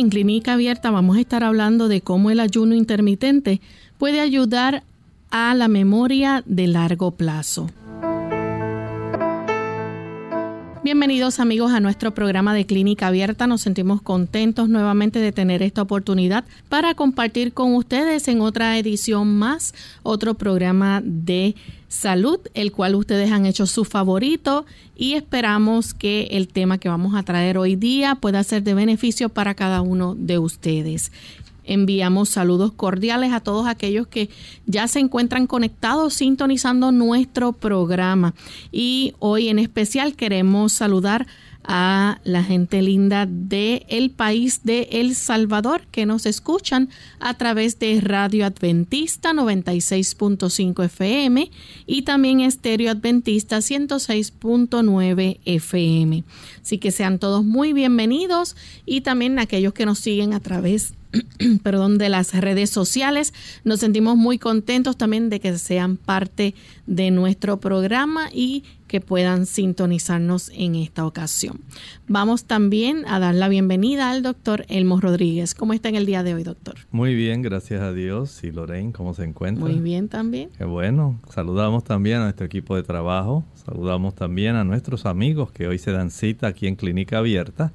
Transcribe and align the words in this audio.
En 0.00 0.08
Clínica 0.08 0.54
Abierta 0.54 0.90
vamos 0.90 1.18
a 1.18 1.20
estar 1.20 1.44
hablando 1.44 1.86
de 1.86 2.00
cómo 2.00 2.30
el 2.30 2.40
ayuno 2.40 2.74
intermitente 2.74 3.60
puede 3.98 4.20
ayudar 4.20 4.82
a 5.30 5.54
la 5.54 5.68
memoria 5.68 6.42
de 6.46 6.66
largo 6.66 7.12
plazo. 7.12 7.68
Bienvenidos 10.90 11.38
amigos 11.38 11.70
a 11.70 11.78
nuestro 11.78 12.14
programa 12.14 12.52
de 12.52 12.66
Clínica 12.66 13.06
Abierta. 13.06 13.46
Nos 13.46 13.60
sentimos 13.60 14.02
contentos 14.02 14.68
nuevamente 14.68 15.20
de 15.20 15.30
tener 15.30 15.62
esta 15.62 15.82
oportunidad 15.82 16.42
para 16.68 16.96
compartir 16.96 17.52
con 17.52 17.76
ustedes 17.76 18.26
en 18.26 18.40
otra 18.40 18.76
edición 18.76 19.38
más, 19.38 19.72
otro 20.02 20.34
programa 20.34 21.00
de 21.04 21.54
salud, 21.86 22.40
el 22.54 22.72
cual 22.72 22.96
ustedes 22.96 23.30
han 23.30 23.46
hecho 23.46 23.66
su 23.66 23.84
favorito 23.84 24.66
y 24.96 25.14
esperamos 25.14 25.94
que 25.94 26.26
el 26.32 26.48
tema 26.48 26.78
que 26.78 26.88
vamos 26.88 27.14
a 27.14 27.22
traer 27.22 27.56
hoy 27.56 27.76
día 27.76 28.16
pueda 28.16 28.42
ser 28.42 28.64
de 28.64 28.74
beneficio 28.74 29.28
para 29.28 29.54
cada 29.54 29.82
uno 29.82 30.16
de 30.16 30.38
ustedes. 30.38 31.12
Enviamos 31.70 32.30
saludos 32.30 32.72
cordiales 32.72 33.32
a 33.32 33.38
todos 33.38 33.68
aquellos 33.68 34.08
que 34.08 34.28
ya 34.66 34.88
se 34.88 34.98
encuentran 34.98 35.46
conectados 35.46 36.14
sintonizando 36.14 36.90
nuestro 36.90 37.52
programa. 37.52 38.34
Y 38.72 39.14
hoy 39.20 39.48
en 39.50 39.60
especial 39.60 40.16
queremos 40.16 40.72
saludar 40.72 41.28
a 41.62 42.18
la 42.24 42.42
gente 42.42 42.82
linda 42.82 43.26
del 43.26 43.84
el 43.88 44.10
país 44.10 44.62
de 44.64 44.88
El 44.90 45.14
Salvador 45.14 45.86
que 45.92 46.06
nos 46.06 46.26
escuchan 46.26 46.88
a 47.20 47.34
través 47.34 47.78
de 47.78 48.00
Radio 48.00 48.46
Adventista 48.46 49.32
96.5 49.32 50.84
FM 50.86 51.52
y 51.86 52.02
también 52.02 52.40
Estéreo 52.40 52.90
Adventista 52.90 53.58
106.9 53.58 55.38
FM. 55.44 56.24
Así 56.60 56.78
que 56.78 56.90
sean 56.90 57.20
todos 57.20 57.44
muy 57.44 57.72
bienvenidos 57.72 58.56
y 58.84 59.02
también 59.02 59.38
aquellos 59.38 59.72
que 59.72 59.86
nos 59.86 60.00
siguen 60.00 60.32
a 60.32 60.40
través 60.40 60.94
perdón, 61.62 61.98
de 61.98 62.08
las 62.08 62.34
redes 62.34 62.70
sociales. 62.70 63.32
Nos 63.64 63.80
sentimos 63.80 64.16
muy 64.16 64.38
contentos 64.38 64.96
también 64.96 65.30
de 65.30 65.40
que 65.40 65.56
sean 65.58 65.96
parte 65.96 66.54
de 66.86 67.10
nuestro 67.10 67.60
programa 67.60 68.28
y 68.32 68.64
que 68.86 69.00
puedan 69.00 69.46
sintonizarnos 69.46 70.50
en 70.52 70.74
esta 70.74 71.06
ocasión. 71.06 71.60
Vamos 72.08 72.44
también 72.44 73.04
a 73.06 73.20
dar 73.20 73.36
la 73.36 73.48
bienvenida 73.48 74.10
al 74.10 74.22
doctor 74.22 74.64
Elmo 74.68 75.00
Rodríguez. 75.00 75.54
¿Cómo 75.54 75.74
está 75.74 75.88
en 75.88 75.94
el 75.94 76.06
día 76.06 76.24
de 76.24 76.34
hoy, 76.34 76.42
doctor? 76.42 76.74
Muy 76.90 77.14
bien, 77.14 77.42
gracias 77.42 77.82
a 77.82 77.92
Dios. 77.92 78.42
¿Y 78.42 78.50
Lorraine, 78.50 78.92
cómo 78.92 79.14
se 79.14 79.22
encuentra? 79.22 79.64
Muy 79.64 79.78
bien 79.78 80.08
también. 80.08 80.50
Qué 80.58 80.64
bueno. 80.64 81.20
Saludamos 81.32 81.84
también 81.84 82.18
a 82.18 82.24
nuestro 82.24 82.46
equipo 82.46 82.74
de 82.74 82.82
trabajo. 82.82 83.44
Saludamos 83.64 84.16
también 84.16 84.56
a 84.56 84.64
nuestros 84.64 85.06
amigos 85.06 85.52
que 85.52 85.68
hoy 85.68 85.78
se 85.78 85.92
dan 85.92 86.10
cita 86.10 86.48
aquí 86.48 86.66
en 86.66 86.74
Clínica 86.74 87.18
Abierta 87.18 87.72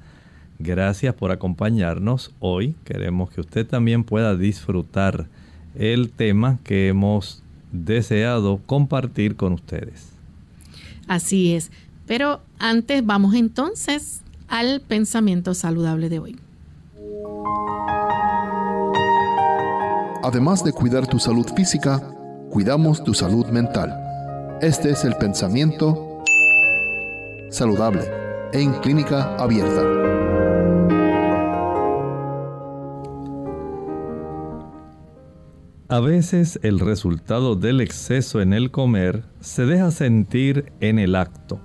Gracias 0.58 1.14
por 1.14 1.30
acompañarnos 1.30 2.32
hoy. 2.40 2.74
Queremos 2.84 3.30
que 3.30 3.40
usted 3.40 3.66
también 3.66 4.04
pueda 4.04 4.36
disfrutar 4.36 5.26
el 5.74 6.10
tema 6.10 6.58
que 6.64 6.88
hemos 6.88 7.42
deseado 7.72 8.60
compartir 8.66 9.36
con 9.36 9.52
ustedes. 9.52 10.12
Así 11.06 11.54
es. 11.54 11.70
Pero 12.06 12.40
antes 12.58 13.04
vamos 13.04 13.34
entonces 13.34 14.22
al 14.48 14.80
pensamiento 14.80 15.54
saludable 15.54 16.08
de 16.08 16.18
hoy. 16.20 16.36
Además 20.22 20.64
de 20.64 20.72
cuidar 20.72 21.06
tu 21.06 21.18
salud 21.18 21.46
física, 21.54 22.00
cuidamos 22.50 23.04
tu 23.04 23.14
salud 23.14 23.46
mental. 23.46 23.94
Este 24.60 24.90
es 24.90 25.04
el 25.04 25.14
pensamiento 25.16 26.24
saludable 27.50 28.02
en 28.52 28.72
clínica 28.80 29.36
abierta. 29.36 30.45
A 35.88 36.00
veces 36.00 36.58
el 36.64 36.80
resultado 36.80 37.54
del 37.54 37.80
exceso 37.80 38.40
en 38.40 38.52
el 38.52 38.72
comer 38.72 39.22
se 39.38 39.66
deja 39.66 39.92
sentir 39.92 40.72
en 40.80 40.98
el 40.98 41.14
acto. 41.14 41.60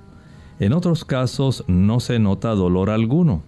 En 0.59 0.73
otros 0.73 1.05
casos 1.05 1.63
no 1.67 1.99
se 1.99 2.19
nota 2.19 2.49
dolor 2.49 2.91
alguno, 2.91 3.41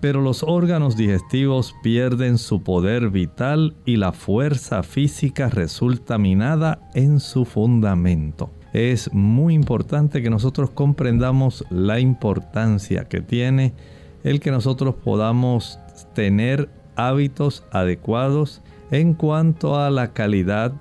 pero 0.00 0.22
los 0.22 0.42
órganos 0.42 0.96
digestivos 0.96 1.74
pierden 1.82 2.38
su 2.38 2.62
poder 2.62 3.10
vital 3.10 3.76
y 3.84 3.96
la 3.96 4.12
fuerza 4.12 4.82
física 4.82 5.50
resulta 5.50 6.16
minada 6.16 6.80
en 6.94 7.20
su 7.20 7.44
fundamento. 7.44 8.50
Es 8.72 9.12
muy 9.12 9.52
importante 9.52 10.22
que 10.22 10.30
nosotros 10.30 10.70
comprendamos 10.70 11.66
la 11.68 12.00
importancia 12.00 13.08
que 13.10 13.20
tiene 13.20 13.74
el 14.22 14.40
que 14.40 14.50
nosotros 14.50 14.94
podamos 14.94 15.78
tener 16.14 16.70
hábitos 16.96 17.62
adecuados 17.70 18.62
en 18.94 19.14
cuanto 19.14 19.76
a 19.76 19.90
la 19.90 20.12
calidad, 20.12 20.72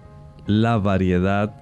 la 0.46 0.78
variedad, 0.78 1.56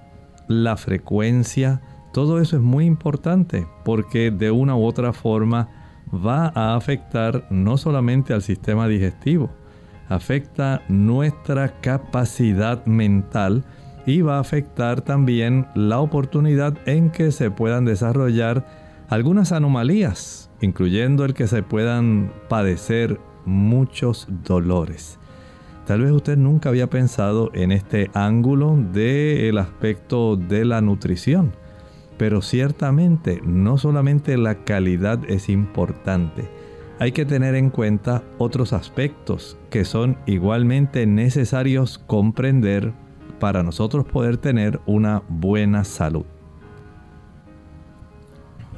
la 0.48 0.76
frecuencia, 0.76 1.80
todo 2.12 2.42
eso 2.42 2.56
es 2.56 2.62
muy 2.62 2.84
importante 2.84 3.66
porque 3.86 4.30
de 4.30 4.50
una 4.50 4.76
u 4.76 4.84
otra 4.84 5.14
forma 5.14 5.70
va 6.12 6.52
a 6.54 6.76
afectar 6.76 7.46
no 7.48 7.78
solamente 7.78 8.34
al 8.34 8.42
sistema 8.42 8.86
digestivo, 8.86 9.48
afecta 10.10 10.82
nuestra 10.88 11.80
capacidad 11.80 12.84
mental 12.84 13.64
y 14.04 14.20
va 14.20 14.36
a 14.36 14.40
afectar 14.40 15.00
también 15.00 15.66
la 15.74 16.00
oportunidad 16.00 16.76
en 16.84 17.08
que 17.08 17.32
se 17.32 17.50
puedan 17.50 17.86
desarrollar 17.86 18.66
algunas 19.08 19.52
anomalías, 19.52 20.50
incluyendo 20.60 21.24
el 21.24 21.32
que 21.32 21.46
se 21.46 21.62
puedan 21.62 22.30
padecer 22.50 23.18
muchos 23.46 24.28
dolores. 24.44 25.18
Tal 25.86 26.02
vez 26.02 26.12
usted 26.12 26.36
nunca 26.36 26.68
había 26.68 26.88
pensado 26.88 27.50
en 27.54 27.72
este 27.72 28.10
ángulo 28.14 28.76
del 28.92 29.58
aspecto 29.58 30.36
de 30.36 30.64
la 30.64 30.80
nutrición, 30.80 31.52
pero 32.18 32.40
ciertamente 32.40 33.40
no 33.44 33.78
solamente 33.78 34.36
la 34.36 34.64
calidad 34.64 35.18
es 35.28 35.48
importante, 35.48 36.48
hay 37.00 37.10
que 37.10 37.24
tener 37.24 37.56
en 37.56 37.70
cuenta 37.70 38.22
otros 38.38 38.72
aspectos 38.72 39.58
que 39.70 39.84
son 39.84 40.18
igualmente 40.26 41.04
necesarios 41.04 41.98
comprender 41.98 42.92
para 43.40 43.64
nosotros 43.64 44.04
poder 44.04 44.36
tener 44.36 44.78
una 44.86 45.24
buena 45.28 45.82
salud. 45.82 46.24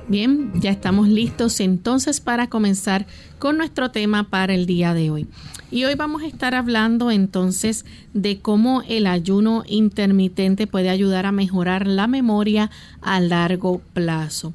Bien, 0.07 0.53
ya 0.61 0.71
estamos 0.71 1.09
listos 1.09 1.61
entonces 1.61 2.21
para 2.21 2.49
comenzar 2.51 3.07
con 3.39 3.57
nuestro 3.57 3.91
tema 3.91 4.29
para 4.29 4.53
el 4.53 4.67
día 4.67 4.93
de 4.93 5.11
hoy. 5.11 5.27
Y 5.71 5.85
hoy 5.85 5.95
vamos 5.95 6.23
a 6.23 6.27
estar 6.27 6.55
hablando 6.55 7.11
entonces 7.11 7.87
de 8.13 8.39
cómo 8.39 8.83
el 8.87 9.07
ayuno 9.07 9.65
intermitente 9.67 10.67
puede 10.67 10.91
ayudar 10.91 11.25
a 11.25 11.33
mejorar 11.33 11.87
la 11.87 12.07
memoria 12.07 12.71
a 13.01 13.19
largo 13.21 13.81
plazo. 13.95 14.53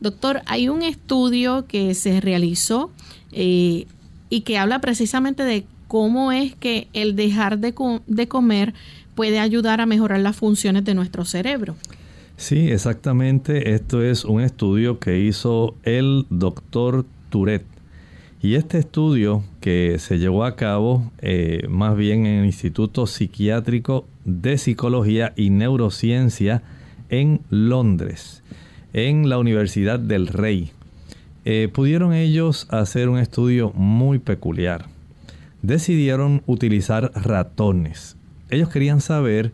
Doctor, 0.00 0.42
hay 0.46 0.68
un 0.68 0.82
estudio 0.82 1.66
que 1.66 1.94
se 1.94 2.20
realizó 2.20 2.92
eh, 3.32 3.86
y 4.30 4.42
que 4.42 4.56
habla 4.56 4.80
precisamente 4.80 5.42
de 5.42 5.66
cómo 5.88 6.30
es 6.30 6.54
que 6.54 6.86
el 6.92 7.16
dejar 7.16 7.58
de, 7.58 7.74
de 8.06 8.28
comer 8.28 8.72
puede 9.16 9.40
ayudar 9.40 9.80
a 9.80 9.86
mejorar 9.86 10.20
las 10.20 10.36
funciones 10.36 10.84
de 10.84 10.94
nuestro 10.94 11.24
cerebro. 11.24 11.74
Sí, 12.36 12.70
exactamente. 12.70 13.74
Esto 13.74 14.02
es 14.02 14.24
un 14.24 14.40
estudio 14.40 14.98
que 14.98 15.18
hizo 15.20 15.76
el 15.84 16.26
doctor 16.30 17.04
Tourette. 17.30 17.66
Y 18.40 18.56
este 18.56 18.78
estudio 18.78 19.44
que 19.60 19.98
se 20.00 20.18
llevó 20.18 20.44
a 20.44 20.56
cabo 20.56 21.12
eh, 21.20 21.64
más 21.68 21.96
bien 21.96 22.26
en 22.26 22.40
el 22.40 22.46
Instituto 22.46 23.06
Psiquiátrico 23.06 24.04
de 24.24 24.58
Psicología 24.58 25.32
y 25.36 25.50
Neurociencia 25.50 26.62
en 27.08 27.42
Londres, 27.50 28.42
en 28.92 29.28
la 29.28 29.38
Universidad 29.38 30.00
del 30.00 30.26
Rey, 30.26 30.72
eh, 31.44 31.68
pudieron 31.72 32.14
ellos 32.14 32.66
hacer 32.70 33.08
un 33.08 33.18
estudio 33.18 33.72
muy 33.74 34.18
peculiar. 34.18 34.86
Decidieron 35.62 36.42
utilizar 36.46 37.12
ratones. 37.14 38.16
Ellos 38.50 38.68
querían 38.68 39.00
saber 39.00 39.52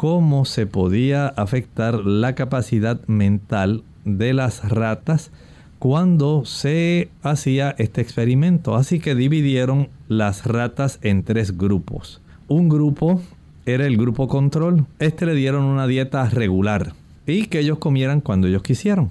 cómo 0.00 0.46
se 0.46 0.64
podía 0.64 1.26
afectar 1.26 2.06
la 2.06 2.34
capacidad 2.34 3.06
mental 3.06 3.82
de 4.06 4.32
las 4.32 4.66
ratas 4.66 5.30
cuando 5.78 6.46
se 6.46 7.10
hacía 7.22 7.74
este 7.76 8.00
experimento. 8.00 8.76
Así 8.76 8.98
que 8.98 9.14
dividieron 9.14 9.90
las 10.08 10.46
ratas 10.46 11.00
en 11.02 11.22
tres 11.22 11.58
grupos. 11.58 12.22
Un 12.48 12.70
grupo 12.70 13.20
era 13.66 13.84
el 13.84 13.98
grupo 13.98 14.26
control. 14.26 14.86
Este 15.00 15.26
le 15.26 15.34
dieron 15.34 15.64
una 15.64 15.86
dieta 15.86 16.26
regular 16.30 16.94
y 17.26 17.48
que 17.48 17.58
ellos 17.58 17.76
comieran 17.76 18.22
cuando 18.22 18.48
ellos 18.48 18.62
quisieran. 18.62 19.10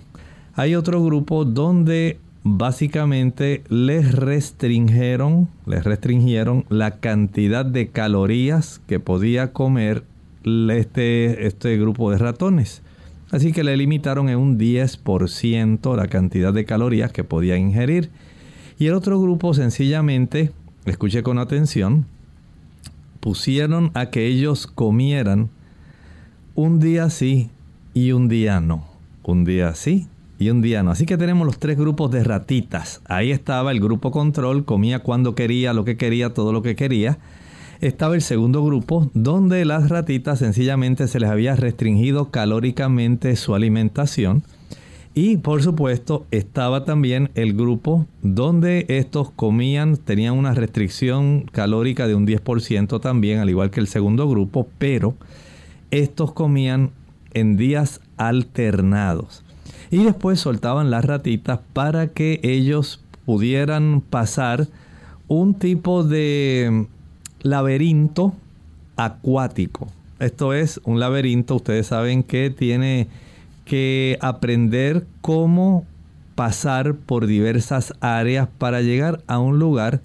Hay 0.55 0.73
otro 0.73 1.03
grupo 1.03 1.45
donde 1.45 2.17
básicamente 2.41 3.63
les 3.69 4.11
restringieron, 4.15 5.49
les 5.67 5.83
restringieron 5.83 6.65
la 6.67 6.97
cantidad 6.97 7.63
de 7.63 7.89
calorías 7.89 8.81
que 8.87 8.99
podía 8.99 9.53
comer 9.53 10.03
este, 10.71 11.47
este 11.47 11.77
grupo 11.77 12.11
de 12.11 12.17
ratones. 12.17 12.81
Así 13.31 13.51
que 13.51 13.63
le 13.63 13.77
limitaron 13.77 14.29
en 14.29 14.37
un 14.37 14.57
10% 14.57 15.95
la 15.95 16.07
cantidad 16.07 16.53
de 16.53 16.65
calorías 16.65 17.11
que 17.11 17.23
podía 17.23 17.57
ingerir. 17.57 18.09
Y 18.79 18.87
el 18.87 18.93
otro 18.93 19.21
grupo 19.21 19.53
sencillamente, 19.53 20.51
escuche 20.85 21.21
con 21.21 21.37
atención, 21.37 22.05
pusieron 23.19 23.91
a 23.93 24.09
que 24.09 24.25
ellos 24.25 24.67
comieran 24.67 25.49
un 26.55 26.79
día 26.79 27.09
sí 27.09 27.49
y 27.93 28.11
un 28.13 28.27
día 28.27 28.59
no. 28.61 28.85
Un 29.23 29.45
día 29.45 29.75
sí 29.75 30.07
y 30.39 30.49
un 30.49 30.61
día 30.61 30.81
no. 30.81 30.91
Así 30.91 31.05
que 31.05 31.17
tenemos 31.17 31.45
los 31.45 31.59
tres 31.59 31.77
grupos 31.77 32.09
de 32.11 32.23
ratitas. 32.23 33.01
Ahí 33.05 33.31
estaba 33.31 33.71
el 33.71 33.79
grupo 33.79 34.11
control, 34.11 34.65
comía 34.65 34.99
cuando 34.99 35.35
quería, 35.35 35.73
lo 35.73 35.85
que 35.85 35.97
quería, 35.97 36.33
todo 36.33 36.51
lo 36.51 36.61
que 36.61 36.75
quería. 36.75 37.19
Estaba 37.81 38.15
el 38.15 38.21
segundo 38.21 38.61
grupo, 38.61 39.09
donde 39.13 39.63
las 39.63 39.87
ratitas 39.87 40.39
sencillamente 40.39 41.07
se 41.07 41.17
les 41.17 41.29
había 41.29 41.55
restringido 41.55 42.29
calóricamente 42.29 43.37
su 43.37 43.55
alimentación. 43.55 44.43
Y 45.13 45.37
por 45.37 45.63
supuesto 45.63 46.25
estaba 46.29 46.83
también 46.83 47.31
el 47.35 47.53
grupo 47.53 48.05
donde 48.21 48.85
estos 48.89 49.31
comían, 49.31 49.95
tenían 49.95 50.37
una 50.37 50.53
restricción 50.53 51.45
calórica 51.53 52.05
de 52.05 52.15
un 52.15 52.27
10% 52.27 52.99
también, 52.99 53.39
al 53.39 53.49
igual 53.49 53.71
que 53.71 53.79
el 53.79 53.87
segundo 53.87 54.27
grupo, 54.27 54.67
pero 54.77 55.15
estos 55.89 56.33
comían 56.33 56.91
en 57.33 57.55
días 57.55 58.01
alternados. 58.17 59.45
Y 59.89 60.03
después 60.03 60.41
soltaban 60.41 60.91
las 60.91 61.05
ratitas 61.05 61.61
para 61.71 62.07
que 62.07 62.41
ellos 62.43 63.01
pudieran 63.25 64.01
pasar 64.01 64.67
un 65.29 65.53
tipo 65.53 66.03
de 66.03 66.87
laberinto 67.41 68.33
acuático. 68.95 69.87
Esto 70.19 70.53
es 70.53 70.81
un 70.83 70.99
laberinto, 70.99 71.55
ustedes 71.55 71.87
saben 71.87 72.23
que 72.23 72.49
tiene 72.49 73.07
que 73.65 74.17
aprender 74.21 75.05
cómo 75.21 75.85
pasar 76.35 76.95
por 76.95 77.27
diversas 77.27 77.93
áreas 78.01 78.47
para 78.57 78.81
llegar 78.81 79.21
a 79.27 79.39
un 79.39 79.59
lugar 79.59 80.01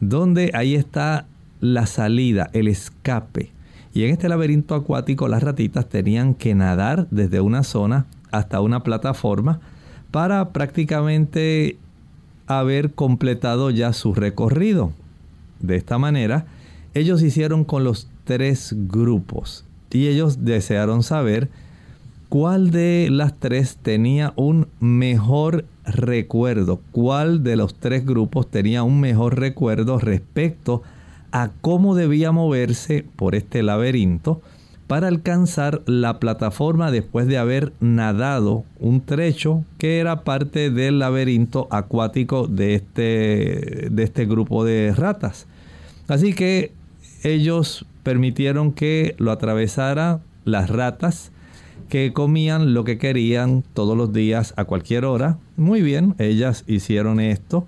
donde 0.00 0.50
ahí 0.54 0.74
está 0.74 1.26
la 1.60 1.86
salida, 1.86 2.50
el 2.52 2.68
escape. 2.68 3.52
Y 3.94 4.04
en 4.04 4.10
este 4.10 4.28
laberinto 4.28 4.74
acuático 4.74 5.28
las 5.28 5.42
ratitas 5.42 5.88
tenían 5.88 6.34
que 6.34 6.54
nadar 6.54 7.06
desde 7.10 7.40
una 7.40 7.62
zona 7.62 8.06
hasta 8.32 8.60
una 8.60 8.82
plataforma 8.82 9.60
para 10.10 10.50
prácticamente 10.50 11.78
haber 12.46 12.92
completado 12.92 13.70
ya 13.70 13.92
su 13.92 14.14
recorrido. 14.14 14.92
De 15.60 15.76
esta 15.76 15.98
manera, 15.98 16.46
ellos 16.94 17.22
hicieron 17.22 17.64
con 17.64 17.84
los 17.84 18.08
tres 18.24 18.74
grupos 18.88 19.64
y 19.90 20.08
ellos 20.08 20.44
desearon 20.44 21.02
saber 21.02 21.48
cuál 22.28 22.70
de 22.70 23.08
las 23.10 23.38
tres 23.38 23.76
tenía 23.80 24.32
un 24.36 24.66
mejor 24.80 25.66
recuerdo, 25.84 26.80
cuál 26.90 27.44
de 27.44 27.56
los 27.56 27.74
tres 27.74 28.04
grupos 28.04 28.50
tenía 28.50 28.82
un 28.82 29.00
mejor 29.00 29.38
recuerdo 29.38 29.98
respecto 29.98 30.82
a 31.30 31.50
cómo 31.60 31.94
debía 31.94 32.32
moverse 32.32 33.04
por 33.16 33.34
este 33.34 33.62
laberinto 33.62 34.40
para 34.86 35.08
alcanzar 35.08 35.82
la 35.86 36.20
plataforma 36.20 36.90
después 36.90 37.26
de 37.26 37.38
haber 37.38 37.72
nadado 37.80 38.64
un 38.78 39.00
trecho 39.00 39.64
que 39.78 39.98
era 39.98 40.22
parte 40.22 40.70
del 40.70 40.98
laberinto 40.98 41.66
acuático 41.70 42.46
de 42.46 42.74
este, 42.74 43.88
de 43.90 44.02
este 44.02 44.26
grupo 44.26 44.64
de 44.64 44.92
ratas. 44.94 45.46
Así 46.06 46.34
que 46.34 46.72
ellos 47.24 47.86
permitieron 48.04 48.72
que 48.72 49.16
lo 49.18 49.32
atravesara 49.32 50.20
las 50.44 50.70
ratas 50.70 51.32
que 51.88 52.12
comían 52.12 52.74
lo 52.74 52.84
que 52.84 52.98
querían 52.98 53.64
todos 53.74 53.96
los 53.96 54.12
días 54.12 54.54
a 54.56 54.64
cualquier 54.64 55.04
hora. 55.04 55.38
Muy 55.56 55.82
bien, 55.82 56.14
ellas 56.18 56.64
hicieron 56.66 57.20
esto. 57.20 57.66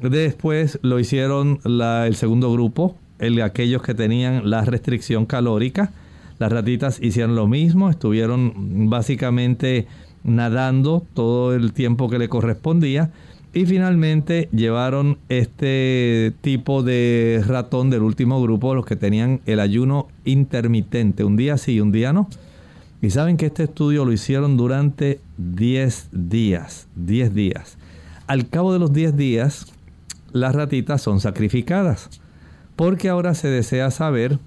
Después 0.00 0.78
lo 0.82 0.98
hicieron 0.98 1.60
el 1.64 2.14
segundo 2.16 2.52
grupo, 2.52 2.96
aquellos 3.42 3.82
que 3.82 3.94
tenían 3.94 4.50
la 4.50 4.64
restricción 4.64 5.26
calórica. 5.26 5.92
Las 6.38 6.52
ratitas 6.52 6.98
hicieron 7.00 7.36
lo 7.36 7.46
mismo, 7.46 7.90
estuvieron 7.90 8.90
básicamente 8.90 9.86
nadando 10.24 11.06
todo 11.14 11.54
el 11.54 11.72
tiempo 11.72 12.08
que 12.08 12.18
le 12.18 12.28
correspondía. 12.28 13.12
Y 13.54 13.66
finalmente 13.66 14.48
llevaron 14.50 15.18
este 15.28 16.34
tipo 16.40 16.82
de 16.82 17.40
ratón 17.46 17.88
del 17.88 18.02
último 18.02 18.42
grupo, 18.42 18.74
los 18.74 18.84
que 18.84 18.96
tenían 18.96 19.42
el 19.46 19.60
ayuno 19.60 20.08
intermitente, 20.24 21.22
un 21.22 21.36
día 21.36 21.56
sí 21.56 21.78
un 21.78 21.92
día 21.92 22.12
no. 22.12 22.28
Y 23.00 23.10
saben 23.10 23.36
que 23.36 23.46
este 23.46 23.62
estudio 23.64 24.04
lo 24.04 24.12
hicieron 24.12 24.56
durante 24.56 25.20
10 25.38 26.08
días, 26.10 26.88
10 26.96 27.32
días. 27.32 27.78
Al 28.26 28.48
cabo 28.48 28.72
de 28.72 28.80
los 28.80 28.92
10 28.92 29.16
días, 29.16 29.66
las 30.32 30.52
ratitas 30.52 31.00
son 31.00 31.20
sacrificadas, 31.20 32.10
porque 32.74 33.08
ahora 33.08 33.34
se 33.34 33.46
desea 33.46 33.92
saber 33.92 34.40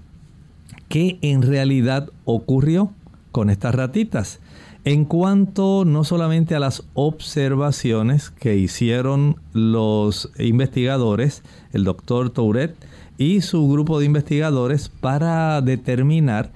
qué 0.88 1.18
en 1.22 1.40
realidad 1.40 2.10
ocurrió 2.26 2.92
con 3.32 3.48
estas 3.48 3.74
ratitas. 3.74 4.40
En 4.84 5.04
cuanto 5.04 5.84
no 5.84 6.04
solamente 6.04 6.54
a 6.54 6.60
las 6.60 6.84
observaciones 6.94 8.30
que 8.30 8.56
hicieron 8.56 9.36
los 9.52 10.30
investigadores, 10.38 11.42
el 11.72 11.84
doctor 11.84 12.30
Touret 12.30 12.74
y 13.18 13.40
su 13.40 13.68
grupo 13.68 13.98
de 13.98 14.06
investigadores 14.06 14.88
para 14.88 15.60
determinar 15.60 16.50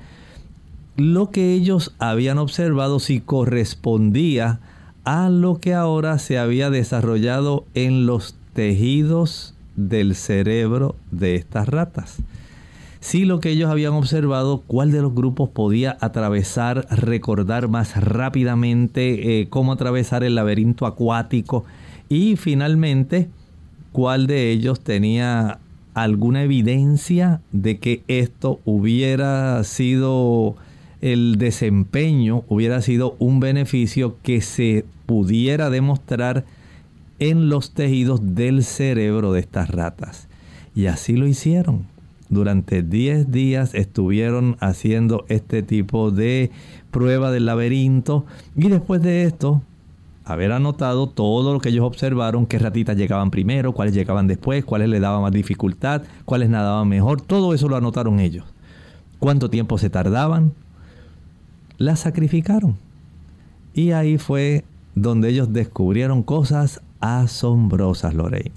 lo 0.97 1.31
que 1.31 1.53
ellos 1.53 1.95
habían 1.99 2.39
observado 2.39 3.01
si 3.01 3.21
correspondía 3.21 4.61
a 5.05 5.29
lo 5.29 5.59
que 5.59 5.75
ahora 5.75 6.19
se 6.19 6.39
había 6.39 6.71
desarrollado 6.71 7.65
en 7.75 8.07
los 8.07 8.37
tejidos 8.55 9.55
del 9.75 10.15
cerebro 10.15 10.95
de 11.11 11.35
estas 11.35 11.69
ratas. 11.69 12.19
Si 13.03 13.25
lo 13.25 13.41
que 13.41 13.51
ellos 13.51 13.69
habían 13.69 13.95
observado, 13.95 14.63
cuál 14.65 14.93
de 14.93 15.03
los 15.03 15.13
grupos 15.13 15.51
podía 15.51 15.99
atravesar, 16.01 16.87
recordar 16.89 17.67
más 17.67 18.01
rápidamente 18.01 19.41
eh, 19.41 19.49
cómo 19.51 19.73
atravesar 19.73 20.23
el 20.23 20.37
laberinto 20.37 20.87
acuático 20.87 21.65
y 22.09 22.37
finalmente 22.37 23.29
cuál 23.91 24.29
de 24.29 24.53
ellos 24.53 24.79
tenía 24.79 25.59
alguna 25.95 26.45
evidencia 26.45 27.41
de 27.51 27.79
que 27.79 28.05
esto 28.07 28.61
hubiera 28.65 29.65
sido 29.65 30.55
el 31.01 31.39
desempeño 31.39 32.45
hubiera 32.49 32.81
sido 32.83 33.17
un 33.19 33.41
beneficio 33.41 34.17
que 34.23 34.41
se 34.43 34.85
pudiera 35.07 35.71
demostrar 35.71 36.45
en 37.19 37.49
los 37.49 37.73
tejidos 37.73 38.37
del 38.37 38.63
cerebro 38.63 39.33
de 39.33 39.41
estas 39.41 39.71
ratas. 39.71 40.29
Y 40.77 40.87
así 40.87 41.17
lo 41.17 41.27
hicieron. 41.27 41.92
Durante 42.33 42.83
10 42.83 43.31
días 43.31 43.75
estuvieron 43.75 44.57
haciendo 44.59 45.27
este 45.29 45.63
tipo 45.63 46.11
de 46.11 46.51
prueba 46.91 47.31
del 47.31 47.45
laberinto 47.45 48.25
y 48.57 48.71
después 48.71 49.03
de 49.03 49.25
esto, 49.25 49.61
haber 50.25 50.51
anotado 50.53 51.11
todo 51.11 51.53
lo 51.53 51.61
que 51.61 51.69
ellos 51.69 51.85
observaron, 51.85 52.47
qué 52.47 52.59
ratitas 52.59 52.97
llegaban 52.97 53.31
primero, 53.31 53.75
cuáles 53.75 53.93
llegaban 53.93 54.29
después, 54.29 54.65
cuáles 54.65 54.89
le 54.89 54.99
daban 54.99 55.21
más 55.21 55.33
dificultad, 55.33 56.05
cuáles 56.25 56.49
nadaban 56.49 56.89
mejor, 56.89 57.21
todo 57.21 57.53
eso 57.53 57.69
lo 57.69 57.77
anotaron 57.77 58.19
ellos. 58.19 58.47
Cuánto 59.19 59.51
tiempo 59.51 59.77
se 59.77 59.91
tardaban, 59.91 60.55
la 61.77 61.97
sacrificaron. 61.97 62.79
Y 63.75 63.91
ahí 63.91 64.17
fue 64.17 64.65
donde 64.95 65.29
ellos 65.29 65.53
descubrieron 65.53 66.23
cosas 66.23 66.81
asombrosas, 66.99 68.15
Lorraine. 68.15 68.53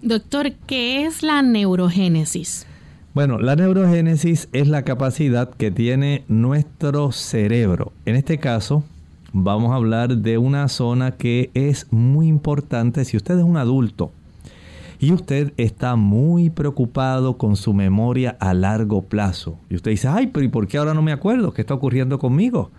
Doctor, 0.00 0.52
¿qué 0.66 1.04
es 1.04 1.22
la 1.22 1.42
neurogénesis? 1.42 2.66
Bueno, 3.12 3.38
la 3.38 3.56
neurogénesis 3.56 4.48
es 4.52 4.68
la 4.68 4.82
capacidad 4.82 5.50
que 5.50 5.72
tiene 5.72 6.22
nuestro 6.28 7.10
cerebro. 7.10 7.92
En 8.04 8.14
este 8.14 8.38
caso, 8.38 8.84
vamos 9.32 9.72
a 9.72 9.74
hablar 9.74 10.18
de 10.18 10.38
una 10.38 10.68
zona 10.68 11.16
que 11.16 11.50
es 11.54 11.92
muy 11.92 12.28
importante 12.28 13.04
si 13.04 13.16
usted 13.16 13.36
es 13.36 13.44
un 13.44 13.56
adulto 13.56 14.12
y 15.00 15.10
usted 15.10 15.52
está 15.56 15.96
muy 15.96 16.50
preocupado 16.50 17.36
con 17.36 17.56
su 17.56 17.74
memoria 17.74 18.36
a 18.38 18.54
largo 18.54 19.02
plazo. 19.02 19.58
Y 19.68 19.74
usted 19.74 19.90
dice, 19.90 20.06
ay, 20.06 20.28
pero 20.28 20.46
¿y 20.46 20.48
por 20.48 20.68
qué 20.68 20.78
ahora 20.78 20.94
no 20.94 21.02
me 21.02 21.10
acuerdo? 21.10 21.52
¿Qué 21.52 21.62
está 21.62 21.74
ocurriendo 21.74 22.20
conmigo? 22.20 22.70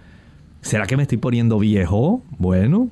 ¿Será 0.62 0.86
que 0.86 0.96
me 0.96 1.04
estoy 1.04 1.18
poniendo 1.18 1.60
viejo? 1.60 2.22
Bueno, 2.38 2.88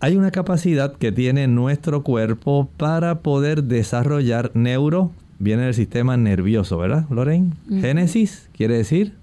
hay 0.00 0.16
una 0.16 0.30
capacidad 0.30 0.94
que 0.94 1.12
tiene 1.12 1.48
nuestro 1.48 2.02
cuerpo 2.02 2.70
para 2.78 3.18
poder 3.18 3.64
desarrollar 3.64 4.52
neuro, 4.54 5.10
viene 5.42 5.64
del 5.64 5.74
sistema 5.74 6.16
nervioso, 6.16 6.78
¿verdad, 6.78 7.04
Lorraine? 7.10 7.52
Génesis 7.68 8.48
quiere 8.56 8.76
decir 8.76 9.14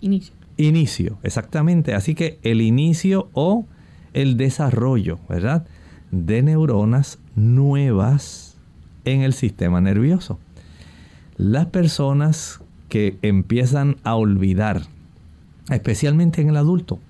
inicio. 0.00 0.34
Inicio, 0.56 1.18
exactamente. 1.22 1.94
Así 1.94 2.14
que 2.14 2.38
el 2.42 2.62
inicio 2.62 3.28
o 3.34 3.66
el 4.14 4.36
desarrollo, 4.36 5.18
¿verdad? 5.28 5.66
De 6.10 6.42
neuronas 6.42 7.18
nuevas 7.34 8.56
en 9.04 9.20
el 9.20 9.34
sistema 9.34 9.80
nervioso. 9.80 10.38
Las 11.36 11.66
personas 11.66 12.60
que 12.88 13.18
empiezan 13.20 13.96
a 14.02 14.14
olvidar, 14.14 14.82
especialmente 15.68 16.40
en 16.40 16.48
el 16.48 16.56
adulto, 16.56 17.00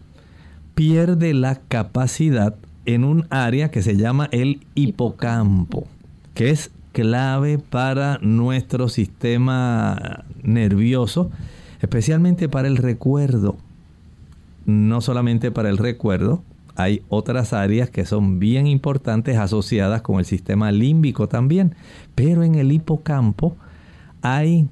pierde 0.75 1.35
la 1.35 1.57
capacidad 1.57 2.57
en 2.87 3.05
un 3.05 3.27
área 3.31 3.71
que 3.71 3.83
se 3.83 3.97
llama 3.97 4.29
el 4.33 4.67
hipocampo, 4.75 5.87
que 6.35 6.51
es 6.51 6.73
clave 6.95 7.59
para 7.59 8.19
nuestro 8.23 8.89
sistema 8.89 10.25
nervioso, 10.43 11.31
especialmente 11.83 12.49
para 12.49 12.69
el 12.69 12.79
recuerdo. 12.79 13.59
No 14.65 15.03
solamente 15.03 15.51
para 15.51 15.69
el 15.69 15.77
recuerdo, 15.77 16.43
hay 16.77 17.03
otras 17.09 17.53
áreas 17.53 17.91
que 17.91 18.07
son 18.07 18.39
bien 18.39 18.67
importantes 18.67 19.37
asociadas 19.37 20.01
con 20.01 20.21
el 20.21 20.25
sistema 20.25 20.73
límbico 20.73 21.29
también, 21.29 21.75
pero 22.15 22.45
en 22.45 22.55
el 22.55 22.73
hipocampo 22.73 23.57
hay 24.23 24.69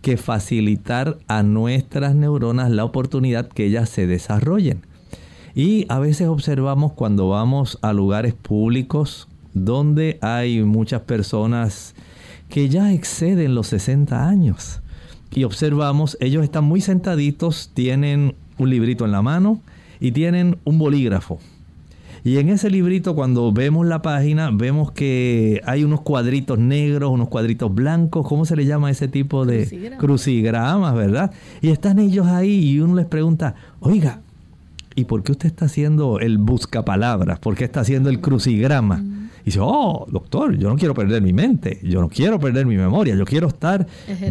que 0.00 0.16
facilitar 0.16 1.18
a 1.26 1.42
nuestras 1.42 2.14
neuronas 2.14 2.70
la 2.70 2.84
oportunidad 2.84 3.48
que 3.48 3.66
ellas 3.66 3.90
se 3.90 4.06
desarrollen. 4.06 4.82
Y 5.54 5.86
a 5.88 5.98
veces 5.98 6.28
observamos 6.28 6.92
cuando 6.92 7.28
vamos 7.28 7.78
a 7.82 7.92
lugares 7.92 8.34
públicos 8.34 9.28
donde 9.56 10.18
hay 10.20 10.62
muchas 10.62 11.00
personas 11.00 11.94
que 12.50 12.68
ya 12.68 12.92
exceden 12.92 13.54
los 13.54 13.68
60 13.68 14.28
años. 14.28 14.82
Y 15.34 15.44
observamos, 15.44 16.16
ellos 16.20 16.44
están 16.44 16.64
muy 16.64 16.82
sentaditos, 16.82 17.70
tienen 17.72 18.34
un 18.58 18.70
librito 18.70 19.06
en 19.06 19.12
la 19.12 19.22
mano 19.22 19.60
y 19.98 20.12
tienen 20.12 20.58
un 20.64 20.78
bolígrafo. 20.78 21.40
Y 22.22 22.38
en 22.38 22.50
ese 22.50 22.70
librito, 22.70 23.14
cuando 23.14 23.50
vemos 23.50 23.86
la 23.86 24.02
página, 24.02 24.50
vemos 24.50 24.92
que 24.92 25.62
hay 25.64 25.84
unos 25.84 26.02
cuadritos 26.02 26.58
negros, 26.58 27.10
unos 27.10 27.28
cuadritos 27.28 27.74
blancos, 27.74 28.26
¿cómo 28.28 28.44
se 28.44 28.56
le 28.56 28.66
llama 28.66 28.90
ese 28.90 29.08
tipo 29.08 29.46
de 29.46 29.96
crucigramas, 29.98 30.94
verdad? 30.94 31.32
Y 31.62 31.70
están 31.70 31.98
ellos 31.98 32.26
ahí 32.26 32.72
y 32.72 32.80
uno 32.80 32.96
les 32.96 33.06
pregunta, 33.06 33.54
oiga, 33.80 34.20
¿y 34.96 35.04
por 35.04 35.22
qué 35.22 35.32
usted 35.32 35.46
está 35.46 35.66
haciendo 35.66 36.18
el 36.18 36.38
buscapalabras? 36.38 37.38
¿Por 37.38 37.54
qué 37.54 37.64
está 37.64 37.80
haciendo 37.80 38.08
el 38.08 38.20
crucigrama? 38.20 39.04
Y 39.42 39.44
dice, 39.44 39.60
oh, 39.62 40.06
doctor, 40.10 40.56
yo 40.56 40.68
no 40.68 40.76
quiero 40.76 40.94
perder 40.94 41.22
mi 41.22 41.32
mente, 41.32 41.78
yo 41.84 42.00
no 42.00 42.08
quiero 42.08 42.40
perder 42.40 42.66
mi 42.66 42.76
memoria, 42.76 43.14
yo 43.14 43.24
quiero 43.24 43.46
estar 43.46 43.86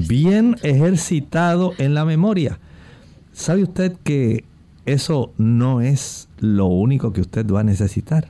bien 0.08 0.58
ejercitado 0.64 1.72
en 1.78 1.94
la 1.94 2.04
memoria. 2.04 2.60
¿Sabe 3.32 3.64
usted 3.64 3.94
que 4.04 4.44
eso 4.86 5.32
no 5.38 5.82
es 5.82 6.28
lo 6.40 6.66
único 6.66 7.14
que 7.14 7.22
usted 7.22 7.46
va 7.50 7.62
a 7.62 7.64
necesitar? 7.64 8.30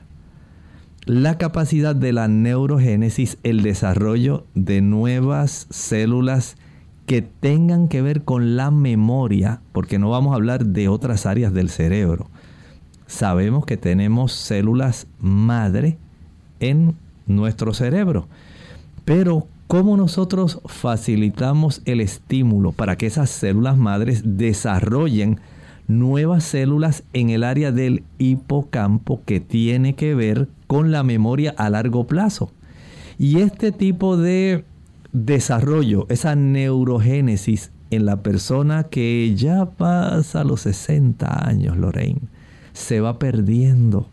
La 1.06 1.38
capacidad 1.38 1.96
de 1.96 2.12
la 2.12 2.28
neurogénesis, 2.28 3.38
el 3.42 3.62
desarrollo 3.62 4.44
de 4.54 4.80
nuevas 4.82 5.66
células 5.70 6.56
que 7.06 7.22
tengan 7.22 7.88
que 7.88 8.02
ver 8.02 8.22
con 8.22 8.56
la 8.56 8.70
memoria, 8.70 9.60
porque 9.72 9.98
no 9.98 10.10
vamos 10.10 10.32
a 10.32 10.36
hablar 10.36 10.66
de 10.66 10.88
otras 10.88 11.24
áreas 11.24 11.54
del 11.54 11.70
cerebro. 11.70 12.28
Sabemos 13.06 13.64
que 13.64 13.76
tenemos 13.76 14.32
células 14.32 15.06
madre 15.20 15.96
en 16.58 16.96
nuestro 17.26 17.72
cerebro, 17.74 18.26
pero 19.04 19.46
¿cómo 19.68 19.96
nosotros 19.96 20.60
facilitamos 20.66 21.80
el 21.84 22.00
estímulo 22.00 22.72
para 22.72 22.96
que 22.96 23.06
esas 23.06 23.30
células 23.30 23.76
madres 23.76 24.22
desarrollen 24.24 25.40
nuevas 25.86 26.42
células 26.42 27.04
en 27.12 27.30
el 27.30 27.44
área 27.44 27.70
del 27.70 28.02
hipocampo 28.18 29.20
que 29.24 29.38
tiene 29.38 29.94
que 29.94 30.16
ver 30.16 30.48
con 30.66 30.90
la 30.90 31.04
memoria 31.04 31.54
a 31.56 31.70
largo 31.70 32.08
plazo? 32.08 32.50
Y 33.18 33.38
este 33.38 33.70
tipo 33.70 34.16
de 34.16 34.64
desarrollo, 35.24 36.06
esa 36.10 36.34
neurogénesis 36.34 37.70
en 37.90 38.04
la 38.04 38.22
persona 38.22 38.84
que 38.84 39.34
ya 39.34 39.66
pasa 39.66 40.44
los 40.44 40.62
60 40.62 41.48
años, 41.48 41.76
Lorraine, 41.76 42.20
se 42.72 43.00
va 43.00 43.18
perdiendo. 43.18 44.08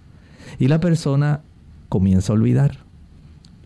Y 0.59 0.67
la 0.67 0.79
persona 0.79 1.41
comienza 1.89 2.31
a 2.31 2.35
olvidar. 2.35 2.77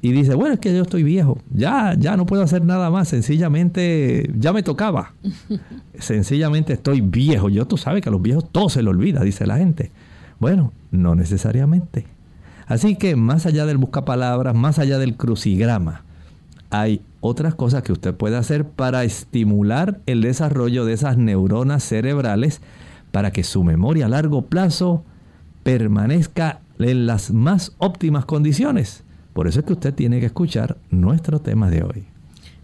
Y 0.02 0.12
dice, 0.12 0.36
bueno, 0.36 0.54
es 0.54 0.60
que 0.60 0.74
yo 0.74 0.84
estoy 0.84 1.04
viejo, 1.04 1.40
ya, 1.52 1.96
ya 1.98 2.16
no 2.16 2.26
puedo 2.26 2.44
hacer 2.44 2.64
nada 2.64 2.90
más, 2.92 3.08
sencillamente 3.10 4.32
ya 4.38 4.54
me 4.54 4.64
tocaba. 4.64 5.14
sencillamente 6.00 6.74
estoy 6.74 7.02
viejo. 7.02 7.50
Yo 7.50 7.66
tú 7.66 7.78
sabes 7.78 8.02
que 8.02 8.10
a 8.10 8.12
los 8.12 8.22
viejos 8.22 8.46
todo 8.52 8.70
se 8.70 8.84
le 8.84 8.90
olvida, 8.90 9.22
dice 9.24 9.46
la 9.48 9.58
gente. 9.58 9.92
Bueno, 10.40 10.72
no 10.92 11.16
necesariamente. 11.16 12.06
Así 12.68 12.96
que 12.96 13.16
más 13.16 13.46
allá 13.46 13.66
del 13.66 13.78
buscapalabras, 13.78 14.56
más 14.56 14.78
allá 14.78 15.00
del 15.00 15.16
crucigrama, 15.16 16.04
hay 16.70 17.02
otras 17.28 17.56
cosas 17.56 17.84
que 17.84 17.92
usted 17.92 18.16
puede 18.16 18.38
hacer 18.38 18.66
para 18.66 19.04
estimular 19.04 20.00
el 20.06 20.22
desarrollo 20.22 20.86
de 20.86 20.94
esas 20.94 21.18
neuronas 21.18 21.84
cerebrales 21.84 22.62
para 23.12 23.32
que 23.32 23.44
su 23.44 23.64
memoria 23.64 24.06
a 24.06 24.10
largo 24.10 24.44
plazo 24.44 25.04
permanezca 25.64 26.62
en 26.80 27.06
las 27.06 27.32
más 27.32 27.76
óptimas 27.78 28.26
condiciones. 28.26 29.04
Por 29.34 29.48
eso 29.48 29.60
es 29.60 29.66
que 29.66 29.74
usted 29.74 29.94
tiene 29.94 30.20
que 30.20 30.28
escuchar 30.28 30.78
nuestro 30.90 31.40
tema 31.40 31.70
de 31.70 31.84
hoy. 31.84 32.06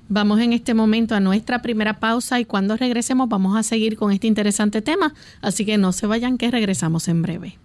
Vamos 0.09 0.39
en 0.39 0.53
este 0.53 0.73
momento 0.73 1.15
a 1.15 1.19
nuestra 1.19 1.61
primera 1.61 1.99
pausa 1.99 2.39
y 2.39 2.45
cuando 2.45 2.77
regresemos 2.77 3.29
vamos 3.29 3.55
a 3.57 3.63
seguir 3.63 3.97
con 3.97 4.11
este 4.11 4.27
interesante 4.27 4.81
tema, 4.81 5.13
así 5.41 5.65
que 5.65 5.77
no 5.77 5.91
se 5.91 6.07
vayan 6.07 6.37
que 6.37 6.51
regresamos 6.51 7.07
en 7.07 7.21
breve. 7.21 7.57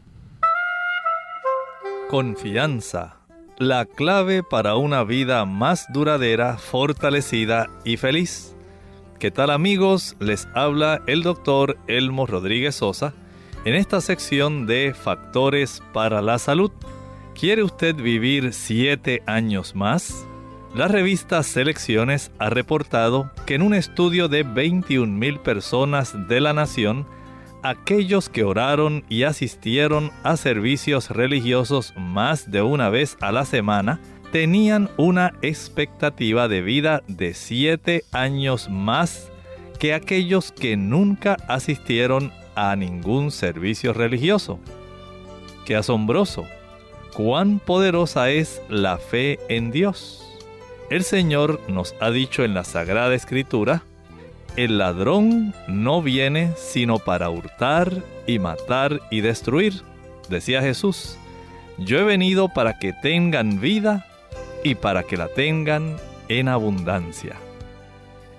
Confianza 2.09 3.18
la 3.59 3.87
clave 3.87 4.45
para 4.45 4.77
una 4.77 5.03
vida 5.03 5.45
más 5.45 5.93
duradera, 5.93 6.59
fortalecida 6.59 7.69
y 7.85 7.97
feliz. 7.97 8.55
¿Qué 9.19 9.33
tal 9.33 9.50
amigos? 9.50 10.17
Les 10.21 10.47
habla 10.55 11.03
el 11.09 11.25
doctor 11.25 11.77
Elmo 11.88 12.25
Rodríguez 12.27 12.77
Sosa 12.77 13.15
en 13.65 13.75
esta 13.75 14.00
sección 14.00 14.67
de 14.67 14.95
Factores 14.95 15.83
para 15.93 16.23
la 16.23 16.38
Salud. 16.38 16.71
¿Quiere 17.35 17.65
usted 17.65 17.97
vivir 17.97 18.53
siete 18.53 19.25
años 19.27 19.75
más? 19.75 20.25
La 20.77 20.87
revista 20.87 21.43
Selecciones 21.43 22.31
ha 22.38 22.50
reportado 22.50 23.33
que 23.45 23.57
en 23.57 23.62
un 23.62 23.75
estudio 23.75 24.29
de 24.29 24.45
21 24.45 25.12
mil 25.12 25.41
personas 25.41 26.29
de 26.29 26.41
la 26.41 26.53
nación, 26.53 27.09
aquellos 27.62 28.29
que 28.29 28.45
oraron 28.45 29.05
y 29.09 29.25
asistieron 29.25 30.11
a 30.23 30.37
servicios 30.37 31.11
religiosos 31.11 31.95
más 31.97 32.50
de 32.50 32.62
una 32.62 32.88
vez 32.88 33.17
a 33.21 33.33
la 33.33 33.45
semana 33.45 34.00
tenían 34.33 34.91
una 34.97 35.33
expectativa 35.43 36.49
de 36.49 36.62
vida 36.62 37.03
de 37.09 37.35
siete 37.35 38.05
años 38.12 38.69
más 38.69 39.31
que 39.79 39.95
aquellos 39.95 40.53
que 40.53 40.77
nunca 40.77 41.37
asistieron 41.49 42.33
a 42.55 42.75
ningún 42.77 43.31
servicio 43.31 43.93
religioso. 43.93 44.59
¡Qué 45.65 45.77
asombroso! 45.77 46.47
¡Cuán 47.15 47.59
poderosa 47.59 48.31
es 48.31 48.61
la 48.69 48.99
fe 48.99 49.38
en 49.49 49.71
Dios! 49.71 50.25
El 50.91 51.05
Señor 51.05 51.61
nos 51.69 51.95
ha 52.00 52.11
dicho 52.11 52.45
en 52.45 52.55
la 52.55 52.65
Sagrada 52.65 53.15
Escritura 53.15 53.83
el 54.59 54.79
ladrón 54.79 55.55
no 55.69 56.03
viene 56.03 56.50
sino 56.57 56.99
para 56.99 57.31
hurtar 57.31 58.03
y 58.27 58.41
matar 58.41 59.00
y 59.09 59.21
destruir, 59.21 59.83
decía 60.29 60.61
Jesús. 60.61 61.17
Yo 61.79 62.00
he 62.00 62.03
venido 62.03 62.49
para 62.49 62.77
que 62.81 62.93
tengan 62.93 63.61
vida 63.61 64.05
y 64.65 64.75
para 64.75 65.05
que 65.05 65.17
la 65.17 65.29
tengan 65.29 65.97
en 66.29 66.49
abundancia. 66.49 67.37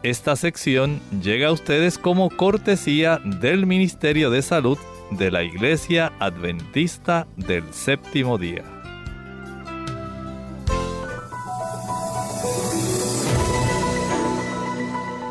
Esta 0.04 0.36
sección 0.36 1.00
llega 1.24 1.48
a 1.48 1.52
ustedes 1.54 1.98
como 1.98 2.30
cortesía 2.30 3.22
del 3.24 3.66
Ministerio 3.66 4.30
de 4.30 4.42
Salud 4.42 4.78
de 5.12 5.32
la 5.32 5.44
Iglesia 5.44 6.12
Adventista 6.20 7.28
del 7.38 7.64
Séptimo 7.74 8.38
Día. 8.38 8.79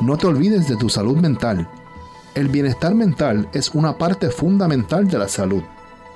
No 0.01 0.17
te 0.17 0.29
olvides 0.29 0.69
de 0.69 0.77
tu 0.77 0.89
salud 0.89 1.17
mental. 1.17 1.69
El 2.37 2.49
bienestar 2.49 2.95
mental 2.95 3.49
es 3.53 3.71
una 3.75 3.99
parte 3.99 4.31
fundamental 4.31 5.09
de 5.09 5.19
la 5.19 5.27
salud. 5.27 5.63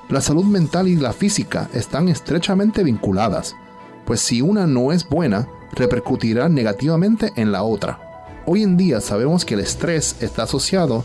La 0.08 0.20
salud 0.20 0.44
mental 0.44 0.86
y 0.86 0.94
la 0.94 1.12
física 1.12 1.68
están 1.72 2.08
estrechamente 2.08 2.84
vinculadas, 2.84 3.56
pues 4.04 4.20
si 4.20 4.40
una 4.40 4.68
no 4.68 4.92
es 4.92 5.08
buena, 5.08 5.48
repercutirá 5.72 6.48
negativamente 6.48 7.32
en 7.34 7.50
la 7.50 7.64
otra. 7.64 8.28
Hoy 8.46 8.62
en 8.62 8.76
día 8.76 9.00
sabemos 9.00 9.44
que 9.44 9.54
el 9.54 9.60
estrés 9.60 10.16
está 10.20 10.44
asociado 10.44 11.04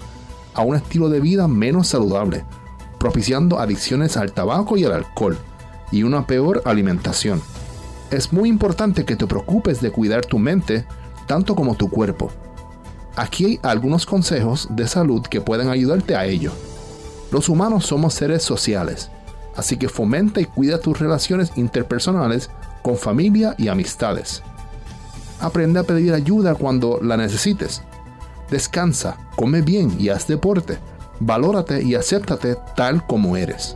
a 0.53 0.61
un 0.61 0.75
estilo 0.75 1.09
de 1.09 1.19
vida 1.19 1.47
menos 1.47 1.87
saludable, 1.87 2.45
propiciando 2.99 3.59
adicciones 3.59 4.17
al 4.17 4.33
tabaco 4.33 4.77
y 4.77 4.85
al 4.85 4.93
alcohol, 4.93 5.35
y 5.91 6.03
una 6.03 6.27
peor 6.27 6.61
alimentación. 6.63 7.41
Es 8.11 8.31
muy 8.31 8.49
importante 8.49 9.03
que 9.03 9.15
te 9.15 9.25
preocupes 9.25 9.81
de 9.81 9.91
cuidar 9.91 10.25
tu 10.27 10.37
mente 10.37 10.85
tanto 11.25 11.55
como 11.55 11.75
tu 11.75 11.89
cuerpo. 11.89 12.31
Aquí 13.17 13.45
hay 13.45 13.59
algunos 13.63 14.05
consejos 14.05 14.67
de 14.69 14.87
salud 14.87 15.23
que 15.23 15.41
pueden 15.41 15.69
ayudarte 15.69 16.15
a 16.15 16.25
ello. 16.25 16.51
Los 17.31 17.49
humanos 17.49 17.87
somos 17.87 18.13
seres 18.13 18.43
sociales, 18.43 19.09
así 19.55 19.75
que 19.75 19.89
fomenta 19.89 20.39
y 20.39 20.45
cuida 20.45 20.79
tus 20.79 20.99
relaciones 20.99 21.51
interpersonales 21.55 22.51
con 22.83 22.95
familia 22.95 23.55
y 23.57 23.69
amistades. 23.69 24.43
Aprende 25.39 25.79
a 25.79 25.83
pedir 25.83 26.13
ayuda 26.13 26.53
cuando 26.53 26.99
la 27.01 27.17
necesites. 27.17 27.81
Descansa, 28.51 29.17
come 29.35 29.63
bien 29.63 29.95
y 29.99 30.09
haz 30.09 30.27
deporte. 30.27 30.77
Valórate 31.19 31.81
y 31.81 31.95
acéptate 31.95 32.55
tal 32.75 33.03
como 33.07 33.35
eres. 33.35 33.75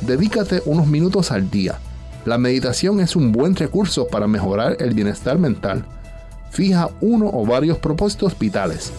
Dedícate 0.00 0.62
unos 0.64 0.86
minutos 0.86 1.30
al 1.30 1.50
día. 1.50 1.78
La 2.24 2.38
meditación 2.38 3.00
es 3.00 3.16
un 3.16 3.32
buen 3.32 3.54
recurso 3.54 4.06
para 4.06 4.26
mejorar 4.26 4.78
el 4.80 4.94
bienestar 4.94 5.38
mental. 5.38 5.84
Fija 6.52 6.90
uno 7.00 7.30
o 7.32 7.46
varios 7.46 7.78
propósitos 7.78 8.38
vitales, 8.38 8.92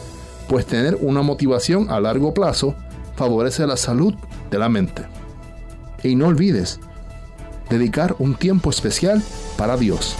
pues 0.50 0.66
tener 0.66 0.98
una 1.02 1.22
motivación 1.22 1.92
a 1.92 2.00
largo 2.00 2.34
plazo 2.34 2.74
favorece 3.16 3.68
la 3.68 3.78
salud 3.78 4.16
de 4.50 4.58
la 4.58 4.70
mente. 4.70 5.04
Y 6.02 6.16
no 6.16 6.30
olvides, 6.30 6.80
dedicar 7.70 8.16
un 8.18 8.34
tiempo 8.34 8.72
especial 8.72 9.22
para 9.56 9.78
Dios. 9.78 10.16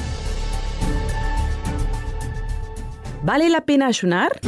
¿Vale 3.24 3.50
la 3.50 3.62
pena 3.62 3.88
ayunar? 3.88 4.40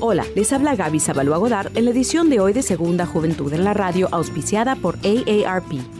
Hola, 0.00 0.26
les 0.36 0.52
habla 0.52 0.76
Gaby 0.76 1.00
Zabalúa 1.00 1.38
Godard 1.38 1.74
en 1.74 1.86
la 1.86 1.90
edición 1.92 2.28
de 2.28 2.40
hoy 2.40 2.52
de 2.52 2.60
Segunda 2.60 3.06
Juventud 3.06 3.50
en 3.54 3.64
la 3.64 3.72
Radio, 3.72 4.08
auspiciada 4.12 4.76
por 4.76 4.96
AARP. 4.96 5.99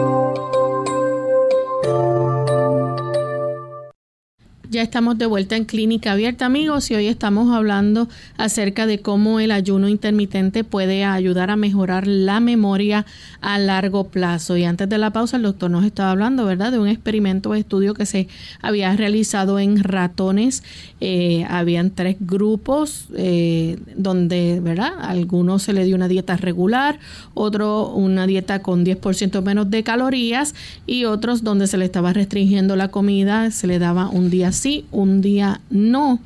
Ya 4.71 4.81
estamos 4.81 5.17
de 5.17 5.25
vuelta 5.25 5.57
en 5.57 5.65
Clínica 5.65 6.13
Abierta, 6.13 6.45
amigos, 6.45 6.89
y 6.91 6.95
hoy 6.95 7.07
estamos 7.07 7.53
hablando 7.53 8.07
acerca 8.37 8.85
de 8.85 9.01
cómo 9.01 9.41
el 9.41 9.51
ayuno 9.51 9.89
intermitente 9.89 10.63
puede 10.63 11.03
ayudar 11.03 11.49
a 11.49 11.57
mejorar 11.57 12.07
la 12.07 12.39
memoria 12.39 13.05
a 13.41 13.59
largo 13.59 14.05
plazo. 14.05 14.55
Y 14.55 14.63
antes 14.63 14.87
de 14.87 14.97
la 14.97 15.11
pausa, 15.11 15.35
el 15.35 15.43
doctor 15.43 15.69
nos 15.71 15.83
estaba 15.83 16.11
hablando, 16.11 16.45
¿verdad?, 16.45 16.71
de 16.71 16.79
un 16.79 16.87
experimento 16.87 17.49
o 17.49 17.55
estudio 17.55 17.93
que 17.93 18.05
se 18.05 18.29
había 18.61 18.95
realizado 18.95 19.59
en 19.59 19.83
ratones. 19.83 20.63
Eh, 21.01 21.45
habían 21.49 21.91
tres 21.91 22.15
grupos 22.21 23.07
eh, 23.17 23.77
donde, 23.97 24.61
¿verdad?, 24.61 24.93
algunos 25.01 25.63
se 25.63 25.73
le 25.73 25.83
dio 25.83 25.97
una 25.97 26.07
dieta 26.07 26.37
regular, 26.37 26.97
otro 27.33 27.89
una 27.89 28.25
dieta 28.25 28.61
con 28.61 28.85
10% 28.85 29.41
menos 29.41 29.69
de 29.69 29.83
calorías 29.83 30.55
y 30.87 31.03
otros 31.03 31.43
donde 31.43 31.67
se 31.67 31.77
le 31.77 31.83
estaba 31.83 32.13
restringiendo 32.13 32.77
la 32.77 32.87
comida, 32.87 33.51
se 33.51 33.67
le 33.67 33.77
daba 33.77 34.07
un 34.07 34.29
día 34.29 34.53
sí, 34.61 34.85
un 34.91 35.21
día 35.21 35.61
no. 35.69 36.19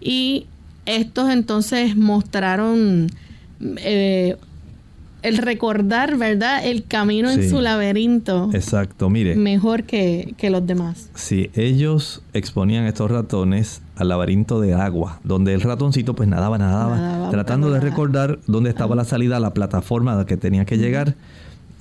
Y 0.00 0.46
estos 0.86 1.30
entonces 1.30 1.96
mostraron 1.96 3.08
eh, 3.76 4.36
el 5.22 5.38
recordar, 5.38 6.16
¿verdad? 6.16 6.64
El 6.64 6.84
camino 6.84 7.30
en 7.30 7.48
su 7.48 7.60
laberinto. 7.60 8.50
Exacto, 8.54 9.10
mire. 9.10 9.34
Mejor 9.34 9.84
que, 9.84 10.34
los 10.50 10.66
demás. 10.66 11.10
Sí, 11.14 11.50
ellos 11.54 12.22
exponían 12.32 12.86
estos 12.86 13.10
ratones 13.10 13.82
al 13.96 14.08
laberinto 14.08 14.60
de 14.60 14.74
agua, 14.74 15.20
donde 15.24 15.52
el 15.52 15.60
ratoncito 15.60 16.14
pues 16.14 16.28
nadaba, 16.28 16.56
nadaba, 16.58 17.28
tratando 17.30 17.70
de 17.70 17.80
recordar 17.80 18.38
dónde 18.46 18.70
estaba 18.70 18.94
la 18.96 19.04
salida 19.04 19.36
a 19.36 19.40
la 19.40 19.52
plataforma 19.52 20.14
a 20.14 20.16
la 20.16 20.26
que 20.26 20.36
tenía 20.36 20.64
que 20.64 20.78
llegar. 20.78 21.16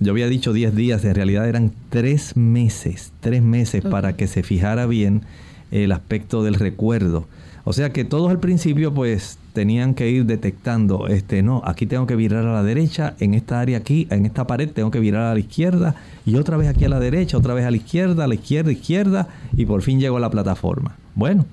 Yo 0.02 0.12
había 0.12 0.28
dicho 0.28 0.54
10 0.54 0.76
días, 0.76 1.04
en 1.04 1.15
realidad 1.15 1.48
eran 1.48 1.72
3 1.89 2.38
meses, 2.38 3.12
3 3.19 3.41
meses 3.41 3.84
para 3.84 4.15
que 4.15 4.28
se 4.28 4.43
fijara 4.43 4.86
bien 4.86 5.24
el 5.71 5.91
aspecto 5.91 6.43
del 6.43 6.55
recuerdo. 6.55 7.25
O 7.65 7.73
sea 7.73 7.91
que 7.91 8.05
todos 8.05 8.32
al 8.32 8.39
principio 8.39 8.93
pues 8.93 9.38
tenían 9.53 9.93
que 9.93 10.10
ir 10.10 10.25
detectando, 10.25 11.08
este, 11.08 11.43
no, 11.43 11.62
aquí 11.65 11.86
tengo 11.86 12.08
que 12.08 12.15
virar 12.15 12.45
a 12.45 12.53
la 12.53 12.63
derecha, 12.63 13.15
en 13.19 13.34
esta 13.34 13.60
área 13.60 13.77
aquí, 13.77 14.08
en 14.10 14.25
esta 14.25 14.47
pared 14.47 14.69
tengo 14.69 14.89
que 14.91 14.99
virar 14.99 15.23
a 15.23 15.34
la 15.34 15.39
izquierda 15.39 15.95
y 16.25 16.38
otra 16.38 16.58
vez 16.58 16.69
aquí 16.69 16.86
a 16.86 16.89
la 16.89 16.99
derecha, 16.99 17.38
otra 17.38 17.53
vez 17.53 17.65
a 17.65 17.71
la 17.71 17.77
izquierda, 17.77 18.23
a 18.23 18.27
la 18.27 18.36
izquierda, 18.36 18.71
izquierda 18.71 19.27
y 19.53 19.65
por 19.65 19.82
fin 19.82 19.99
llego 19.99 20.17
a 20.17 20.21
la 20.21 20.32
plataforma. 20.32 20.95
Bueno, 21.15 21.45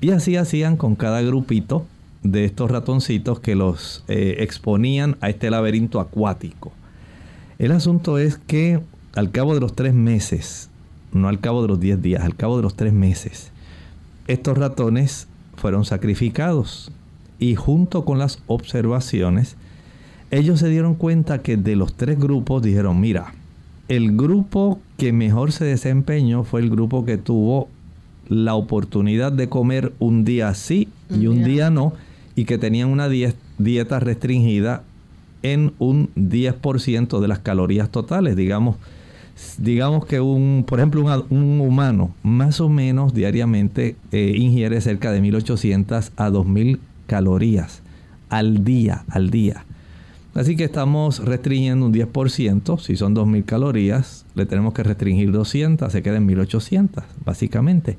y 0.00 0.10
así 0.10 0.36
hacían 0.36 0.76
con 0.76 0.96
cada 0.96 1.22
grupito 1.22 1.86
de 2.22 2.44
estos 2.44 2.70
ratoncitos 2.70 3.40
que 3.40 3.54
los 3.54 4.04
eh, 4.08 4.36
exponían 4.40 5.16
a 5.20 5.30
este 5.30 5.50
laberinto 5.50 6.00
acuático. 6.00 6.72
El 7.58 7.72
asunto 7.72 8.18
es 8.18 8.38
que 8.38 8.80
al 9.14 9.30
cabo 9.30 9.54
de 9.54 9.60
los 9.60 9.74
tres 9.74 9.94
meses 9.94 10.68
no 11.14 11.28
al 11.28 11.40
cabo 11.40 11.62
de 11.62 11.68
los 11.68 11.80
10 11.80 12.02
días, 12.02 12.22
al 12.22 12.36
cabo 12.36 12.56
de 12.56 12.64
los 12.64 12.74
3 12.74 12.92
meses. 12.92 13.52
Estos 14.26 14.56
ratones 14.56 15.28
fueron 15.56 15.84
sacrificados 15.84 16.90
y 17.38 17.56
junto 17.56 18.04
con 18.04 18.18
las 18.18 18.38
observaciones, 18.46 19.56
ellos 20.30 20.60
se 20.60 20.68
dieron 20.68 20.94
cuenta 20.94 21.42
que 21.42 21.56
de 21.56 21.76
los 21.76 21.94
tres 21.94 22.18
grupos 22.18 22.62
dijeron, 22.62 23.00
mira, 23.00 23.34
el 23.88 24.16
grupo 24.16 24.80
que 24.96 25.12
mejor 25.12 25.52
se 25.52 25.66
desempeñó 25.66 26.42
fue 26.44 26.62
el 26.62 26.70
grupo 26.70 27.04
que 27.04 27.18
tuvo 27.18 27.68
la 28.28 28.54
oportunidad 28.54 29.30
de 29.30 29.50
comer 29.50 29.92
un 29.98 30.24
día 30.24 30.54
sí 30.54 30.88
y 31.10 31.26
un 31.26 31.44
día 31.44 31.68
no, 31.68 31.92
y 32.34 32.46
que 32.46 32.56
tenían 32.56 32.88
una 32.88 33.08
dieta 33.08 34.00
restringida 34.00 34.82
en 35.42 35.74
un 35.78 36.08
10% 36.16 37.20
de 37.20 37.28
las 37.28 37.40
calorías 37.40 37.90
totales, 37.90 38.36
digamos 38.36 38.76
digamos 39.58 40.06
que 40.06 40.20
un, 40.20 40.64
por 40.66 40.78
ejemplo, 40.78 41.02
un, 41.30 41.60
humano 41.60 42.14
más 42.22 42.60
o 42.60 42.68
menos 42.68 43.14
diariamente 43.14 43.96
eh, 44.12 44.34
ingiere 44.36 44.80
cerca 44.80 45.12
de 45.12 45.20
1800 45.20 46.12
a 46.16 46.30
2000 46.30 46.80
calorías 47.06 47.82
al 48.28 48.64
día, 48.64 49.04
al 49.08 49.30
día. 49.30 49.64
Así 50.34 50.56
que 50.56 50.64
estamos 50.64 51.24
restringiendo 51.24 51.86
un 51.86 51.94
10%, 51.94 52.80
si 52.80 52.96
son 52.96 53.14
2000 53.14 53.44
calorías, 53.44 54.26
le 54.34 54.46
tenemos 54.46 54.74
que 54.74 54.82
restringir 54.82 55.30
200, 55.30 55.92
se 55.92 56.02
quedan 56.02 56.26
1800, 56.26 57.04
básicamente. 57.24 57.96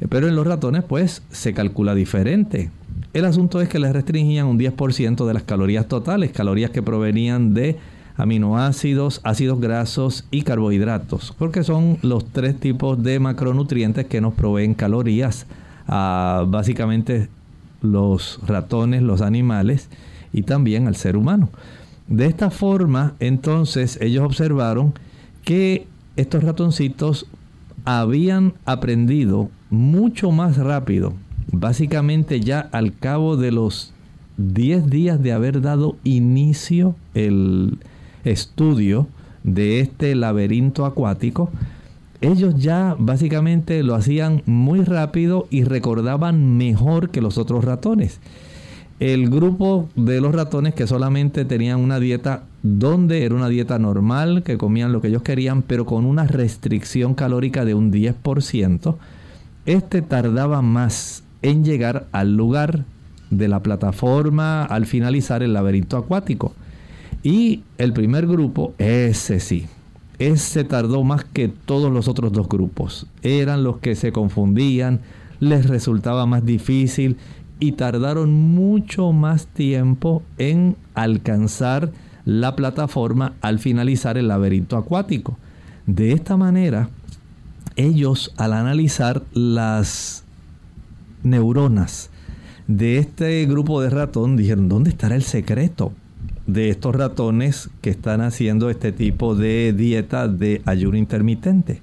Eh, 0.00 0.06
pero 0.08 0.28
en 0.28 0.36
los 0.36 0.46
ratones, 0.46 0.84
pues, 0.84 1.22
se 1.30 1.52
calcula 1.52 1.96
diferente. 1.96 2.70
El 3.12 3.24
asunto 3.24 3.60
es 3.60 3.68
que 3.68 3.80
les 3.80 3.92
restringían 3.92 4.46
un 4.46 4.58
10% 4.58 5.26
de 5.26 5.34
las 5.34 5.42
calorías 5.42 5.88
totales, 5.88 6.30
calorías 6.30 6.70
que 6.70 6.82
provenían 6.82 7.54
de 7.54 7.76
aminoácidos, 8.16 9.20
ácidos 9.24 9.60
grasos 9.60 10.24
y 10.30 10.42
carbohidratos, 10.42 11.34
porque 11.38 11.64
son 11.64 11.98
los 12.02 12.24
tres 12.26 12.58
tipos 12.58 13.02
de 13.02 13.18
macronutrientes 13.18 14.06
que 14.06 14.20
nos 14.20 14.34
proveen 14.34 14.74
calorías 14.74 15.46
a 15.86 16.44
básicamente 16.48 17.28
los 17.82 18.40
ratones, 18.46 19.02
los 19.02 19.20
animales 19.20 19.88
y 20.32 20.42
también 20.42 20.86
al 20.86 20.96
ser 20.96 21.16
humano. 21.16 21.50
De 22.06 22.26
esta 22.26 22.50
forma, 22.50 23.14
entonces, 23.18 23.98
ellos 24.00 24.24
observaron 24.24 24.94
que 25.44 25.86
estos 26.16 26.44
ratoncitos 26.44 27.26
habían 27.84 28.54
aprendido 28.64 29.50
mucho 29.70 30.30
más 30.30 30.56
rápido, 30.56 31.14
básicamente 31.50 32.40
ya 32.40 32.60
al 32.60 32.96
cabo 32.96 33.36
de 33.36 33.52
los 33.52 33.92
10 34.36 34.88
días 34.88 35.22
de 35.22 35.32
haber 35.32 35.60
dado 35.60 35.96
inicio 36.04 36.94
el 37.14 37.78
estudio 38.24 39.06
de 39.42 39.80
este 39.80 40.14
laberinto 40.14 40.86
acuático, 40.86 41.50
ellos 42.20 42.54
ya 42.56 42.96
básicamente 42.98 43.82
lo 43.82 43.94
hacían 43.94 44.42
muy 44.46 44.82
rápido 44.82 45.46
y 45.50 45.64
recordaban 45.64 46.56
mejor 46.56 47.10
que 47.10 47.20
los 47.20 47.36
otros 47.36 47.64
ratones. 47.64 48.20
El 49.00 49.28
grupo 49.28 49.88
de 49.96 50.20
los 50.20 50.34
ratones 50.34 50.74
que 50.74 50.86
solamente 50.86 51.44
tenían 51.44 51.80
una 51.80 51.98
dieta 51.98 52.44
donde 52.62 53.24
era 53.24 53.34
una 53.34 53.48
dieta 53.48 53.78
normal, 53.78 54.42
que 54.42 54.56
comían 54.56 54.92
lo 54.92 55.00
que 55.02 55.08
ellos 55.08 55.22
querían, 55.22 55.62
pero 55.62 55.84
con 55.84 56.06
una 56.06 56.26
restricción 56.26 57.14
calórica 57.14 57.64
de 57.64 57.74
un 57.74 57.92
10%, 57.92 58.96
este 59.66 60.00
tardaba 60.00 60.62
más 60.62 61.24
en 61.42 61.64
llegar 61.64 62.06
al 62.12 62.36
lugar 62.36 62.84
de 63.30 63.48
la 63.48 63.60
plataforma 63.60 64.64
al 64.64 64.86
finalizar 64.86 65.42
el 65.42 65.52
laberinto 65.52 65.96
acuático. 65.96 66.54
Y 67.24 67.62
el 67.78 67.94
primer 67.94 68.26
grupo, 68.26 68.74
ese 68.76 69.40
sí, 69.40 69.66
ese 70.18 70.62
tardó 70.62 71.02
más 71.04 71.24
que 71.24 71.48
todos 71.48 71.90
los 71.90 72.06
otros 72.06 72.32
dos 72.32 72.50
grupos. 72.50 73.06
Eran 73.22 73.64
los 73.64 73.78
que 73.78 73.94
se 73.94 74.12
confundían, 74.12 75.00
les 75.40 75.66
resultaba 75.66 76.26
más 76.26 76.44
difícil 76.44 77.16
y 77.58 77.72
tardaron 77.72 78.30
mucho 78.30 79.12
más 79.12 79.46
tiempo 79.46 80.22
en 80.36 80.76
alcanzar 80.94 81.92
la 82.26 82.54
plataforma 82.56 83.32
al 83.40 83.58
finalizar 83.58 84.18
el 84.18 84.28
laberinto 84.28 84.76
acuático. 84.76 85.38
De 85.86 86.12
esta 86.12 86.36
manera, 86.36 86.90
ellos 87.76 88.34
al 88.36 88.52
analizar 88.52 89.22
las 89.32 90.24
neuronas 91.22 92.10
de 92.68 92.98
este 92.98 93.46
grupo 93.46 93.80
de 93.80 93.88
ratón 93.88 94.36
dijeron, 94.36 94.68
¿dónde 94.68 94.90
estará 94.90 95.16
el 95.16 95.22
secreto 95.22 95.92
de 96.46 96.70
estos 96.70 96.94
ratones 96.94 97.70
que 97.80 97.90
están 97.90 98.20
haciendo 98.20 98.70
este 98.70 98.92
tipo 98.92 99.34
de 99.34 99.72
dieta 99.72 100.28
de 100.28 100.62
ayuno 100.64 100.96
intermitente? 100.96 101.80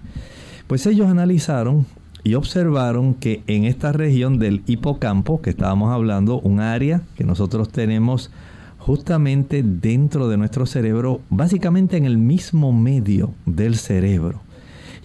Pues 0.68 0.86
ellos 0.86 1.08
analizaron 1.08 1.86
y 2.24 2.36
observaron 2.36 3.14
que 3.14 3.44
en 3.48 3.66
esta 3.66 3.92
región 3.92 4.40
del 4.40 4.64
hipocampo 4.68 5.42
que 5.42 5.50
estábamos 5.50 5.92
hablando, 5.92 6.40
un 6.40 6.60
área 6.60 7.02
que 7.16 7.24
nosotros 7.24 7.70
tenemos 7.70 8.32
justamente 8.78 9.64
dentro 9.64 10.28
de 10.28 10.38
nuestro 10.38 10.66
cerebro, 10.66 11.22
básicamente 11.30 11.98
en 11.98 12.06
el 12.06 12.18
mismo 12.18 12.74
medio 12.74 13.34
del 13.46 13.76
cerebro. 13.76 14.42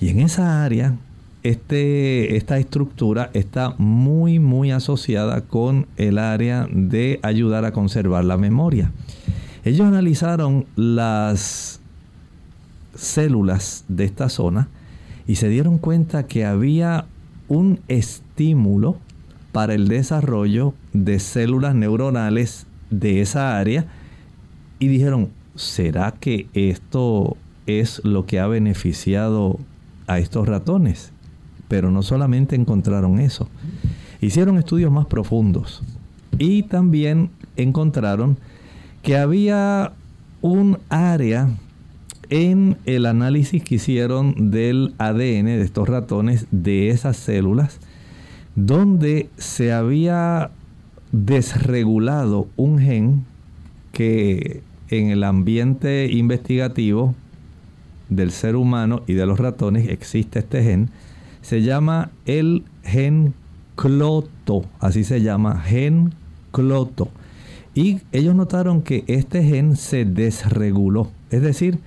Y 0.00 0.08
en 0.08 0.20
esa 0.20 0.64
área, 0.64 0.96
este, 1.42 2.36
esta 2.36 2.58
estructura 2.58 3.30
está 3.34 3.74
muy, 3.78 4.38
muy 4.38 4.70
asociada 4.70 5.42
con 5.42 5.86
el 5.96 6.18
área 6.18 6.66
de 6.70 7.20
ayudar 7.22 7.64
a 7.64 7.72
conservar 7.72 8.24
la 8.24 8.36
memoria. 8.36 8.92
Ellos 9.66 9.88
analizaron 9.88 10.64
las 10.76 11.80
células 12.94 13.84
de 13.88 14.04
esta 14.04 14.28
zona 14.28 14.68
y 15.26 15.34
se 15.34 15.48
dieron 15.48 15.78
cuenta 15.78 16.28
que 16.28 16.44
había 16.44 17.06
un 17.48 17.80
estímulo 17.88 18.96
para 19.50 19.74
el 19.74 19.88
desarrollo 19.88 20.72
de 20.92 21.18
células 21.18 21.74
neuronales 21.74 22.68
de 22.90 23.20
esa 23.20 23.58
área 23.58 23.86
y 24.78 24.86
dijeron, 24.86 25.30
¿será 25.56 26.12
que 26.12 26.46
esto 26.54 27.36
es 27.66 28.00
lo 28.04 28.24
que 28.24 28.38
ha 28.38 28.46
beneficiado 28.46 29.58
a 30.06 30.20
estos 30.20 30.46
ratones? 30.46 31.10
Pero 31.66 31.90
no 31.90 32.04
solamente 32.04 32.54
encontraron 32.54 33.18
eso, 33.18 33.48
hicieron 34.20 34.58
estudios 34.58 34.92
más 34.92 35.06
profundos 35.06 35.82
y 36.38 36.62
también 36.62 37.30
encontraron 37.56 38.38
que 39.06 39.16
había 39.16 39.92
un 40.42 40.80
área 40.88 41.48
en 42.28 42.76
el 42.86 43.06
análisis 43.06 43.62
que 43.62 43.76
hicieron 43.76 44.50
del 44.50 44.96
ADN 44.98 45.44
de 45.44 45.62
estos 45.62 45.88
ratones, 45.88 46.48
de 46.50 46.88
esas 46.88 47.16
células, 47.16 47.78
donde 48.56 49.30
se 49.36 49.72
había 49.72 50.50
desregulado 51.12 52.48
un 52.56 52.80
gen 52.80 53.24
que 53.92 54.64
en 54.88 55.10
el 55.10 55.22
ambiente 55.22 56.10
investigativo 56.10 57.14
del 58.08 58.32
ser 58.32 58.56
humano 58.56 59.02
y 59.06 59.12
de 59.12 59.24
los 59.24 59.38
ratones 59.38 59.88
existe 59.88 60.40
este 60.40 60.64
gen, 60.64 60.90
se 61.42 61.62
llama 61.62 62.10
el 62.24 62.64
gen 62.82 63.34
cloto, 63.76 64.64
así 64.80 65.04
se 65.04 65.22
llama, 65.22 65.60
gen 65.60 66.12
cloto. 66.50 67.08
Y 67.76 68.00
ellos 68.10 68.34
notaron 68.34 68.80
que 68.80 69.04
este 69.06 69.44
gen 69.44 69.76
se 69.76 70.06
desreguló, 70.06 71.12
es 71.30 71.42
decir, 71.42 71.78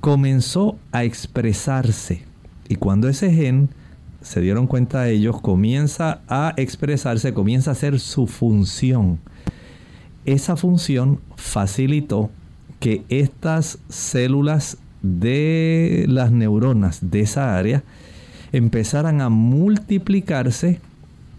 comenzó 0.00 0.76
a 0.90 1.04
expresarse. 1.04 2.22
Y 2.68 2.74
cuando 2.74 3.08
ese 3.08 3.32
gen, 3.32 3.68
se 4.20 4.40
dieron 4.40 4.66
cuenta 4.66 5.08
ellos, 5.08 5.40
comienza 5.40 6.22
a 6.26 6.54
expresarse, 6.56 7.32
comienza 7.34 7.70
a 7.70 7.74
hacer 7.74 8.00
su 8.00 8.26
función. 8.26 9.20
Esa 10.24 10.56
función 10.56 11.20
facilitó 11.36 12.30
que 12.80 13.04
estas 13.08 13.78
células 13.88 14.78
de 15.02 16.04
las 16.08 16.32
neuronas 16.32 16.98
de 17.12 17.20
esa 17.20 17.56
área 17.56 17.84
empezaran 18.50 19.20
a 19.20 19.28
multiplicarse 19.28 20.80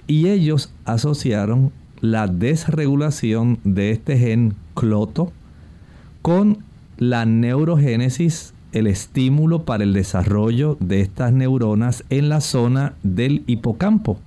y 0.08 0.30
ellos 0.30 0.72
asociaron 0.86 1.74
la 2.02 2.28
desregulación 2.28 3.60
de 3.64 3.92
este 3.92 4.18
gen 4.18 4.56
cloto 4.74 5.32
con 6.22 6.60
la 6.98 7.26
neurogénesis, 7.26 8.54
el 8.72 8.88
estímulo 8.88 9.64
para 9.66 9.84
el 9.84 9.94
desarrollo 9.94 10.78
de 10.80 11.02
estas 11.02 11.34
neuronas 11.34 12.04
en 12.10 12.30
la 12.30 12.42
zona 12.42 12.94
del 13.04 13.44
hipocampo. 13.48 14.20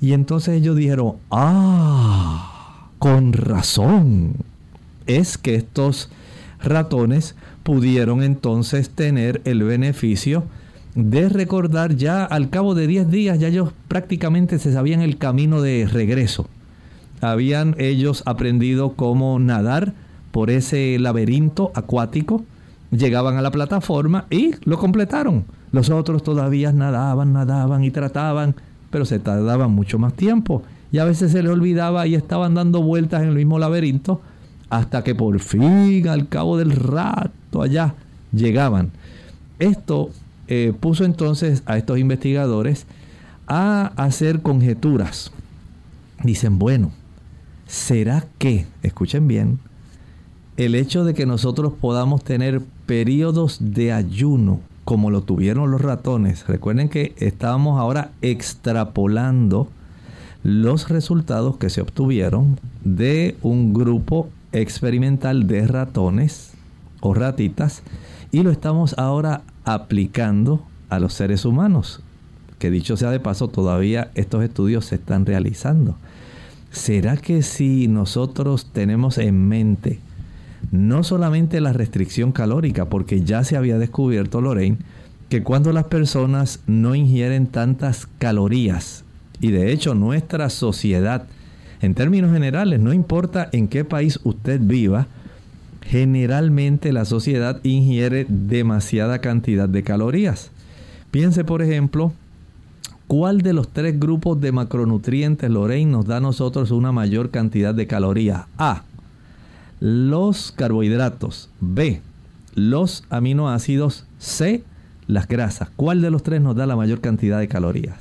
Y 0.00 0.12
entonces 0.12 0.54
ellos 0.54 0.76
dijeron, 0.76 1.14
ah, 1.30 2.90
con 2.98 3.32
razón, 3.32 4.34
es 5.06 5.38
que 5.38 5.56
estos 5.56 6.10
ratones 6.62 7.34
pudieron 7.62 8.22
entonces 8.22 8.90
tener 8.90 9.40
el 9.44 9.62
beneficio 9.62 10.44
de 10.94 11.28
recordar 11.28 11.96
ya 11.96 12.24
al 12.24 12.50
cabo 12.50 12.74
de 12.74 12.86
10 12.86 13.10
días, 13.10 13.38
ya 13.38 13.48
ellos 13.48 13.72
prácticamente 13.88 14.58
se 14.58 14.72
sabían 14.72 15.00
el 15.00 15.18
camino 15.18 15.62
de 15.62 15.86
regreso. 15.86 16.48
Habían 17.20 17.74
ellos 17.78 18.22
aprendido 18.26 18.94
cómo 18.94 19.38
nadar, 19.38 19.94
por 20.30 20.50
ese 20.50 20.98
laberinto 20.98 21.72
acuático, 21.74 22.44
llegaban 22.90 23.36
a 23.36 23.42
la 23.42 23.50
plataforma 23.50 24.26
y 24.30 24.52
lo 24.64 24.78
completaron. 24.78 25.44
Los 25.72 25.90
otros 25.90 26.22
todavía 26.22 26.72
nadaban, 26.72 27.32
nadaban 27.32 27.84
y 27.84 27.90
trataban, 27.90 28.54
pero 28.90 29.04
se 29.04 29.18
tardaban 29.18 29.70
mucho 29.72 29.98
más 29.98 30.14
tiempo. 30.14 30.62
Y 30.92 30.98
a 30.98 31.04
veces 31.04 31.32
se 31.32 31.42
les 31.42 31.52
olvidaba 31.52 32.06
y 32.06 32.14
estaban 32.14 32.54
dando 32.54 32.82
vueltas 32.82 33.22
en 33.22 33.28
el 33.28 33.34
mismo 33.34 33.58
laberinto 33.58 34.20
hasta 34.70 35.02
que 35.02 35.14
por 35.14 35.38
fin, 35.40 36.08
al 36.08 36.28
cabo 36.28 36.56
del 36.56 36.72
rato 36.72 37.62
allá, 37.62 37.94
llegaban. 38.32 38.90
Esto 39.58 40.10
eh, 40.46 40.72
puso 40.78 41.04
entonces 41.04 41.62
a 41.66 41.78
estos 41.78 41.98
investigadores 41.98 42.86
a 43.46 43.92
hacer 43.96 44.40
conjeturas. 44.40 45.32
Dicen, 46.22 46.58
bueno, 46.58 46.92
¿será 47.68 48.24
que, 48.38 48.66
escuchen 48.82 49.28
bien, 49.28 49.60
el 50.56 50.74
hecho 50.74 51.04
de 51.04 51.14
que 51.14 51.26
nosotros 51.26 51.72
podamos 51.80 52.24
tener 52.24 52.60
periodos 52.86 53.58
de 53.60 53.92
ayuno 53.92 54.60
como 54.84 55.10
lo 55.10 55.20
tuvieron 55.20 55.70
los 55.70 55.82
ratones, 55.82 56.46
recuerden 56.48 56.88
que 56.88 57.14
estábamos 57.18 57.78
ahora 57.78 58.10
extrapolando 58.22 59.68
los 60.42 60.88
resultados 60.88 61.58
que 61.58 61.68
se 61.68 61.82
obtuvieron 61.82 62.58
de 62.84 63.36
un 63.42 63.74
grupo 63.74 64.30
experimental 64.52 65.46
de 65.46 65.66
ratones 65.66 66.54
o 67.00 67.12
ratitas 67.12 67.82
y 68.32 68.42
lo 68.42 68.50
estamos 68.50 68.94
ahora 68.98 69.42
aplicando 69.64 70.62
a 70.88 70.98
los 70.98 71.12
seres 71.12 71.44
humanos. 71.44 72.00
Que 72.58 72.70
dicho 72.70 72.96
sea 72.96 73.10
de 73.10 73.20
paso, 73.20 73.48
todavía 73.48 74.10
estos 74.14 74.42
estudios 74.42 74.86
se 74.86 74.94
están 74.94 75.26
realizando. 75.26 75.96
¿Será 76.78 77.16
que 77.16 77.42
si 77.42 77.88
nosotros 77.88 78.70
tenemos 78.72 79.18
en 79.18 79.48
mente 79.48 79.98
no 80.70 81.02
solamente 81.02 81.60
la 81.60 81.72
restricción 81.72 82.30
calórica, 82.30 82.88
porque 82.88 83.22
ya 83.22 83.42
se 83.42 83.56
había 83.56 83.78
descubierto, 83.78 84.40
Lorraine, 84.40 84.78
que 85.28 85.42
cuando 85.42 85.72
las 85.72 85.86
personas 85.86 86.60
no 86.68 86.94
ingieren 86.94 87.48
tantas 87.48 88.06
calorías 88.18 89.04
Y 89.40 89.50
de 89.50 89.72
hecho 89.72 89.94
nuestra 89.94 90.50
sociedad, 90.50 91.26
en 91.82 91.94
términos 91.94 92.32
generales, 92.32 92.78
no 92.78 92.92
importa 92.92 93.48
en 93.52 93.66
qué 93.66 93.84
país 93.84 94.20
usted 94.22 94.60
viva, 94.62 95.08
generalmente 95.82 96.92
la 96.92 97.04
sociedad 97.04 97.60
ingiere 97.64 98.24
demasiada 98.28 99.18
cantidad 99.18 99.68
de 99.68 99.82
calorías. 99.82 100.52
Piense, 101.10 101.44
por 101.44 101.60
ejemplo, 101.60 102.12
¿cuál 103.08 103.40
de 103.40 103.52
los 103.52 103.68
tres 103.68 103.98
grupos 103.98 104.40
de 104.40 104.52
macronutrientes, 104.52 105.50
Lorraine, 105.50 105.90
nos 105.90 106.06
da 106.06 106.18
a 106.18 106.20
nosotros 106.20 106.70
una 106.70 106.92
mayor 106.92 107.30
cantidad 107.30 107.74
de 107.74 107.88
calorías? 107.88 108.44
A. 108.56 108.84
Los 109.80 110.52
carbohidratos. 110.52 111.50
B. 111.60 112.00
Los 112.54 113.02
aminoácidos. 113.10 114.06
C. 114.18 114.62
Las 115.08 115.26
grasas. 115.26 115.70
¿Cuál 115.74 116.00
de 116.02 116.10
los 116.10 116.22
tres 116.22 116.40
nos 116.40 116.54
da 116.54 116.66
la 116.66 116.76
mayor 116.76 117.00
cantidad 117.00 117.40
de 117.40 117.48
calorías? 117.48 117.96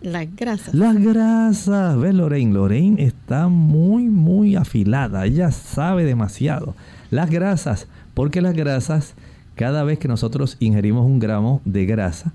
Las 0.00 0.34
grasas. 0.34 0.74
Las 0.74 0.96
grasas. 0.96 1.98
¿Ves, 1.98 2.14
Lorraine? 2.14 2.52
Lorraine 2.52 3.02
está 3.02 3.48
muy, 3.48 4.04
muy 4.04 4.56
afilada. 4.56 5.26
Ella 5.26 5.52
sabe 5.52 6.04
demasiado. 6.04 6.74
Las 7.10 7.30
grasas. 7.30 7.86
Porque 8.14 8.40
las 8.40 8.54
grasas 8.54 9.14
cada 9.58 9.82
vez 9.82 9.98
que 9.98 10.06
nosotros 10.06 10.56
ingerimos 10.60 11.04
un 11.04 11.18
gramo 11.18 11.60
de 11.64 11.84
grasa, 11.84 12.32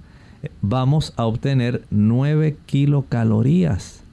vamos 0.62 1.14
a 1.18 1.26
obtener 1.26 1.84
9 1.90 2.58
kilocalorías. 2.66 4.04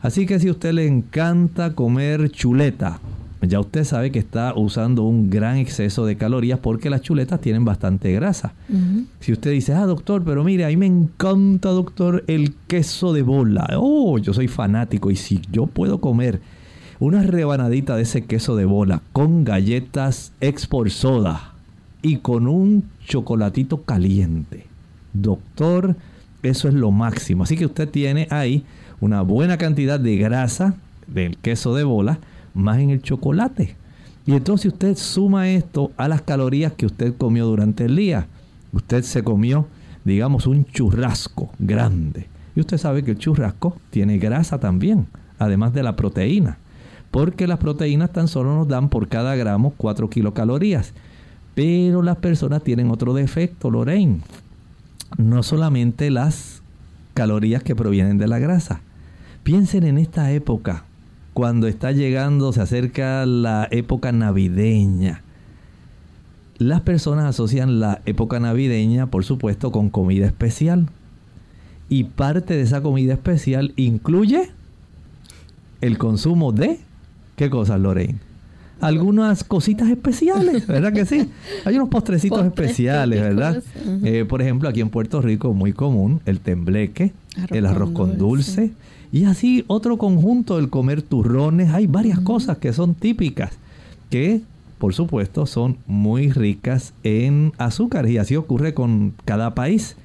Así 0.00 0.26
que 0.26 0.38
si 0.38 0.48
a 0.48 0.52
usted 0.52 0.72
le 0.72 0.86
encanta 0.86 1.74
comer 1.74 2.30
chuleta, 2.30 3.00
ya 3.40 3.60
usted 3.60 3.84
sabe 3.84 4.10
que 4.10 4.18
está 4.18 4.54
usando 4.54 5.02
un 5.02 5.30
gran 5.30 5.56
exceso 5.56 6.06
de 6.06 6.16
calorías 6.16 6.58
porque 6.58 6.90
las 6.90 7.02
chuletas 7.02 7.40
tienen 7.40 7.64
bastante 7.64 8.12
grasa. 8.12 8.54
Si 9.20 9.32
usted 9.32 9.50
dice, 9.50 9.74
ah, 9.74 9.86
doctor, 9.86 10.22
pero 10.24 10.44
mire, 10.44 10.64
a 10.64 10.68
mí 10.68 10.76
me 10.76 10.86
encanta, 10.86 11.70
doctor, 11.70 12.24
el 12.26 12.54
queso 12.66 13.12
de 13.12 13.22
bola. 13.22 13.68
Oh, 13.76 14.18
yo 14.18 14.32
soy 14.32 14.48
fanático 14.48 15.10
y 15.10 15.16
si 15.16 15.40
yo 15.50 15.66
puedo 15.66 16.00
comer 16.00 16.40
una 17.00 17.22
rebanadita 17.22 17.96
de 17.96 18.02
ese 18.02 18.24
queso 18.24 18.56
de 18.56 18.64
bola 18.64 19.02
con 19.12 19.44
galletas 19.44 20.32
export 20.40 20.90
soda, 20.90 21.54
y 22.04 22.18
con 22.18 22.46
un 22.46 22.84
chocolatito 23.06 23.82
caliente. 23.82 24.66
Doctor, 25.14 25.96
eso 26.42 26.68
es 26.68 26.74
lo 26.74 26.90
máximo. 26.90 27.44
Así 27.44 27.56
que 27.56 27.64
usted 27.66 27.88
tiene 27.88 28.28
ahí 28.30 28.64
una 29.00 29.22
buena 29.22 29.56
cantidad 29.56 29.98
de 29.98 30.16
grasa 30.16 30.74
del 31.06 31.38
queso 31.38 31.74
de 31.74 31.84
bola 31.84 32.18
más 32.52 32.78
en 32.78 32.90
el 32.90 33.00
chocolate. 33.00 33.76
Y 34.26 34.32
entonces 34.32 34.72
usted 34.72 34.96
suma 34.96 35.48
esto 35.50 35.92
a 35.96 36.08
las 36.08 36.22
calorías 36.22 36.72
que 36.72 36.86
usted 36.86 37.14
comió 37.16 37.46
durante 37.46 37.84
el 37.86 37.96
día. 37.96 38.26
Usted 38.72 39.02
se 39.02 39.22
comió, 39.22 39.66
digamos, 40.04 40.46
un 40.46 40.64
churrasco 40.64 41.50
grande. 41.58 42.28
Y 42.56 42.60
usted 42.60 42.78
sabe 42.78 43.02
que 43.02 43.12
el 43.12 43.18
churrasco 43.18 43.76
tiene 43.90 44.18
grasa 44.18 44.58
también, 44.58 45.06
además 45.38 45.74
de 45.74 45.82
la 45.82 45.96
proteína. 45.96 46.58
Porque 47.10 47.46
las 47.46 47.58
proteínas 47.58 48.12
tan 48.12 48.28
solo 48.28 48.54
nos 48.54 48.66
dan 48.68 48.88
por 48.88 49.08
cada 49.08 49.36
gramo 49.36 49.74
4 49.76 50.08
kilocalorías. 50.08 50.94
Pero 51.54 52.02
las 52.02 52.16
personas 52.16 52.64
tienen 52.64 52.90
otro 52.90 53.14
defecto, 53.14 53.70
Lorraine. 53.70 54.20
No 55.16 55.42
solamente 55.42 56.10
las 56.10 56.62
calorías 57.14 57.62
que 57.62 57.76
provienen 57.76 58.18
de 58.18 58.26
la 58.26 58.38
grasa. 58.38 58.80
Piensen 59.42 59.84
en 59.84 59.98
esta 59.98 60.32
época, 60.32 60.84
cuando 61.32 61.66
está 61.66 61.92
llegando, 61.92 62.52
se 62.52 62.60
acerca 62.60 63.26
la 63.26 63.68
época 63.70 64.12
navideña. 64.12 65.22
Las 66.58 66.82
personas 66.82 67.24
asocian 67.24 67.80
la 67.80 68.00
época 68.06 68.38
navideña, 68.40 69.06
por 69.06 69.24
supuesto, 69.24 69.72
con 69.72 69.90
comida 69.90 70.26
especial. 70.26 70.88
Y 71.88 72.04
parte 72.04 72.54
de 72.54 72.62
esa 72.62 72.82
comida 72.82 73.12
especial 73.14 73.72
incluye 73.76 74.50
el 75.80 75.98
consumo 75.98 76.52
de... 76.52 76.78
¿Qué 77.36 77.50
cosas, 77.50 77.80
Lorraine? 77.80 78.18
Algunas 78.80 79.44
cositas 79.44 79.88
especiales, 79.88 80.66
¿verdad 80.66 80.92
que 80.92 81.06
sí? 81.06 81.28
Hay 81.64 81.76
unos 81.76 81.88
postrecitos 81.88 82.44
especiales, 82.44 83.20
¿verdad? 83.20 83.62
Eh, 84.02 84.24
por 84.28 84.42
ejemplo, 84.42 84.68
aquí 84.68 84.80
en 84.80 84.90
Puerto 84.90 85.20
Rico, 85.22 85.52
muy 85.54 85.72
común, 85.72 86.20
el 86.26 86.40
tembleque, 86.40 87.12
el 87.50 87.66
arroz 87.66 87.90
con 87.90 88.18
dulce. 88.18 88.72
Y 89.12 89.24
así 89.26 89.64
otro 89.68 89.96
conjunto, 89.96 90.58
el 90.58 90.70
comer 90.70 91.00
turrones. 91.02 91.70
Hay 91.72 91.86
varias 91.86 92.18
cosas 92.20 92.58
que 92.58 92.72
son 92.72 92.94
típicas, 92.94 93.52
que 94.10 94.40
por 94.78 94.92
supuesto 94.92 95.46
son 95.46 95.78
muy 95.86 96.30
ricas 96.30 96.92
en 97.04 97.52
azúcar 97.58 98.08
y 98.08 98.18
así 98.18 98.36
ocurre 98.36 98.74
con 98.74 99.14
cada 99.24 99.54
país. 99.54 99.96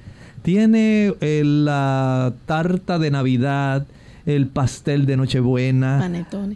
Tiene 0.42 1.12
eh, 1.20 1.42
la 1.44 2.32
tarta 2.46 2.98
de 2.98 3.10
Navidad, 3.10 3.86
el 4.26 4.46
pastel 4.46 5.06
de 5.06 5.16
Nochebuena, 5.16 6.10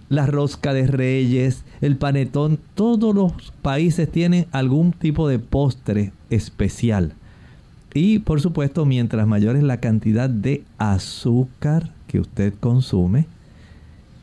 la 0.09 0.27
rosca 0.27 0.72
de 0.72 0.87
Reyes, 0.87 1.64
el 1.81 1.96
panetón. 1.96 2.59
Todos 2.74 3.14
los 3.14 3.33
países 3.62 4.11
tienen 4.11 4.46
algún 4.53 4.92
tipo 4.92 5.29
de 5.29 5.38
postre 5.38 6.12
especial. 6.31 7.12
Y 7.94 8.18
por 8.18 8.40
supuesto, 8.40 8.85
mientras 8.85 9.27
mayor 9.27 9.57
es 9.57 9.62
la 9.62 9.79
cantidad 9.79 10.29
de 10.29 10.64
azúcar 10.79 11.92
que 12.09 12.20
usted 12.20 12.53
consume, 12.59 13.27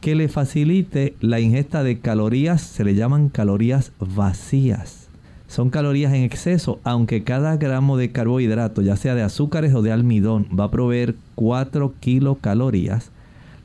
que 0.01 0.15
le 0.15 0.27
facilite 0.27 1.15
la 1.21 1.39
ingesta 1.39 1.83
de 1.83 1.99
calorías, 1.99 2.61
se 2.61 2.83
le 2.83 2.95
llaman 2.95 3.29
calorías 3.29 3.91
vacías. 3.99 5.07
Son 5.47 5.69
calorías 5.69 6.13
en 6.13 6.23
exceso, 6.23 6.79
aunque 6.83 7.23
cada 7.23 7.57
gramo 7.57 7.97
de 7.97 8.11
carbohidrato, 8.11 8.81
ya 8.81 8.95
sea 8.95 9.15
de 9.15 9.21
azúcares 9.21 9.73
o 9.73 9.81
de 9.81 9.91
almidón, 9.91 10.47
va 10.57 10.65
a 10.65 10.71
proveer 10.71 11.15
4 11.35 11.93
kilocalorías 11.99 13.11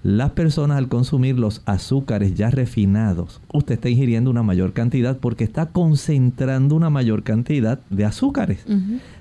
las 0.07 0.31
personas 0.31 0.79
al 0.79 0.87
consumir 0.87 1.37
los 1.37 1.63
azúcares 1.65 2.37
ya 2.37 2.49
refinados, 2.49 3.41
usted 3.53 3.75
está 3.75 3.89
ingiriendo 3.89 4.31
una 4.31 4.45
mayor 4.45 4.73
cantidad 4.73 5.19
porque 5.19 5.43
está 5.43 5.67
concentrando 5.67 6.77
una 6.77 6.91
mayor 6.91 7.25
cantidad 7.25 7.81
de 7.91 8.05
azúcares. 8.05 8.65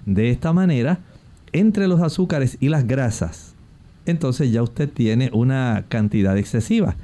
De 0.06 0.30
esta 0.30 0.54
manera, 0.54 1.00
entre 1.54 1.88
los 1.88 2.02
azúcares 2.02 2.58
y 2.60 2.69
las 2.69 2.86
grasas, 2.86 3.56
entonces 4.06 4.52
ya 4.52 4.62
usted 4.62 4.88
tiene 4.88 5.32
una 5.34 5.86
cantidad 5.89 6.38
excesiva. 6.38 6.95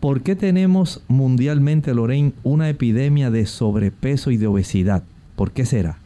¿Por 0.00 0.22
qué 0.22 0.34
tenemos 0.34 1.04
mundialmente, 1.06 1.94
Lorraine, 1.94 2.32
una 2.42 2.68
epidemia 2.68 3.30
de 3.30 3.46
sobrepeso 3.46 4.32
y 4.32 4.38
de 4.38 4.48
obesidad? 4.48 5.04
¿Por 5.36 5.52
qué 5.52 5.66
será? 5.66 5.98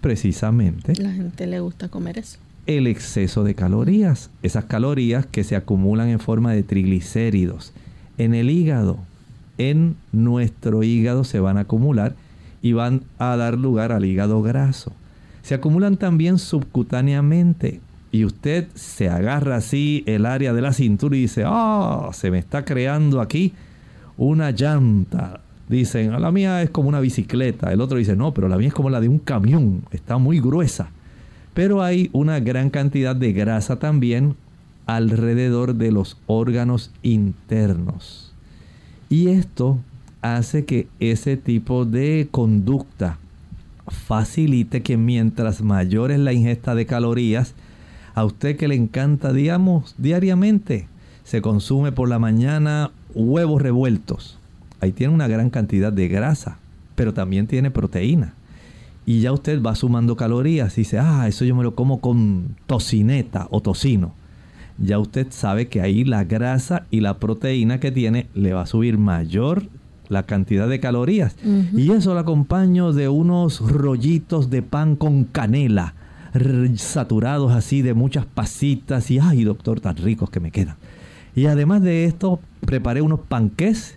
Precisamente. 0.00 1.00
La 1.00 1.12
gente 1.12 1.46
le 1.46 1.60
gusta 1.60 1.88
comer 1.88 2.18
eso 2.18 2.40
el 2.66 2.86
exceso 2.86 3.44
de 3.44 3.54
calorías, 3.54 4.30
esas 4.42 4.64
calorías 4.64 5.26
que 5.26 5.44
se 5.44 5.56
acumulan 5.56 6.08
en 6.08 6.18
forma 6.18 6.52
de 6.52 6.62
triglicéridos 6.62 7.72
en 8.18 8.34
el 8.34 8.50
hígado. 8.50 8.98
En 9.58 9.96
nuestro 10.12 10.82
hígado 10.82 11.24
se 11.24 11.40
van 11.40 11.56
a 11.56 11.60
acumular 11.60 12.14
y 12.62 12.72
van 12.72 13.02
a 13.18 13.36
dar 13.36 13.56
lugar 13.56 13.92
al 13.92 14.04
hígado 14.04 14.42
graso. 14.42 14.92
Se 15.42 15.54
acumulan 15.54 15.96
también 15.96 16.38
subcutáneamente 16.38 17.80
y 18.10 18.24
usted 18.24 18.66
se 18.74 19.08
agarra 19.08 19.56
así 19.56 20.02
el 20.06 20.26
área 20.26 20.52
de 20.52 20.62
la 20.62 20.72
cintura 20.72 21.16
y 21.16 21.22
dice, 21.22 21.44
ah, 21.46 22.10
se 22.12 22.30
me 22.30 22.38
está 22.38 22.64
creando 22.64 23.20
aquí 23.20 23.52
una 24.16 24.50
llanta. 24.50 25.40
Dicen, 25.68 26.20
la 26.20 26.30
mía 26.32 26.62
es 26.62 26.70
como 26.70 26.88
una 26.88 27.00
bicicleta. 27.00 27.72
El 27.72 27.80
otro 27.80 27.98
dice, 27.98 28.16
no, 28.16 28.34
pero 28.34 28.48
la 28.48 28.56
mía 28.56 28.68
es 28.68 28.74
como 28.74 28.90
la 28.90 29.00
de 29.00 29.08
un 29.08 29.18
camión, 29.18 29.82
está 29.90 30.18
muy 30.18 30.40
gruesa 30.40 30.90
pero 31.56 31.82
hay 31.82 32.10
una 32.12 32.38
gran 32.38 32.68
cantidad 32.68 33.16
de 33.16 33.32
grasa 33.32 33.78
también 33.78 34.36
alrededor 34.84 35.74
de 35.74 35.90
los 35.90 36.18
órganos 36.26 36.90
internos. 37.02 38.34
Y 39.08 39.28
esto 39.28 39.78
hace 40.20 40.66
que 40.66 40.86
ese 41.00 41.38
tipo 41.38 41.86
de 41.86 42.28
conducta 42.30 43.16
facilite 43.88 44.82
que 44.82 44.98
mientras 44.98 45.62
mayor 45.62 46.10
es 46.10 46.18
la 46.18 46.34
ingesta 46.34 46.74
de 46.74 46.84
calorías, 46.84 47.54
a 48.14 48.26
usted 48.26 48.58
que 48.58 48.68
le 48.68 48.74
encanta, 48.74 49.32
digamos, 49.32 49.94
diariamente, 49.96 50.88
se 51.24 51.40
consume 51.40 51.90
por 51.90 52.10
la 52.10 52.18
mañana 52.18 52.90
huevos 53.14 53.62
revueltos. 53.62 54.38
Ahí 54.82 54.92
tiene 54.92 55.14
una 55.14 55.26
gran 55.26 55.48
cantidad 55.48 55.90
de 55.90 56.08
grasa, 56.08 56.58
pero 56.96 57.14
también 57.14 57.46
tiene 57.46 57.70
proteína 57.70 58.34
y 59.06 59.20
ya 59.20 59.32
usted 59.32 59.62
va 59.62 59.76
sumando 59.76 60.16
calorías 60.16 60.76
y 60.76 60.80
dice, 60.82 60.98
ah, 60.98 61.28
eso 61.28 61.44
yo 61.44 61.54
me 61.54 61.62
lo 61.62 61.76
como 61.76 62.00
con 62.00 62.56
tocineta 62.66 63.46
o 63.50 63.60
tocino. 63.60 64.12
Ya 64.78 64.98
usted 64.98 65.28
sabe 65.30 65.68
que 65.68 65.80
ahí 65.80 66.04
la 66.04 66.24
grasa 66.24 66.86
y 66.90 67.00
la 67.00 67.18
proteína 67.18 67.78
que 67.80 67.92
tiene 67.92 68.26
le 68.34 68.52
va 68.52 68.62
a 68.62 68.66
subir 68.66 68.98
mayor 68.98 69.62
la 70.08 70.24
cantidad 70.24 70.68
de 70.68 70.80
calorías. 70.80 71.36
Y 71.74 71.90
eso 71.92 72.14
lo 72.14 72.20
acompaño 72.20 72.92
de 72.92 73.08
unos 73.08 73.60
rollitos 73.60 74.50
de 74.50 74.62
pan 74.62 74.96
con 74.96 75.24
canela, 75.24 75.94
saturados 76.74 77.52
así 77.52 77.82
de 77.82 77.94
muchas 77.94 78.26
pasitas 78.26 79.10
y, 79.10 79.20
ay 79.20 79.44
doctor, 79.44 79.80
tan 79.80 79.96
ricos 79.96 80.30
que 80.30 80.40
me 80.40 80.50
quedan. 80.50 80.76
Y 81.34 81.46
además 81.46 81.82
de 81.82 82.04
esto, 82.04 82.40
preparé 82.60 83.02
unos 83.02 83.20
panqués 83.20 83.95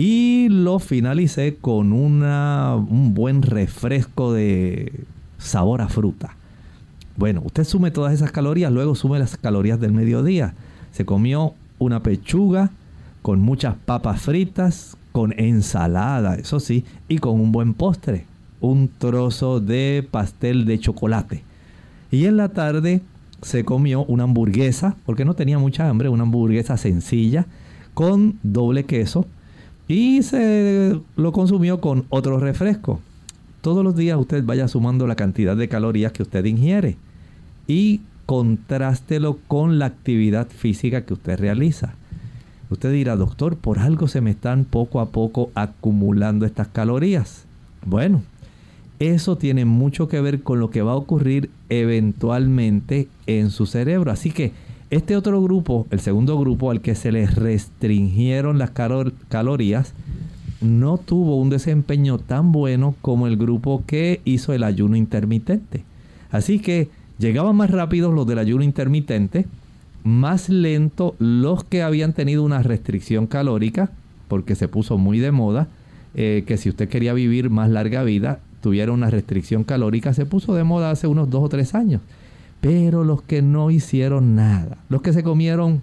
y 0.00 0.48
lo 0.48 0.78
finalicé 0.78 1.56
con 1.56 1.92
una, 1.92 2.76
un 2.76 3.14
buen 3.14 3.42
refresco 3.42 4.32
de 4.32 4.92
sabor 5.38 5.80
a 5.80 5.88
fruta. 5.88 6.36
Bueno, 7.16 7.42
usted 7.44 7.64
sume 7.64 7.90
todas 7.90 8.14
esas 8.14 8.30
calorías, 8.30 8.70
luego 8.70 8.94
sume 8.94 9.18
las 9.18 9.36
calorías 9.36 9.80
del 9.80 9.90
mediodía. 9.90 10.54
Se 10.92 11.04
comió 11.04 11.54
una 11.80 12.00
pechuga 12.04 12.70
con 13.22 13.40
muchas 13.40 13.74
papas 13.74 14.20
fritas, 14.20 14.96
con 15.10 15.34
ensalada, 15.36 16.36
eso 16.36 16.60
sí, 16.60 16.84
y 17.08 17.18
con 17.18 17.40
un 17.40 17.50
buen 17.50 17.74
postre, 17.74 18.24
un 18.60 18.88
trozo 18.98 19.58
de 19.58 20.06
pastel 20.08 20.64
de 20.64 20.78
chocolate. 20.78 21.42
Y 22.12 22.26
en 22.26 22.36
la 22.36 22.50
tarde 22.50 23.02
se 23.42 23.64
comió 23.64 24.04
una 24.04 24.22
hamburguesa, 24.22 24.94
porque 25.04 25.24
no 25.24 25.34
tenía 25.34 25.58
mucha 25.58 25.88
hambre, 25.88 26.08
una 26.08 26.22
hamburguesa 26.22 26.76
sencilla, 26.76 27.46
con 27.94 28.38
doble 28.44 28.84
queso, 28.84 29.26
y 29.88 30.22
se 30.22 31.00
lo 31.16 31.32
consumió 31.32 31.80
con 31.80 32.04
otro 32.10 32.38
refresco. 32.38 33.00
Todos 33.62 33.82
los 33.82 33.96
días 33.96 34.18
usted 34.18 34.44
vaya 34.44 34.68
sumando 34.68 35.06
la 35.06 35.16
cantidad 35.16 35.56
de 35.56 35.68
calorías 35.68 36.12
que 36.12 36.22
usted 36.22 36.44
ingiere 36.44 36.96
y 37.66 38.02
contrástelo 38.26 39.38
con 39.48 39.78
la 39.78 39.86
actividad 39.86 40.48
física 40.48 41.04
que 41.04 41.14
usted 41.14 41.40
realiza. 41.40 41.94
Usted 42.70 42.92
dirá, 42.92 43.16
doctor, 43.16 43.56
por 43.56 43.78
algo 43.78 44.08
se 44.08 44.20
me 44.20 44.30
están 44.30 44.64
poco 44.64 45.00
a 45.00 45.08
poco 45.08 45.50
acumulando 45.54 46.44
estas 46.44 46.68
calorías. 46.68 47.46
Bueno, 47.86 48.22
eso 48.98 49.38
tiene 49.38 49.64
mucho 49.64 50.06
que 50.06 50.20
ver 50.20 50.42
con 50.42 50.60
lo 50.60 50.70
que 50.70 50.82
va 50.82 50.92
a 50.92 50.96
ocurrir 50.96 51.50
eventualmente 51.70 53.08
en 53.26 53.50
su 53.50 53.64
cerebro. 53.64 54.10
Así 54.10 54.30
que 54.30 54.52
este 54.90 55.16
otro 55.16 55.42
grupo, 55.42 55.86
el 55.90 56.00
segundo 56.00 56.38
grupo 56.38 56.70
al 56.70 56.80
que 56.80 56.94
se 56.94 57.12
les 57.12 57.34
restringieron 57.34 58.58
las 58.58 58.70
calorías, 59.28 59.92
no 60.60 60.98
tuvo 60.98 61.36
un 61.36 61.50
desempeño 61.50 62.18
tan 62.18 62.52
bueno 62.52 62.94
como 63.02 63.26
el 63.26 63.36
grupo 63.36 63.84
que 63.86 64.20
hizo 64.24 64.52
el 64.52 64.64
ayuno 64.64 64.96
intermitente. 64.96 65.84
Así 66.30 66.58
que 66.58 66.88
llegaban 67.18 67.56
más 67.56 67.70
rápido 67.70 68.12
los 68.12 68.26
del 68.26 68.38
ayuno 68.38 68.64
intermitente, 68.64 69.46
más 70.04 70.48
lento 70.48 71.14
los 71.18 71.64
que 71.64 71.82
habían 71.82 72.12
tenido 72.12 72.42
una 72.42 72.62
restricción 72.62 73.26
calórica, 73.26 73.90
porque 74.26 74.54
se 74.54 74.68
puso 74.68 74.98
muy 74.98 75.18
de 75.18 75.32
moda, 75.32 75.68
eh, 76.14 76.44
que 76.46 76.56
si 76.56 76.70
usted 76.70 76.88
quería 76.88 77.12
vivir 77.12 77.50
más 77.50 77.70
larga 77.70 78.02
vida, 78.02 78.40
tuviera 78.62 78.92
una 78.92 79.10
restricción 79.10 79.64
calórica, 79.64 80.14
se 80.14 80.26
puso 80.26 80.54
de 80.54 80.64
moda 80.64 80.90
hace 80.90 81.06
unos 81.06 81.30
dos 81.30 81.44
o 81.44 81.48
tres 81.48 81.74
años. 81.74 82.00
Pero 82.60 83.04
los 83.04 83.22
que 83.22 83.42
no 83.42 83.70
hicieron 83.70 84.34
nada, 84.34 84.78
los 84.88 85.02
que 85.02 85.12
se 85.12 85.22
comieron 85.22 85.82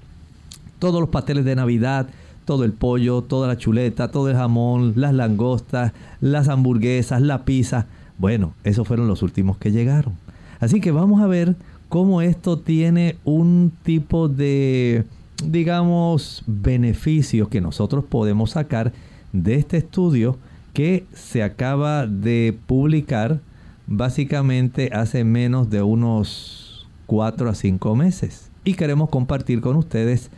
todos 0.79 0.99
los 0.99 1.09
pasteles 1.09 1.45
de 1.45 1.55
Navidad, 1.55 2.07
todo 2.45 2.63
el 2.63 2.73
pollo, 2.73 3.21
toda 3.21 3.47
la 3.47 3.57
chuleta, 3.57 4.09
todo 4.09 4.29
el 4.29 4.35
jamón, 4.35 4.93
las 4.95 5.13
langostas, 5.13 5.93
las 6.21 6.47
hamburguesas, 6.47 7.21
la 7.21 7.43
pizza, 7.45 7.87
bueno, 8.17 8.53
esos 8.63 8.87
fueron 8.87 9.07
los 9.07 9.23
últimos 9.23 9.57
que 9.57 9.71
llegaron. 9.71 10.13
Así 10.59 10.79
que 10.79 10.91
vamos 10.91 11.21
a 11.21 11.27
ver 11.27 11.55
cómo 11.89 12.21
esto 12.21 12.59
tiene 12.59 13.17
un 13.25 13.71
tipo 13.83 14.29
de, 14.29 15.05
digamos, 15.43 16.43
beneficio 16.47 17.49
que 17.49 17.61
nosotros 17.61 18.05
podemos 18.05 18.51
sacar 18.51 18.93
de 19.33 19.55
este 19.55 19.77
estudio 19.77 20.37
que 20.73 21.05
se 21.13 21.43
acaba 21.43 22.05
de 22.07 22.57
publicar 22.67 23.39
básicamente 23.87 24.89
hace 24.93 25.23
menos 25.23 25.69
de 25.69 25.81
unos 25.81 26.64
4 27.05 27.49
a 27.49 27.55
5 27.55 27.95
meses. 27.95 28.49
Y 28.63 28.73
queremos 28.73 29.09
compartir 29.09 29.61
con 29.61 29.75
ustedes 29.75 30.29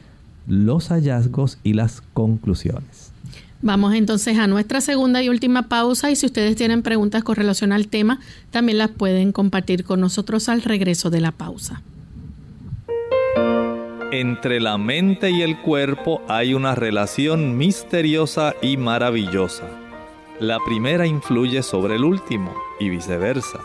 los 0.47 0.89
hallazgos 0.89 1.57
y 1.63 1.73
las 1.73 2.01
conclusiones. 2.13 3.11
Vamos 3.61 3.95
entonces 3.95 4.37
a 4.37 4.47
nuestra 4.47 4.81
segunda 4.81 5.23
y 5.23 5.29
última 5.29 5.63
pausa 5.63 6.11
y 6.11 6.15
si 6.15 6.27
ustedes 6.27 6.55
tienen 6.55 6.83
preguntas 6.83 7.23
con 7.23 7.35
relación 7.35 7.71
al 7.71 7.87
tema, 7.87 8.19
también 8.51 8.77
las 8.77 8.89
pueden 8.89 9.31
compartir 9.31 9.83
con 9.83 9.99
nosotros 9.99 10.47
al 10.47 10.61
regreso 10.61 11.09
de 11.09 11.21
la 11.21 11.31
pausa. 11.31 11.81
Entre 14.11 14.61
la 14.61 14.77
mente 14.77 15.31
y 15.31 15.41
el 15.41 15.59
cuerpo 15.61 16.21
hay 16.29 16.53
una 16.53 16.75
relación 16.75 17.57
misteriosa 17.57 18.53
y 18.61 18.77
maravillosa. 18.77 19.65
La 20.39 20.59
primera 20.65 21.07
influye 21.07 21.63
sobre 21.63 21.95
el 21.95 22.03
último 22.03 22.53
y 22.79 22.89
viceversa. 22.89 23.59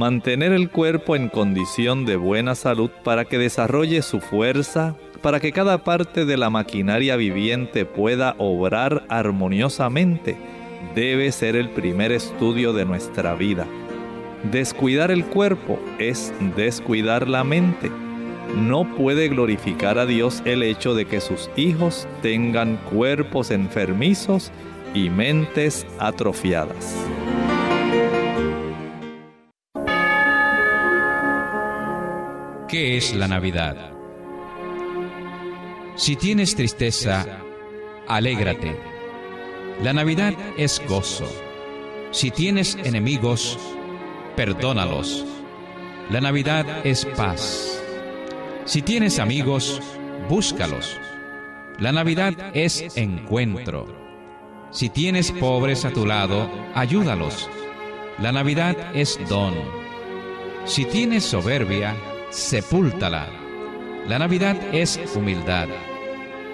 Mantener 0.00 0.52
el 0.52 0.70
cuerpo 0.70 1.14
en 1.14 1.28
condición 1.28 2.06
de 2.06 2.16
buena 2.16 2.54
salud 2.54 2.90
para 3.04 3.26
que 3.26 3.36
desarrolle 3.36 4.00
su 4.00 4.20
fuerza, 4.20 4.96
para 5.20 5.40
que 5.40 5.52
cada 5.52 5.84
parte 5.84 6.24
de 6.24 6.38
la 6.38 6.48
maquinaria 6.48 7.16
viviente 7.16 7.84
pueda 7.84 8.34
obrar 8.38 9.04
armoniosamente, 9.10 10.38
debe 10.94 11.30
ser 11.32 11.54
el 11.54 11.68
primer 11.68 12.12
estudio 12.12 12.72
de 12.72 12.86
nuestra 12.86 13.34
vida. 13.34 13.66
Descuidar 14.50 15.10
el 15.10 15.26
cuerpo 15.26 15.78
es 15.98 16.32
descuidar 16.56 17.28
la 17.28 17.44
mente. 17.44 17.90
No 18.56 18.90
puede 18.96 19.28
glorificar 19.28 19.98
a 19.98 20.06
Dios 20.06 20.42
el 20.46 20.62
hecho 20.62 20.94
de 20.94 21.04
que 21.04 21.20
sus 21.20 21.50
hijos 21.56 22.08
tengan 22.22 22.78
cuerpos 22.90 23.50
enfermizos 23.50 24.50
y 24.94 25.10
mentes 25.10 25.86
atrofiadas. 25.98 26.96
¿Qué 32.70 32.96
es 32.96 33.16
la 33.16 33.26
Navidad? 33.26 33.90
Si 35.96 36.14
tienes 36.14 36.54
tristeza, 36.54 37.26
alégrate. 38.06 38.78
La 39.82 39.92
Navidad 39.92 40.34
es 40.56 40.80
gozo. 40.86 41.26
Si 42.12 42.30
tienes 42.30 42.76
enemigos, 42.84 43.58
perdónalos. 44.36 45.24
La 46.10 46.20
Navidad 46.20 46.86
es 46.86 47.04
paz. 47.06 47.82
Si 48.66 48.82
tienes 48.82 49.18
amigos, 49.18 49.82
búscalos. 50.28 50.96
La 51.80 51.90
Navidad 51.90 52.52
es 52.54 52.96
encuentro. 52.96 53.88
Si 54.70 54.90
tienes 54.90 55.32
pobres 55.32 55.84
a 55.84 55.90
tu 55.90 56.06
lado, 56.06 56.48
ayúdalos. 56.76 57.50
La 58.20 58.30
Navidad 58.30 58.76
es 58.94 59.18
don. 59.28 59.54
Si 60.66 60.84
tienes 60.84 61.24
soberbia, 61.24 61.96
sepúltala. 62.30 63.28
La 64.06 64.18
Navidad 64.18 64.56
es 64.72 65.00
humildad. 65.14 65.68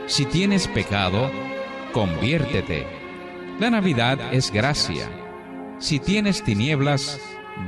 Si 0.07 0.25
tienes 0.25 0.69
pecado, 0.69 1.31
conviértete. 1.93 2.87
La 3.61 3.71
Navidad 3.71 4.19
es 4.33 4.51
gracia. 4.51 5.09
Si 5.79 5.99
tienes 5.99 6.43
tinieblas, 6.43 7.21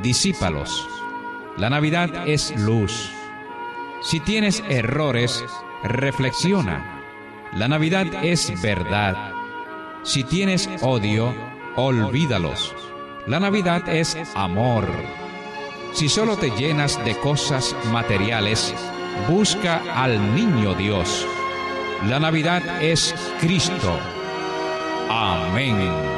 disípalos. 0.03 0.87
La 1.57 1.71
Navidad 1.71 2.29
es 2.29 2.55
luz. 2.57 3.11
Si 4.03 4.21
tienes 4.21 4.63
errores, 4.69 5.45
reflexiona. 5.83 7.03
La 7.53 7.69
Navidad 7.69 8.07
es 8.25 8.53
verdad. 8.63 9.33
Si 10.03 10.25
tienes 10.25 10.69
odio, 10.83 11.35
olvídalos. 11.77 12.75
La 13.27 13.41
Navidad 13.41 13.89
es 13.89 14.17
amor. 14.35 14.87
Si 15.93 16.09
solo 16.09 16.37
te 16.37 16.51
llenas 16.51 17.03
de 17.05 17.17
cosas 17.19 17.75
materiales, 17.93 18.75
busca 19.29 19.83
al 19.95 20.35
niño 20.35 20.75
Dios. 20.75 21.27
La 22.07 22.21
Navidad 22.21 22.83
es 22.83 23.15
Cristo. 23.41 23.99
Amén. 25.09 26.18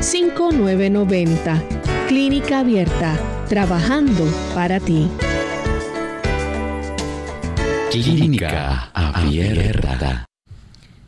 787-282-5990. 0.00 1.62
Clínica 2.08 2.60
Abierta, 2.60 3.18
trabajando 3.48 4.24
para 4.54 4.80
ti. 4.80 5.08
Clínica 7.90 8.90
Abierta. 8.92 10.26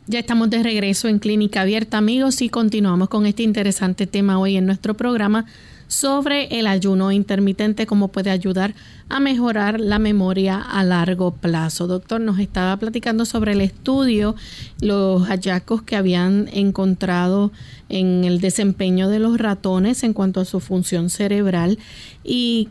Ya 0.07 0.19
estamos 0.19 0.49
de 0.49 0.63
regreso 0.63 1.07
en 1.07 1.19
Clínica 1.19 1.61
Abierta, 1.61 1.97
amigos, 1.99 2.41
y 2.41 2.49
continuamos 2.49 3.09
con 3.09 3.25
este 3.27 3.43
interesante 3.43 4.07
tema 4.07 4.39
hoy 4.39 4.57
en 4.57 4.65
nuestro 4.65 4.95
programa 4.95 5.45
sobre 5.89 6.59
el 6.59 6.67
ayuno 6.67 7.11
intermitente, 7.11 7.87
cómo 7.87 8.09
puede 8.09 8.29
ayudar 8.29 8.75
a 9.09 9.19
mejorar 9.19 9.79
la 9.79 9.97
memoria 9.97 10.61
a 10.61 10.83
largo 10.83 11.31
plazo. 11.31 11.87
Doctor, 11.87 12.21
nos 12.21 12.39
estaba 12.39 12.77
platicando 12.77 13.25
sobre 13.25 13.53
el 13.53 13.61
estudio, 13.61 14.35
los 14.81 15.27
hallazgos 15.27 15.81
que 15.81 15.95
habían 15.95 16.47
encontrado 16.53 17.51
en 17.89 18.23
el 18.23 18.39
desempeño 18.39 19.09
de 19.09 19.19
los 19.19 19.39
ratones 19.39 20.03
en 20.03 20.13
cuanto 20.13 20.39
a 20.39 20.45
su 20.45 20.59
función 20.59 21.09
cerebral 21.09 21.79
y 22.23 22.69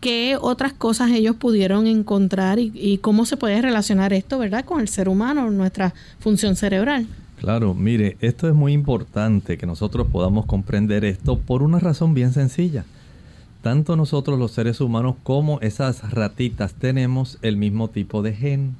qué 0.00 0.36
otras 0.40 0.72
cosas 0.72 1.12
ellos 1.12 1.36
pudieron 1.36 1.86
encontrar 1.86 2.58
y, 2.58 2.98
cómo 3.00 3.26
se 3.26 3.36
puede 3.36 3.62
relacionar 3.62 4.12
esto, 4.12 4.38
¿verdad?, 4.38 4.64
con 4.64 4.80
el 4.80 4.88
ser 4.88 5.08
humano, 5.08 5.50
nuestra 5.52 5.94
función 6.18 6.56
cerebral. 6.56 7.06
Claro, 7.40 7.74
mire, 7.74 8.16
esto 8.20 8.48
es 8.48 8.54
muy 8.54 8.72
importante 8.72 9.58
que 9.58 9.66
nosotros 9.66 10.06
podamos 10.10 10.46
comprender 10.46 11.04
esto 11.04 11.38
por 11.38 11.62
una 11.62 11.78
razón 11.78 12.14
bien 12.14 12.32
sencilla. 12.32 12.84
Tanto 13.62 13.94
nosotros 13.94 14.38
los 14.38 14.52
seres 14.52 14.80
humanos 14.80 15.16
como 15.22 15.60
esas 15.60 16.10
ratitas 16.12 16.74
tenemos 16.74 17.38
el 17.42 17.56
mismo 17.56 17.88
tipo 17.88 18.22
de 18.22 18.32
gen. 18.32 18.76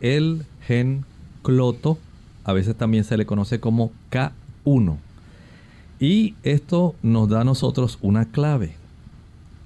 El 0.00 0.46
gen 0.66 1.04
cloto, 1.42 1.96
a 2.44 2.52
veces 2.52 2.76
también 2.76 3.04
se 3.04 3.16
le 3.16 3.26
conoce 3.26 3.60
como 3.60 3.92
K1. 4.10 4.96
Y 6.00 6.34
esto 6.42 6.96
nos 7.02 7.28
da 7.28 7.42
a 7.42 7.44
nosotros 7.44 7.98
una 8.02 8.24
clave. 8.24 8.74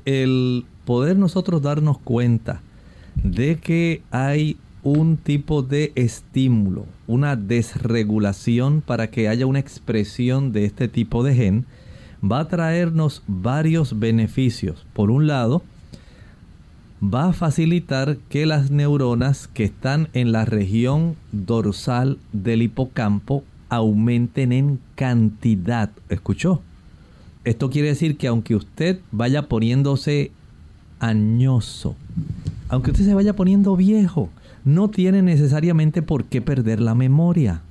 El 0.04 0.66
poder 0.84 1.16
nosotros 1.16 1.62
darnos 1.62 1.98
cuenta 1.98 2.60
de 3.14 3.56
que 3.56 4.02
hay 4.10 4.58
un 4.86 5.16
tipo 5.16 5.62
de 5.62 5.90
estímulo, 5.96 6.86
una 7.08 7.34
desregulación 7.34 8.82
para 8.82 9.10
que 9.10 9.28
haya 9.28 9.44
una 9.44 9.58
expresión 9.58 10.52
de 10.52 10.64
este 10.64 10.86
tipo 10.86 11.24
de 11.24 11.34
gen, 11.34 11.66
va 12.22 12.38
a 12.38 12.46
traernos 12.46 13.24
varios 13.26 13.98
beneficios. 13.98 14.86
Por 14.92 15.10
un 15.10 15.26
lado, 15.26 15.64
va 17.02 17.30
a 17.30 17.32
facilitar 17.32 18.18
que 18.28 18.46
las 18.46 18.70
neuronas 18.70 19.48
que 19.48 19.64
están 19.64 20.08
en 20.12 20.30
la 20.30 20.44
región 20.44 21.16
dorsal 21.32 22.18
del 22.32 22.62
hipocampo 22.62 23.42
aumenten 23.68 24.52
en 24.52 24.78
cantidad. 24.94 25.90
¿Escuchó? 26.08 26.62
Esto 27.42 27.70
quiere 27.70 27.88
decir 27.88 28.16
que 28.16 28.28
aunque 28.28 28.54
usted 28.54 29.00
vaya 29.10 29.48
poniéndose 29.48 30.30
añoso. 31.00 31.96
Aunque 32.68 32.92
usted 32.92 33.04
se 33.04 33.14
vaya 33.14 33.34
poniendo 33.34 33.74
viejo, 33.74 34.30
no 34.66 34.90
tiene 34.90 35.22
necesariamente 35.22 36.02
por 36.02 36.24
qué 36.24 36.42
perder 36.42 36.80
la 36.80 36.96
memoria. 36.96 37.62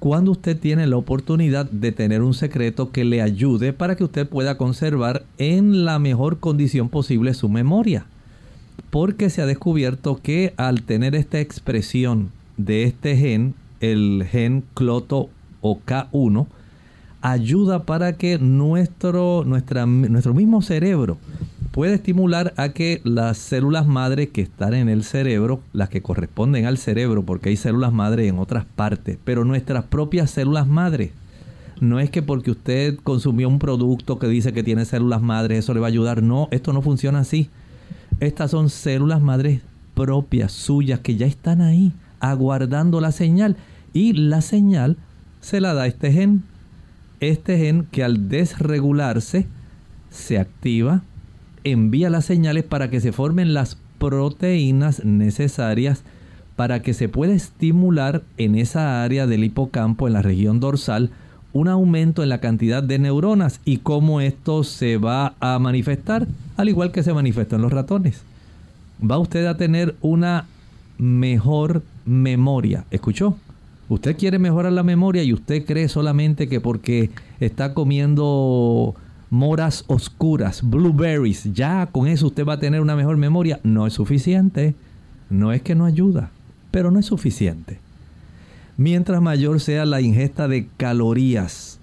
Cuando 0.00 0.32
usted 0.32 0.58
tiene 0.58 0.88
la 0.88 0.96
oportunidad 0.96 1.70
de 1.70 1.92
tener 1.92 2.22
un 2.22 2.34
secreto 2.34 2.90
que 2.90 3.04
le 3.04 3.22
ayude 3.22 3.72
para 3.72 3.94
que 3.94 4.02
usted 4.02 4.28
pueda 4.28 4.58
conservar 4.58 5.24
en 5.38 5.84
la 5.84 6.00
mejor 6.00 6.40
condición 6.40 6.88
posible 6.88 7.34
su 7.34 7.48
memoria. 7.48 8.06
Porque 8.90 9.30
se 9.30 9.42
ha 9.42 9.46
descubierto 9.46 10.20
que 10.20 10.54
al 10.56 10.82
tener 10.82 11.14
esta 11.14 11.38
expresión 11.38 12.32
de 12.56 12.82
este 12.82 13.16
gen, 13.16 13.54
el 13.80 14.26
gen 14.28 14.64
cloto 14.74 15.30
o 15.60 15.78
K1, 15.86 16.48
ayuda 17.20 17.84
para 17.84 18.14
que 18.14 18.38
nuestro, 18.38 19.44
nuestro 19.44 20.34
mismo 20.34 20.62
cerebro 20.62 21.16
puede 21.78 21.94
estimular 21.94 22.54
a 22.56 22.70
que 22.70 23.00
las 23.04 23.38
células 23.38 23.86
madre 23.86 24.30
que 24.30 24.40
están 24.40 24.74
en 24.74 24.88
el 24.88 25.04
cerebro, 25.04 25.62
las 25.72 25.88
que 25.88 26.02
corresponden 26.02 26.66
al 26.66 26.76
cerebro, 26.76 27.22
porque 27.22 27.50
hay 27.50 27.56
células 27.56 27.92
madre 27.92 28.26
en 28.26 28.40
otras 28.40 28.64
partes, 28.64 29.16
pero 29.22 29.44
nuestras 29.44 29.84
propias 29.84 30.32
células 30.32 30.66
madre. 30.66 31.12
No 31.80 32.00
es 32.00 32.10
que 32.10 32.20
porque 32.20 32.50
usted 32.50 32.98
consumió 33.04 33.48
un 33.48 33.60
producto 33.60 34.18
que 34.18 34.26
dice 34.26 34.52
que 34.52 34.64
tiene 34.64 34.86
células 34.86 35.22
madres, 35.22 35.60
eso 35.60 35.72
le 35.72 35.78
va 35.78 35.86
a 35.86 35.90
ayudar. 35.90 36.20
No, 36.20 36.48
esto 36.50 36.72
no 36.72 36.82
funciona 36.82 37.20
así. 37.20 37.48
Estas 38.18 38.50
son 38.50 38.70
células 38.70 39.20
madres 39.20 39.60
propias, 39.94 40.50
suyas, 40.50 40.98
que 40.98 41.14
ya 41.14 41.26
están 41.26 41.60
ahí, 41.60 41.92
aguardando 42.18 43.00
la 43.00 43.12
señal. 43.12 43.56
Y 43.92 44.14
la 44.14 44.40
señal 44.40 44.96
se 45.40 45.60
la 45.60 45.74
da 45.74 45.86
este 45.86 46.10
gen. 46.10 46.42
Este 47.20 47.56
gen 47.56 47.86
que 47.92 48.02
al 48.02 48.28
desregularse 48.28 49.46
se 50.10 50.40
activa, 50.40 51.04
envía 51.64 52.10
las 52.10 52.24
señales 52.24 52.64
para 52.64 52.90
que 52.90 53.00
se 53.00 53.12
formen 53.12 53.54
las 53.54 53.78
proteínas 53.98 55.04
necesarias 55.04 56.04
para 56.58 56.82
que 56.82 56.92
se 56.92 57.08
pueda 57.08 57.34
estimular 57.34 58.24
en 58.36 58.56
esa 58.56 59.04
área 59.04 59.28
del 59.28 59.44
hipocampo, 59.44 60.08
en 60.08 60.14
la 60.14 60.22
región 60.22 60.58
dorsal, 60.58 61.12
un 61.52 61.68
aumento 61.68 62.24
en 62.24 62.30
la 62.30 62.40
cantidad 62.40 62.82
de 62.82 62.98
neuronas 62.98 63.60
y 63.64 63.76
cómo 63.76 64.20
esto 64.20 64.64
se 64.64 64.96
va 64.96 65.34
a 65.38 65.56
manifestar, 65.60 66.26
al 66.56 66.68
igual 66.68 66.90
que 66.90 67.04
se 67.04 67.14
manifestó 67.14 67.54
en 67.54 67.62
los 67.62 67.72
ratones. 67.72 68.22
Va 69.00 69.18
usted 69.18 69.46
a 69.46 69.56
tener 69.56 69.94
una 70.00 70.46
mejor 70.98 71.82
memoria. 72.04 72.84
¿Escuchó? 72.90 73.36
Usted 73.88 74.16
quiere 74.16 74.40
mejorar 74.40 74.72
la 74.72 74.82
memoria 74.82 75.22
y 75.22 75.32
usted 75.32 75.64
cree 75.64 75.88
solamente 75.88 76.48
que 76.48 76.60
porque 76.60 77.10
está 77.38 77.72
comiendo 77.72 78.96
moras 79.30 79.84
oscuras, 79.86 80.62
blueberries, 80.62 81.52
ya 81.52 81.86
con 81.86 82.06
eso 82.06 82.26
usted 82.26 82.44
va 82.44 82.54
a 82.54 82.60
tener 82.60 82.80
una 82.80 82.96
mejor 82.96 83.16
memoria. 83.16 83.60
No 83.62 83.86
es 83.86 83.94
suficiente. 83.94 84.74
No 85.30 85.52
es 85.52 85.62
que 85.62 85.74
no 85.74 85.84
ayuda, 85.84 86.30
pero 86.70 86.90
no 86.90 86.98
es 86.98 87.06
suficiente. 87.06 87.80
Mientras 88.76 89.20
mayor 89.20 89.60
sea 89.60 89.84
la 89.84 90.00
ingesta 90.00 90.48
de 90.48 90.68
calorías, 90.76 91.80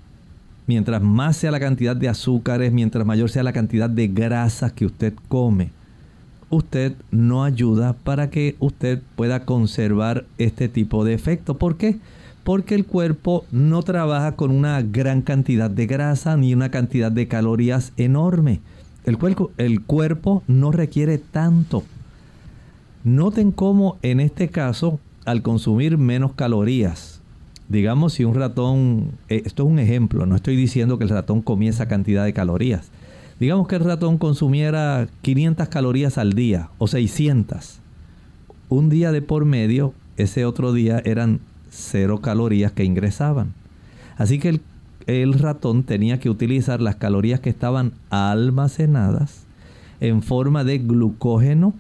mientras 0.65 1.01
más 1.01 1.37
sea 1.37 1.51
la 1.51 1.59
cantidad 1.59 1.95
de 1.95 2.09
azúcares, 2.09 2.71
mientras 2.71 3.05
mayor 3.05 3.29
sea 3.29 3.43
la 3.43 3.53
cantidad 3.53 3.89
de 3.89 4.07
grasas 4.07 4.71
que 4.71 4.85
usted 4.85 5.13
come, 5.27 5.69
usted 6.49 6.93
no 7.11 7.43
ayuda 7.43 7.93
para 7.93 8.29
que 8.29 8.55
usted 8.59 9.01
pueda 9.15 9.45
conservar 9.45 10.25
este 10.37 10.69
tipo 10.69 11.05
de 11.05 11.13
efecto. 11.13 11.57
¿Por 11.57 11.77
qué? 11.77 11.91
porque 11.93 11.99
el 12.67 12.85
cuerpo 12.85 13.45
no 13.51 13.81
trabaja 13.81 14.35
con 14.35 14.51
una 14.51 14.81
gran 14.81 15.21
cantidad 15.21 15.69
de 15.69 15.87
grasa 15.87 16.37
ni 16.37 16.53
una 16.53 16.69
cantidad 16.69 17.11
de 17.11 17.27
calorías 17.27 17.91
enorme. 17.97 18.61
El, 19.03 19.17
cuerpo, 19.17 19.51
el 19.57 19.81
cuerpo 19.81 20.43
no 20.47 20.71
requiere 20.71 21.17
tanto. 21.17 21.83
Noten 23.03 23.51
cómo 23.51 23.97
en 24.03 24.19
este 24.19 24.49
caso, 24.49 24.99
al 25.25 25.41
consumir 25.41 25.97
menos 25.97 26.33
calorías, 26.33 27.21
digamos 27.67 28.13
si 28.13 28.25
un 28.25 28.35
ratón, 28.35 29.11
eh, 29.27 29.41
esto 29.45 29.63
es 29.63 29.69
un 29.69 29.79
ejemplo, 29.79 30.25
no 30.25 30.35
estoy 30.35 30.55
diciendo 30.55 30.97
que 30.97 31.03
el 31.03 31.09
ratón 31.09 31.41
comía 31.41 31.71
esa 31.71 31.87
cantidad 31.87 32.23
de 32.23 32.33
calorías. 32.33 32.91
Digamos 33.39 33.67
que 33.67 33.75
el 33.75 33.83
ratón 33.83 34.17
consumiera 34.17 35.07
500 35.23 35.67
calorías 35.67 36.17
al 36.17 36.33
día 36.33 36.69
o 36.77 36.87
600. 36.87 37.79
Un 38.69 38.89
día 38.89 39.11
de 39.11 39.21
por 39.21 39.45
medio, 39.45 39.93
ese 40.15 40.45
otro 40.45 40.73
día 40.73 41.01
eran 41.05 41.41
cero 41.75 42.21
calorías 42.21 42.71
que 42.71 42.85
ingresaban. 42.85 43.53
Así 44.17 44.39
que 44.39 44.59
el, 45.07 45.33
ratón 45.33 45.83
tenía 45.83 46.19
que 46.19 46.29
utilizar 46.29 46.81
las 46.81 46.95
calorías 46.95 47.39
que 47.39 47.49
estaban 47.49 47.91
almacenadas 48.09 49.43
en 49.99 50.21
forma 50.21 50.63
de 50.63 50.79
glucógeno 50.79 51.73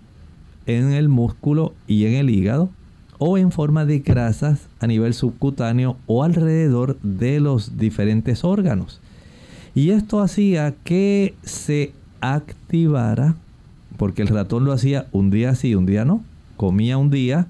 en 0.65 0.91
el 0.91 1.09
músculo 1.09 1.73
y 1.87 2.05
en 2.05 2.13
el 2.13 2.29
hígado 2.29 2.69
o 3.17 3.37
en 3.37 3.51
forma 3.51 3.85
de 3.85 3.99
grasas 3.99 4.67
a 4.79 4.87
nivel 4.87 5.13
subcutáneo 5.13 5.95
o 6.05 6.23
alrededor 6.23 6.99
de 7.01 7.39
los 7.39 7.77
diferentes 7.77 8.43
órganos. 8.43 8.99
Y 9.73 9.91
esto 9.91 10.19
hacía 10.21 10.73
que 10.83 11.33
se 11.43 11.93
activara, 12.21 13.35
porque 13.97 14.21
el 14.21 14.27
ratón 14.27 14.65
lo 14.65 14.73
hacía 14.73 15.07
un 15.11 15.29
día 15.29 15.55
sí, 15.55 15.75
un 15.75 15.85
día 15.85 16.05
no. 16.05 16.23
Comía 16.57 16.97
un 16.97 17.09
día, 17.09 17.47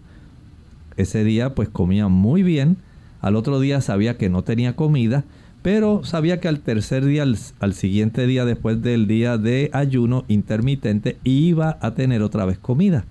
ese 0.97 1.23
día 1.23 1.55
pues 1.55 1.69
comía 1.69 2.07
muy 2.07 2.43
bien, 2.43 2.77
al 3.21 3.35
otro 3.35 3.59
día 3.59 3.81
sabía 3.81 4.17
que 4.17 4.29
no 4.29 4.43
tenía 4.43 4.75
comida, 4.75 5.23
pero 5.61 6.03
sabía 6.03 6.39
que 6.39 6.47
al 6.47 6.59
tercer 6.59 7.03
día, 7.05 7.25
al, 7.59 7.73
siguiente 7.73 8.27
día 8.27 8.45
después 8.45 8.83
del 8.83 9.07
día 9.07 9.39
de 9.39 9.71
ayuno 9.73 10.23
intermitente, 10.27 11.17
iba 11.23 11.79
a 11.81 11.95
tener 11.95 12.21
otra 12.21 12.45
vez 12.45 12.59
comida. 12.59 13.03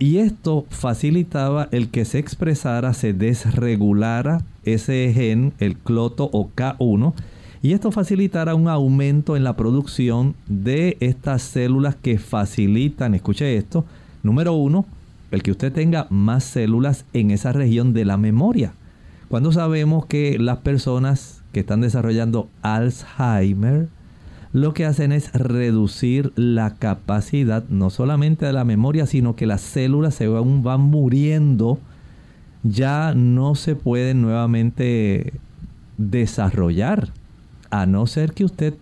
Y 0.00 0.18
esto 0.18 0.66
facilitaba 0.70 1.68
el 1.70 1.88
que 1.88 2.04
se 2.04 2.18
expresara, 2.18 2.94
se 2.94 3.12
desregulara 3.12 4.42
ese 4.64 5.12
gen, 5.14 5.52
el 5.60 5.76
cloto 5.76 6.28
o 6.32 6.50
K1, 6.56 7.14
y 7.62 7.74
esto 7.74 7.92
facilitará 7.92 8.56
un 8.56 8.68
aumento 8.68 9.36
en 9.36 9.44
la 9.44 9.54
producción 9.56 10.34
de 10.48 10.96
estas 10.98 11.42
células 11.42 11.94
que 11.94 12.18
facilitan, 12.18 13.14
escuche 13.14 13.56
esto, 13.56 13.84
número 14.24 14.52
uno, 14.52 14.84
el 15.30 15.42
que 15.42 15.50
usted 15.50 15.72
tenga 15.72 16.06
más 16.10 16.44
células 16.44 17.04
en 17.12 17.30
esa 17.30 17.52
región 17.52 17.92
de 17.92 18.04
la 18.04 18.16
memoria. 18.16 18.72
Cuando 19.28 19.52
sabemos 19.52 20.06
que 20.06 20.38
las 20.38 20.58
personas 20.58 21.42
que 21.52 21.60
están 21.60 21.80
desarrollando 21.80 22.48
Alzheimer, 22.62 23.88
lo 24.52 24.72
que 24.72 24.86
hacen 24.86 25.12
es 25.12 25.32
reducir 25.32 26.32
la 26.36 26.76
capacidad 26.76 27.64
no 27.68 27.90
solamente 27.90 28.46
de 28.46 28.54
la 28.54 28.64
memoria, 28.64 29.06
sino 29.06 29.36
que 29.36 29.46
las 29.46 29.60
células 29.60 30.14
se 30.14 30.28
van, 30.28 30.62
van 30.62 30.80
muriendo, 30.80 31.78
ya 32.62 33.12
no 33.14 33.54
se 33.54 33.76
pueden 33.76 34.22
nuevamente 34.22 35.34
desarrollar, 35.98 37.10
a 37.70 37.84
no 37.84 38.06
ser 38.06 38.32
que 38.32 38.44
usted 38.44 38.74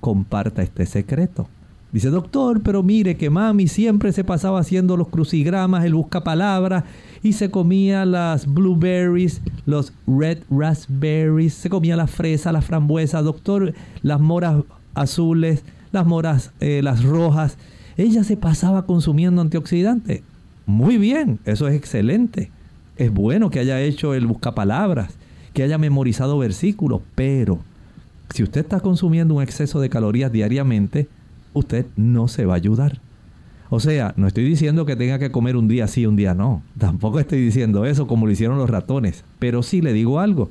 comparta 0.00 0.62
este 0.62 0.84
secreto. 0.84 1.48
Dice, 1.92 2.08
doctor, 2.08 2.62
pero 2.62 2.82
mire 2.82 3.18
que 3.18 3.28
mami 3.28 3.68
siempre 3.68 4.12
se 4.12 4.24
pasaba 4.24 4.60
haciendo 4.60 4.96
los 4.96 5.08
crucigramas, 5.08 5.84
el 5.84 5.94
busca 5.94 6.24
palabras 6.24 6.84
y 7.22 7.34
se 7.34 7.50
comía 7.50 8.06
las 8.06 8.46
blueberries, 8.46 9.42
los 9.66 9.92
red 10.06 10.38
raspberries, 10.50 11.52
se 11.52 11.68
comía 11.68 11.94
la 11.94 12.06
fresa, 12.06 12.50
la 12.50 12.62
frambuesa, 12.62 13.20
doctor, 13.20 13.74
las 14.02 14.20
moras 14.20 14.64
azules, 14.94 15.64
las 15.92 16.06
moras, 16.06 16.52
eh, 16.60 16.80
las 16.82 17.04
rojas. 17.04 17.58
Ella 17.98 18.24
se 18.24 18.38
pasaba 18.38 18.86
consumiendo 18.86 19.42
antioxidantes. 19.42 20.22
Muy 20.64 20.96
bien, 20.96 21.40
eso 21.44 21.68
es 21.68 21.74
excelente. 21.74 22.50
Es 22.96 23.12
bueno 23.12 23.50
que 23.50 23.58
haya 23.58 23.80
hecho 23.82 24.14
el 24.14 24.26
buscapalabras, 24.26 25.12
que 25.52 25.62
haya 25.62 25.76
memorizado 25.76 26.38
versículos, 26.38 27.02
pero 27.14 27.58
si 28.32 28.42
usted 28.42 28.62
está 28.62 28.80
consumiendo 28.80 29.34
un 29.34 29.42
exceso 29.42 29.78
de 29.78 29.90
calorías 29.90 30.32
diariamente, 30.32 31.08
usted 31.52 31.86
no 31.96 32.28
se 32.28 32.46
va 32.46 32.54
a 32.54 32.56
ayudar. 32.56 33.00
O 33.70 33.80
sea, 33.80 34.12
no 34.16 34.26
estoy 34.26 34.44
diciendo 34.44 34.84
que 34.84 34.96
tenga 34.96 35.18
que 35.18 35.32
comer 35.32 35.56
un 35.56 35.66
día 35.66 35.86
sí, 35.86 36.04
un 36.04 36.16
día 36.16 36.34
no. 36.34 36.62
Tampoco 36.76 37.20
estoy 37.20 37.40
diciendo 37.40 37.86
eso 37.86 38.06
como 38.06 38.26
lo 38.26 38.32
hicieron 38.32 38.58
los 38.58 38.68
ratones. 38.68 39.24
Pero 39.38 39.62
sí 39.62 39.80
le 39.80 39.94
digo 39.94 40.20
algo. 40.20 40.50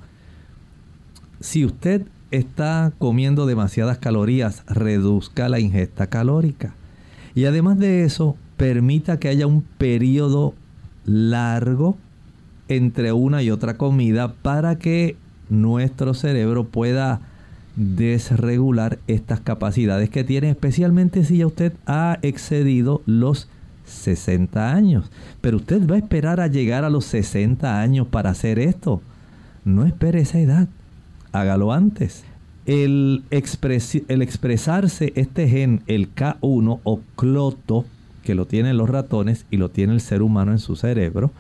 Si 1.40 1.64
usted 1.64 2.08
está 2.32 2.94
comiendo 2.98 3.46
demasiadas 3.46 4.00
calorías, 4.00 4.64
reduzca 4.68 5.50
la 5.50 5.60
ingesta 5.60 6.08
calórica. 6.08 6.74
Y 7.36 7.46
además 7.46 7.78
de 7.78 8.04
eso, 8.04 8.38
permita 8.58 9.20
que 9.20 9.28
haya 9.28 9.48
un 9.48 9.62
periodo 9.62 10.56
largo 11.06 11.98
entre 12.68 13.12
una 13.12 13.44
y 13.44 13.52
otra 13.52 13.78
comida 13.78 14.34
para 14.34 14.78
que 14.78 15.16
nuestro 15.50 16.14
cerebro 16.14 16.66
pueda 16.66 17.22
desregular 17.82 19.00
estas 19.08 19.40
capacidades 19.40 20.10
que 20.10 20.24
tiene, 20.24 20.52
especialmente 20.52 21.26
si 21.26 21.38
ya 21.38 21.48
usted 21.48 21.74
ha 21.86 22.20
excedido 22.22 23.02
los 23.06 23.50
60 23.86 24.74
años. 24.74 25.12
Pero 25.42 25.58
usted 25.58 25.90
va 25.90 25.96
a 25.96 26.00
esperar 26.00 26.40
a 26.40 26.48
llegar 26.48 26.86
a 26.86 26.90
los 26.90 27.06
60 27.06 27.82
años 27.82 28.08
para 28.08 28.30
hacer 28.30 28.60
esto. 28.60 29.02
No 29.66 29.86
espere 29.86 30.22
esa 30.22 30.40
edad, 30.40 30.68
hágalo 31.32 31.74
antes. 31.74 32.24
El, 32.68 33.24
el 33.32 34.22
expresarse 34.22 35.14
este 35.16 35.48
gen, 35.48 35.82
el 35.88 36.14
K1 36.14 36.80
o 36.84 37.00
cloto, 37.16 37.86
que 38.24 38.36
lo 38.36 38.46
tienen 38.46 38.78
los 38.78 38.90
ratones 38.90 39.46
y 39.50 39.58
lo 39.58 39.70
tiene 39.70 39.94
el 39.94 40.02
ser 40.02 40.22
humano 40.22 40.52
en 40.52 40.60
su 40.60 40.76
cerebro, 40.76 41.32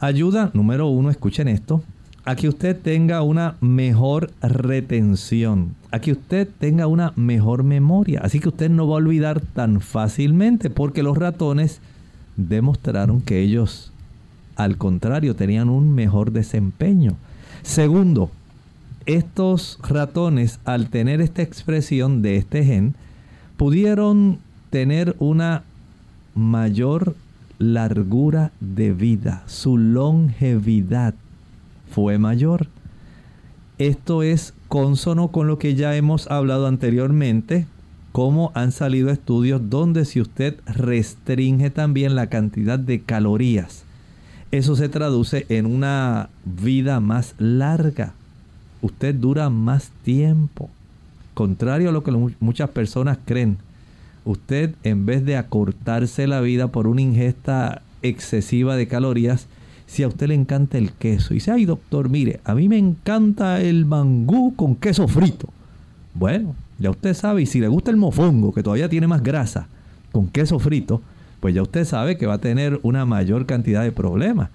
ayuda, 0.00 0.50
número 0.54 0.88
uno, 0.88 1.10
escuchen 1.10 1.48
esto, 1.48 1.82
a 2.26 2.34
que 2.34 2.48
usted 2.48 2.76
tenga 2.76 3.22
una 3.22 3.54
mejor 3.60 4.32
retención, 4.42 5.76
a 5.92 6.00
que 6.00 6.10
usted 6.10 6.48
tenga 6.58 6.88
una 6.88 7.12
mejor 7.14 7.62
memoria. 7.62 8.20
Así 8.20 8.40
que 8.40 8.48
usted 8.48 8.68
no 8.68 8.88
va 8.88 8.94
a 8.94 8.96
olvidar 8.96 9.40
tan 9.40 9.80
fácilmente 9.80 10.68
porque 10.68 11.04
los 11.04 11.16
ratones 11.16 11.80
demostraron 12.36 13.20
que 13.20 13.40
ellos, 13.40 13.92
al 14.56 14.76
contrario, 14.76 15.36
tenían 15.36 15.68
un 15.68 15.94
mejor 15.94 16.32
desempeño. 16.32 17.16
Segundo, 17.62 18.32
estos 19.06 19.78
ratones, 19.88 20.58
al 20.64 20.88
tener 20.88 21.20
esta 21.20 21.42
expresión 21.42 22.22
de 22.22 22.38
este 22.38 22.64
gen, 22.64 22.96
pudieron 23.56 24.40
tener 24.70 25.14
una 25.20 25.62
mayor 26.34 27.14
largura 27.60 28.50
de 28.58 28.92
vida, 28.92 29.44
su 29.46 29.78
longevidad 29.78 31.14
fue 31.90 32.18
mayor. 32.18 32.68
Esto 33.78 34.22
es 34.22 34.54
consono 34.68 35.28
con 35.28 35.46
lo 35.46 35.58
que 35.58 35.74
ya 35.74 35.96
hemos 35.96 36.30
hablado 36.30 36.66
anteriormente, 36.66 37.66
como 38.12 38.50
han 38.54 38.72
salido 38.72 39.10
estudios 39.10 39.68
donde 39.68 40.06
si 40.06 40.20
usted 40.20 40.56
restringe 40.64 41.70
también 41.70 42.14
la 42.14 42.28
cantidad 42.28 42.78
de 42.78 43.02
calorías, 43.02 43.84
eso 44.52 44.76
se 44.76 44.88
traduce 44.88 45.44
en 45.50 45.66
una 45.66 46.30
vida 46.44 47.00
más 47.00 47.34
larga. 47.38 48.14
Usted 48.80 49.14
dura 49.14 49.50
más 49.50 49.90
tiempo. 50.02 50.70
Contrario 51.34 51.90
a 51.90 51.92
lo 51.92 52.02
que 52.02 52.12
muchas 52.40 52.70
personas 52.70 53.18
creen, 53.26 53.58
usted 54.24 54.74
en 54.82 55.04
vez 55.04 55.24
de 55.26 55.36
acortarse 55.36 56.26
la 56.26 56.40
vida 56.40 56.68
por 56.68 56.86
una 56.86 57.02
ingesta 57.02 57.82
excesiva 58.00 58.76
de 58.76 58.88
calorías, 58.88 59.46
si 59.86 60.02
a 60.02 60.08
usted 60.08 60.28
le 60.28 60.34
encanta 60.34 60.78
el 60.78 60.92
queso 60.92 61.32
y 61.32 61.36
dice, 61.36 61.52
ay 61.52 61.64
doctor, 61.64 62.08
mire, 62.08 62.40
a 62.44 62.54
mí 62.54 62.68
me 62.68 62.78
encanta 62.78 63.60
el 63.60 63.86
mangú 63.86 64.54
con 64.56 64.76
queso 64.76 65.06
frito. 65.08 65.48
Bueno, 66.14 66.54
ya 66.78 66.90
usted 66.90 67.14
sabe, 67.14 67.42
y 67.42 67.46
si 67.46 67.60
le 67.60 67.68
gusta 67.68 67.90
el 67.90 67.96
mofongo, 67.96 68.52
que 68.52 68.62
todavía 68.62 68.88
tiene 68.88 69.06
más 69.06 69.22
grasa, 69.22 69.68
con 70.12 70.28
queso 70.28 70.58
frito, 70.58 71.02
pues 71.40 71.54
ya 71.54 71.62
usted 71.62 71.84
sabe 71.84 72.16
que 72.16 72.26
va 72.26 72.34
a 72.34 72.38
tener 72.38 72.80
una 72.82 73.04
mayor 73.04 73.46
cantidad 73.46 73.82
de 73.82 73.92
problemas. 73.92 74.50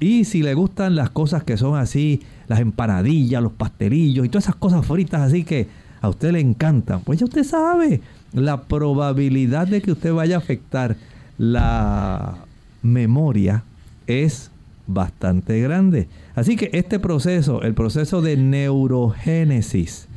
Y 0.00 0.24
si 0.24 0.42
le 0.42 0.54
gustan 0.54 0.96
las 0.96 1.10
cosas 1.10 1.44
que 1.44 1.56
son 1.56 1.78
así, 1.78 2.22
las 2.48 2.60
empanadillas, 2.60 3.42
los 3.42 3.52
pastelillos 3.52 4.26
y 4.26 4.28
todas 4.28 4.44
esas 4.44 4.56
cosas 4.56 4.84
fritas 4.84 5.20
así 5.20 5.44
que 5.44 5.68
a 6.00 6.08
usted 6.08 6.32
le 6.32 6.40
encantan, 6.40 7.02
pues 7.02 7.20
ya 7.20 7.26
usted 7.26 7.44
sabe 7.44 8.00
la 8.32 8.62
probabilidad 8.62 9.68
de 9.68 9.80
que 9.80 9.92
usted 9.92 10.12
vaya 10.12 10.36
a 10.36 10.38
afectar 10.38 10.96
la 11.38 12.38
memoria 12.82 13.62
es 14.06 14.50
bastante 14.86 15.60
grande. 15.60 16.08
Así 16.34 16.56
que 16.56 16.70
este 16.72 16.98
proceso, 16.98 17.62
el 17.62 17.74
proceso 17.74 18.22
de 18.22 18.36
neurogénesis, 18.36 20.08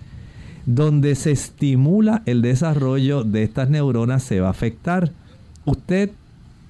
donde 0.66 1.16
se 1.16 1.32
estimula 1.32 2.24
el 2.26 2.42
desarrollo 2.42 3.24
de 3.24 3.44
estas 3.44 3.70
neuronas, 3.70 4.24
se 4.24 4.40
va 4.40 4.48
a 4.48 4.52
afectar. 4.52 5.12
Usted 5.66 6.12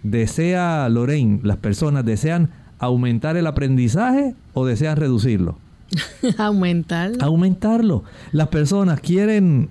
desea, 0.04 0.88
Lorraine, 0.90 1.40
las 1.44 1.58
personas 1.58 2.06
desean 2.06 2.50
aumentar 2.80 3.38
el 3.38 3.48
aprendizaje 3.48 4.36
o 4.54 4.66
desean 4.66 4.98
reducirlo? 4.98 5.58
Aumentarlo. 6.38 7.24
Aumentarlo. 7.24 8.04
Las 8.32 8.50
personas 8.50 9.00
quieren 9.00 9.70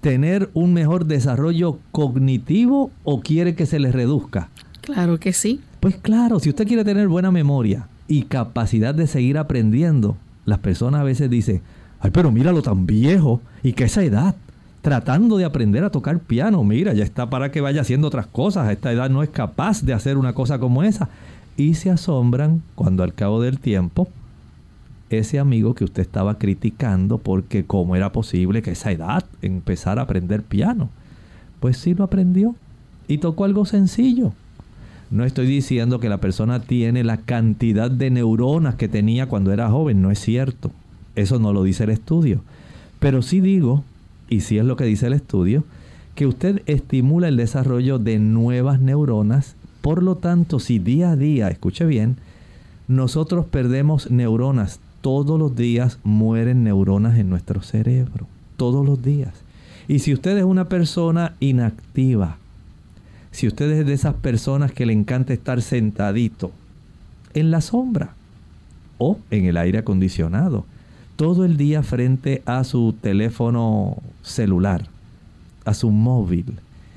tener 0.00 0.50
un 0.54 0.72
mejor 0.72 1.06
desarrollo 1.06 1.78
cognitivo 1.92 2.90
o 3.02 3.20
quiere 3.20 3.54
que 3.54 3.66
se 3.66 3.78
les 3.78 3.92
reduzca? 3.92 4.50
Claro 4.80 5.18
que 5.18 5.32
sí. 5.32 5.60
Pues 5.86 5.98
claro, 5.98 6.40
si 6.40 6.48
usted 6.48 6.66
quiere 6.66 6.82
tener 6.82 7.06
buena 7.06 7.30
memoria 7.30 7.86
y 8.08 8.22
capacidad 8.22 8.92
de 8.92 9.06
seguir 9.06 9.38
aprendiendo, 9.38 10.16
las 10.44 10.58
personas 10.58 11.02
a 11.02 11.04
veces 11.04 11.30
dicen, 11.30 11.62
ay, 12.00 12.10
pero 12.10 12.32
míralo 12.32 12.60
tan 12.60 12.86
viejo 12.86 13.40
y 13.62 13.72
que 13.72 13.84
esa 13.84 14.02
edad, 14.02 14.34
tratando 14.82 15.36
de 15.36 15.44
aprender 15.44 15.84
a 15.84 15.90
tocar 15.90 16.18
piano, 16.18 16.64
mira, 16.64 16.92
ya 16.92 17.04
está 17.04 17.30
para 17.30 17.52
que 17.52 17.60
vaya 17.60 17.82
haciendo 17.82 18.08
otras 18.08 18.26
cosas, 18.26 18.66
a 18.66 18.72
esta 18.72 18.90
edad 18.90 19.10
no 19.10 19.22
es 19.22 19.28
capaz 19.28 19.84
de 19.84 19.92
hacer 19.92 20.18
una 20.18 20.32
cosa 20.32 20.58
como 20.58 20.82
esa. 20.82 21.08
Y 21.56 21.74
se 21.74 21.88
asombran 21.88 22.64
cuando 22.74 23.04
al 23.04 23.14
cabo 23.14 23.40
del 23.40 23.60
tiempo, 23.60 24.08
ese 25.08 25.38
amigo 25.38 25.76
que 25.76 25.84
usted 25.84 26.02
estaba 26.02 26.36
criticando 26.36 27.18
porque 27.18 27.64
cómo 27.64 27.94
era 27.94 28.10
posible 28.10 28.60
que 28.60 28.72
esa 28.72 28.90
edad 28.90 29.24
empezara 29.40 30.00
a 30.00 30.04
aprender 30.06 30.42
piano, 30.42 30.90
pues 31.60 31.78
sí 31.78 31.94
lo 31.94 32.02
aprendió 32.02 32.56
y 33.06 33.18
tocó 33.18 33.44
algo 33.44 33.64
sencillo 33.66 34.32
no 35.10 35.24
estoy 35.24 35.46
diciendo 35.46 36.00
que 36.00 36.08
la 36.08 36.18
persona 36.18 36.60
tiene 36.60 37.04
la 37.04 37.18
cantidad 37.18 37.90
de 37.90 38.10
neuronas 38.10 38.74
que 38.74 38.88
tenía 38.88 39.26
cuando 39.26 39.52
era 39.52 39.70
joven, 39.70 40.02
no 40.02 40.10
es 40.10 40.18
cierto. 40.18 40.72
Eso 41.14 41.38
no 41.38 41.52
lo 41.52 41.62
dice 41.62 41.84
el 41.84 41.90
estudio. 41.90 42.42
Pero 42.98 43.22
sí 43.22 43.40
digo, 43.40 43.84
y 44.28 44.40
sí 44.40 44.58
es 44.58 44.64
lo 44.64 44.76
que 44.76 44.84
dice 44.84 45.06
el 45.06 45.12
estudio, 45.12 45.64
que 46.14 46.26
usted 46.26 46.62
estimula 46.66 47.28
el 47.28 47.36
desarrollo 47.36 47.98
de 47.98 48.18
nuevas 48.18 48.80
neuronas. 48.80 49.54
Por 49.80 50.02
lo 50.02 50.16
tanto, 50.16 50.58
si 50.58 50.78
día 50.78 51.12
a 51.12 51.16
día, 51.16 51.48
escuche 51.48 51.84
bien, 51.84 52.16
nosotros 52.88 53.46
perdemos 53.46 54.10
neuronas, 54.10 54.80
todos 55.00 55.38
los 55.38 55.54
días 55.54 55.98
mueren 56.02 56.64
neuronas 56.64 57.18
en 57.18 57.30
nuestro 57.30 57.62
cerebro. 57.62 58.26
Todos 58.56 58.84
los 58.84 59.02
días. 59.02 59.34
Y 59.86 60.00
si 60.00 60.12
usted 60.12 60.36
es 60.36 60.44
una 60.44 60.68
persona 60.68 61.34
inactiva, 61.38 62.38
Si 63.36 63.46
usted 63.46 63.70
es 63.70 63.84
de 63.84 63.92
esas 63.92 64.14
personas 64.14 64.72
que 64.72 64.86
le 64.86 64.94
encanta 64.94 65.34
estar 65.34 65.60
sentadito 65.60 66.52
en 67.34 67.50
la 67.50 67.60
sombra 67.60 68.14
o 68.96 69.18
en 69.30 69.44
el 69.44 69.58
aire 69.58 69.76
acondicionado, 69.76 70.64
todo 71.16 71.44
el 71.44 71.58
día 71.58 71.82
frente 71.82 72.40
a 72.46 72.64
su 72.64 72.94
teléfono 72.98 73.98
celular, 74.22 74.86
a 75.66 75.74
su 75.74 75.90
móvil, 75.90 76.46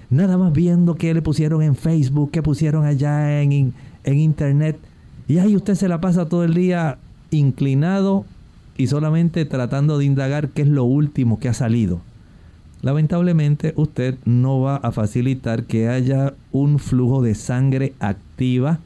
nada 0.09 0.37
más 0.37 0.53
viendo 0.53 0.95
qué 0.95 1.13
le 1.13 1.21
pusieron 1.21 1.61
en 1.61 1.75
Facebook, 1.75 2.31
qué 2.31 2.41
pusieron 2.41 2.85
allá 2.85 3.41
en, 3.41 3.73
en 4.05 4.17
internet, 4.17 4.79
y 5.27 5.39
ahí 5.39 5.57
usted 5.57 5.75
se 5.75 5.89
la 5.89 5.99
pasa 5.99 6.29
todo 6.29 6.45
el 6.45 6.53
día 6.53 6.99
inclinado 7.31 8.23
y 8.77 8.87
solamente 8.87 9.43
tratando 9.43 9.97
de 9.97 10.05
indagar 10.05 10.47
qué 10.47 10.61
es 10.61 10.69
lo 10.69 10.85
último 10.85 11.37
que 11.37 11.49
ha 11.49 11.53
salido 11.53 11.99
lamentablemente 12.81 13.73
usted 13.75 14.15
no 14.25 14.61
va 14.61 14.77
a 14.77 14.91
facilitar 14.91 15.63
que 15.63 15.89
haya 15.89 16.33
un 16.51 16.79
flujo 16.79 17.21
de 17.21 17.35
sangre 17.35 17.93
activa, 17.99 18.79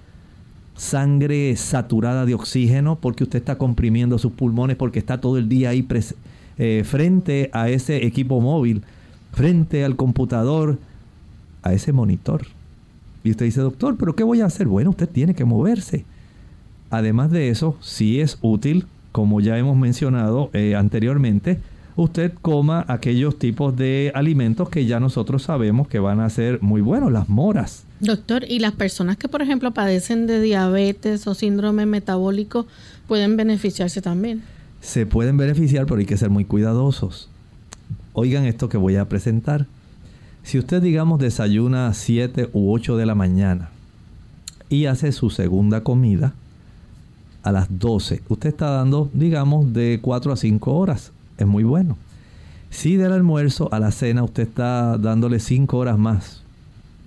sangre 0.76 1.56
saturada 1.56 2.26
de 2.26 2.34
oxígeno, 2.34 2.98
porque 2.98 3.24
usted 3.24 3.39
está 3.39 3.58
comprimiendo 3.58 4.18
sus 4.18 4.32
pulmones, 4.32 4.78
porque 4.78 5.00
está 5.00 5.22
todo 5.22 5.38
el 5.38 5.48
día 5.48 5.70
ahí 5.70 5.88
eh, 6.58 6.84
frente 6.86 7.50
a 7.54 7.70
ese 7.70 8.06
equipo 8.06 8.41
móvil, 8.41 8.84
frente 9.32 9.84
al 9.84 9.96
computador, 9.96 10.78
a 11.62 11.74
ese 11.74 11.94
monitor. 11.94 12.46
Y 13.24 13.32
usted 13.32 13.46
dice, 13.46 13.62
doctor, 13.62 13.96
¿pero 13.98 14.16
qué 14.16 14.24
voy 14.24 14.41
a 14.41 14.46
hacer? 14.46 14.68
Bueno, 14.68 14.89
usted 14.89 15.08
tiene 15.08 15.34
que 15.34 15.46
moverse. 15.46 16.04
Además 16.89 17.32
de 17.32 17.50
eso, 17.50 17.78
sí 17.82 18.20
es 18.20 18.38
útil, 18.41 18.86
como 19.12 19.39
ya 19.39 19.58
hemos 19.58 19.78
mencionado 19.78 20.50
eh, 20.54 20.76
anteriormente, 20.76 21.60
usted 21.96 22.34
coma 22.41 22.86
aquellos 22.88 23.38
tipos 23.38 23.76
de 23.76 24.12
alimentos 24.16 24.70
que 24.70 24.86
ya 24.86 25.00
nosotros 25.00 25.44
sabemos 25.44 25.88
que 25.88 26.00
van 26.00 26.20
a 26.20 26.30
ser 26.30 26.62
muy 26.62 26.82
buenos, 26.82 27.12
las 27.12 27.30
moras. 27.30 27.84
Doctor, 28.00 28.44
¿y 28.48 28.60
las 28.60 28.74
personas 28.74 29.18
que 29.18 29.28
por 29.28 29.41
ejemplo 29.41 29.72
padecen 29.72 30.28
de 30.28 30.41
diabetes 30.41 31.28
o 31.28 31.34
síndrome 31.34 31.86
metabólico 31.86 32.66
pueden 33.08 33.38
beneficiarse 33.38 34.02
también? 34.02 34.44
Se 34.82 35.06
pueden 35.06 35.38
beneficiar, 35.38 35.86
pero 35.86 36.00
hay 36.00 36.06
que 36.06 36.18
ser 36.18 36.30
muy 36.30 36.46
cuidadosos. 36.46 37.30
Oigan 38.14 38.46
esto 38.46 38.70
que 38.70 38.78
voy 38.78 38.96
a 38.96 39.08
presentar. 39.08 39.66
Si 40.44 40.60
usted, 40.60 40.82
digamos, 40.82 41.20
desayuna 41.20 41.88
a 41.88 41.94
7 41.94 42.50
u 42.52 42.74
8 42.74 42.98
de 42.98 43.06
la 43.06 43.16
mañana 43.16 43.70
y 44.68 44.88
hace 44.88 45.12
su 45.12 45.30
segunda 45.30 45.82
comida 45.84 46.34
a 47.44 47.52
las 47.52 47.68
12, 47.80 48.24
usted 48.28 48.50
está 48.50 48.72
dando, 48.72 49.10
digamos, 49.14 49.72
de 49.72 50.00
4 50.02 50.34
a 50.34 50.36
5 50.36 50.74
horas 50.74 51.14
es 51.38 51.48
muy 51.48 51.64
bueno. 51.64 51.98
Si 52.70 52.96
del 52.96 53.14
almuerzo 53.14 53.70
a 53.72 53.80
la 53.80 53.92
cena 53.92 54.24
usted 54.24 54.44
está 54.44 54.98
dándole 54.98 55.40
5 55.40 55.78
horas 55.78 55.98
más, 55.98 56.42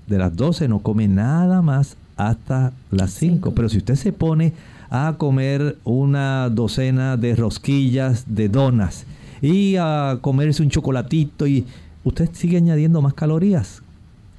de 0.07 0.19
las 0.19 0.37
12 0.37 0.69
no 0.69 0.79
come 0.79 1.09
nada 1.09 1.63
más 1.63 1.97
hasta 2.17 2.73
las 2.91 3.11
5. 3.13 3.53
Pero 3.53 3.69
si 3.69 3.79
usted 3.79 3.97
se 3.97 4.13
pone 4.13 4.53
a 4.91 5.17
comer 5.19 5.77
una 5.85 6.49
docena 6.51 7.17
de 7.17 7.35
rosquillas, 7.35 8.25
de 8.29 8.49
donas, 8.49 9.07
y 9.43 9.77
a 9.77 10.19
comerse 10.21 10.63
un 10.63 10.71
chocolatito, 10.71 11.47
y 11.47 11.67
usted 12.05 12.31
sigue 12.33 12.57
añadiendo 12.57 13.03
más 13.03 13.15
calorías, 13.15 13.83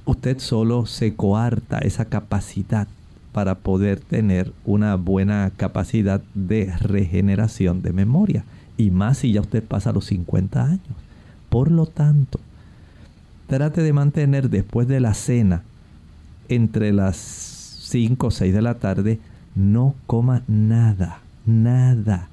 usted 0.06 0.38
solo 0.38 0.86
se 0.86 1.14
coarta 1.14 1.78
esa 1.78 2.06
capacidad 2.06 2.88
para 3.32 3.56
poder 3.56 4.00
tener 4.00 4.52
una 4.64 4.96
buena 4.96 5.52
capacidad 5.56 6.22
de 6.34 6.74
regeneración 6.78 7.82
de 7.82 7.92
memoria 7.92 8.44
y 8.78 8.90
más 8.90 9.18
si 9.18 9.32
ya 9.32 9.42
usted 9.42 9.62
pasa 9.62 9.92
los 9.92 10.06
50 10.06 10.64
años. 10.64 10.80
Por 11.50 11.70
lo 11.70 11.84
tanto, 11.84 12.40
trate 13.48 13.82
de 13.82 13.92
mantener 13.92 14.48
después 14.48 14.88
de 14.88 15.00
la 15.00 15.12
cena, 15.12 15.62
entre 16.48 16.92
las 16.92 17.16
5 17.16 18.28
o 18.28 18.30
6 18.30 18.54
de 18.54 18.62
la 18.62 18.74
tarde, 18.74 19.18
no 19.54 19.94
coma 20.06 20.44
nada, 20.46 21.20
nada. 21.44 22.28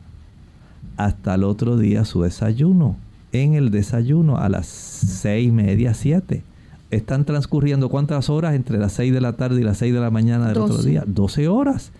Hasta 0.96 1.36
el 1.36 1.44
otro 1.44 1.78
día 1.78 2.06
su 2.06 2.22
desayuno. 2.22 2.96
En 3.32 3.56
el 3.56 3.72
desayuno 3.72 4.38
a 4.38 4.48
las 4.48 4.68
6 4.68 5.48
y 5.48 5.52
media, 5.52 5.94
7. 5.94 6.44
Están 6.92 7.26
transcurriendo 7.26 7.90
cuántas 7.90 8.30
horas 8.30 8.54
entre 8.54 8.78
las 8.78 8.94
6 8.94 9.12
de 9.12 9.20
la 9.20 9.34
tarde 9.34 9.60
y 9.60 9.64
las 9.64 9.80
6 9.80 9.94
de 9.94 10.00
la 10.00 10.12
mañana 10.12 10.48
del 10.48 10.60
otro 10.60 10.82
día? 10.82 11.04
12 11.06 11.48
horas. 11.48 11.92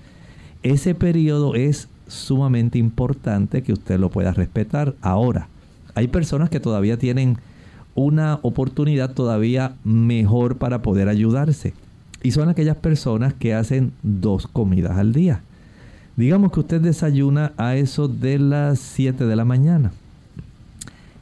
Ese 0.64 0.96
periodo 0.96 1.56
es 1.56 1.90
sumamente 2.08 2.78
importante 2.78 3.64
que 3.64 3.74
usted 3.74 4.00
lo 4.00 4.10
pueda 4.10 4.34
respetar. 4.34 4.96
Ahora, 5.02 5.48
hay 5.94 6.08
personas 6.08 6.50
que 6.50 6.60
todavía 6.60 6.98
tienen 6.98 7.38
una 7.96 8.40
oportunidad 8.42 9.14
todavía 9.14 9.76
mejor 9.84 10.58
para 10.58 10.82
poder 10.82 11.08
ayudarse. 11.10 11.74
Y 12.22 12.32
son 12.32 12.50
aquellas 12.50 12.78
personas 12.78 13.34
que 13.34 13.54
hacen 13.54 13.94
dos 14.04 14.48
comidas 14.48 14.98
al 14.98 15.14
día. 15.14 15.42
Digamos 16.18 16.52
que 16.52 16.62
usted 16.62 16.82
desayuna 16.82 17.54
a 17.58 17.76
eso 17.76 18.08
de 18.08 18.40
las 18.40 18.80
7 18.80 19.26
de 19.26 19.36
la 19.36 19.46
mañana 19.46 19.92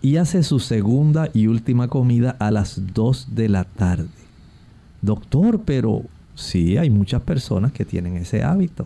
y 0.03 0.17
hace 0.17 0.43
su 0.43 0.59
segunda 0.59 1.29
y 1.33 1.47
última 1.47 1.87
comida 1.87 2.35
a 2.37 2.51
las 2.51 2.93
2 2.93 3.29
de 3.35 3.49
la 3.49 3.63
tarde. 3.63 4.09
Doctor, 5.01 5.61
pero 5.65 6.03
sí, 6.35 6.77
hay 6.77 6.89
muchas 6.89 7.21
personas 7.21 7.71
que 7.71 7.85
tienen 7.85 8.17
ese 8.17 8.43
hábito. 8.43 8.85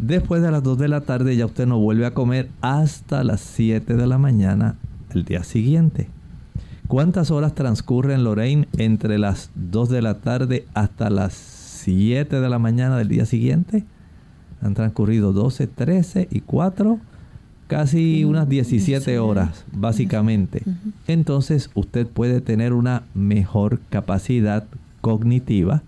Después 0.00 0.40
de 0.40 0.50
las 0.50 0.62
2 0.62 0.78
de 0.78 0.88
la 0.88 1.02
tarde 1.02 1.36
ya 1.36 1.44
usted 1.44 1.66
no 1.66 1.78
vuelve 1.78 2.06
a 2.06 2.14
comer 2.14 2.48
hasta 2.62 3.22
las 3.22 3.42
7 3.42 3.96
de 3.96 4.06
la 4.06 4.16
mañana 4.16 4.76
el 5.12 5.26
día 5.26 5.44
siguiente. 5.44 6.08
¿Cuántas 6.88 7.30
horas 7.30 7.54
transcurren, 7.54 8.24
Lorraine, 8.24 8.66
entre 8.78 9.18
las 9.18 9.50
2 9.56 9.90
de 9.90 10.00
la 10.00 10.14
tarde 10.20 10.64
hasta 10.72 11.10
las 11.10 11.34
7 11.34 12.40
de 12.40 12.48
la 12.48 12.58
mañana 12.58 12.96
del 12.96 13.08
día 13.08 13.26
siguiente? 13.26 13.84
Han 14.62 14.72
transcurrido 14.72 15.34
12, 15.34 15.66
13 15.66 16.28
y 16.30 16.40
4, 16.40 16.98
casi 17.66 18.24
unas 18.24 18.48
17 18.48 19.18
horas, 19.18 19.66
básicamente. 19.70 20.62
Entonces 21.08 21.68
usted 21.74 22.06
puede 22.06 22.40
tener 22.40 22.72
una 22.72 23.02
mejor 23.12 23.80
capacidad 23.90 24.64
cognitiva, 25.00 25.82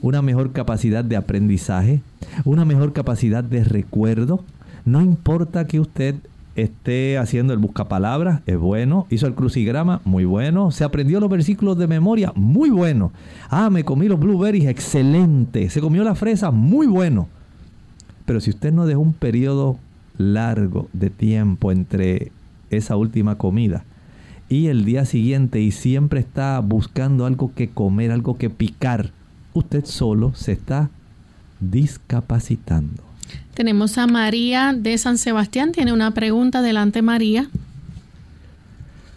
una 0.00 0.22
mejor 0.22 0.52
capacidad 0.52 1.04
de 1.04 1.16
aprendizaje, 1.16 2.00
una 2.44 2.64
mejor 2.64 2.92
capacidad 2.92 3.44
de 3.44 3.64
recuerdo. 3.64 4.44
No 4.84 5.00
importa 5.00 5.66
que 5.66 5.80
usted 5.80 6.16
esté 6.54 7.18
haciendo 7.18 7.52
el 7.52 7.58
buscapalabras, 7.58 8.40
es 8.46 8.58
bueno. 8.58 9.06
Hizo 9.10 9.26
el 9.26 9.34
crucigrama, 9.34 10.00
muy 10.04 10.24
bueno. 10.24 10.70
Se 10.70 10.84
aprendió 10.84 11.20
los 11.20 11.30
versículos 11.30 11.78
de 11.78 11.86
memoria, 11.86 12.32
muy 12.34 12.70
bueno. 12.70 13.12
Ah, 13.48 13.70
me 13.70 13.84
comí 13.84 14.08
los 14.08 14.20
blueberries, 14.20 14.66
excelente. 14.66 15.70
Se 15.70 15.80
comió 15.80 16.04
la 16.04 16.14
fresa, 16.14 16.50
muy 16.50 16.86
bueno. 16.86 17.28
Pero 18.26 18.40
si 18.40 18.50
usted 18.50 18.72
no 18.72 18.86
dejó 18.86 19.00
un 19.00 19.14
periodo 19.14 19.78
largo 20.18 20.88
de 20.92 21.10
tiempo 21.10 21.72
entre 21.72 22.32
esa 22.70 22.96
última 22.96 23.36
comida 23.36 23.84
y 24.52 24.68
el 24.68 24.84
día 24.84 25.06
siguiente 25.06 25.60
y 25.60 25.70
siempre 25.70 26.20
está 26.20 26.60
buscando 26.60 27.24
algo 27.24 27.52
que 27.54 27.70
comer, 27.70 28.12
algo 28.12 28.36
que 28.36 28.50
picar, 28.50 29.10
usted 29.54 29.86
solo 29.86 30.34
se 30.34 30.52
está 30.52 30.90
discapacitando. 31.58 33.02
Tenemos 33.54 33.96
a 33.96 34.06
María 34.06 34.74
de 34.76 34.98
San 34.98 35.16
Sebastián. 35.16 35.72
Tiene 35.72 35.92
una 35.94 36.10
pregunta. 36.10 36.58
Adelante, 36.58 37.00
María. 37.00 37.48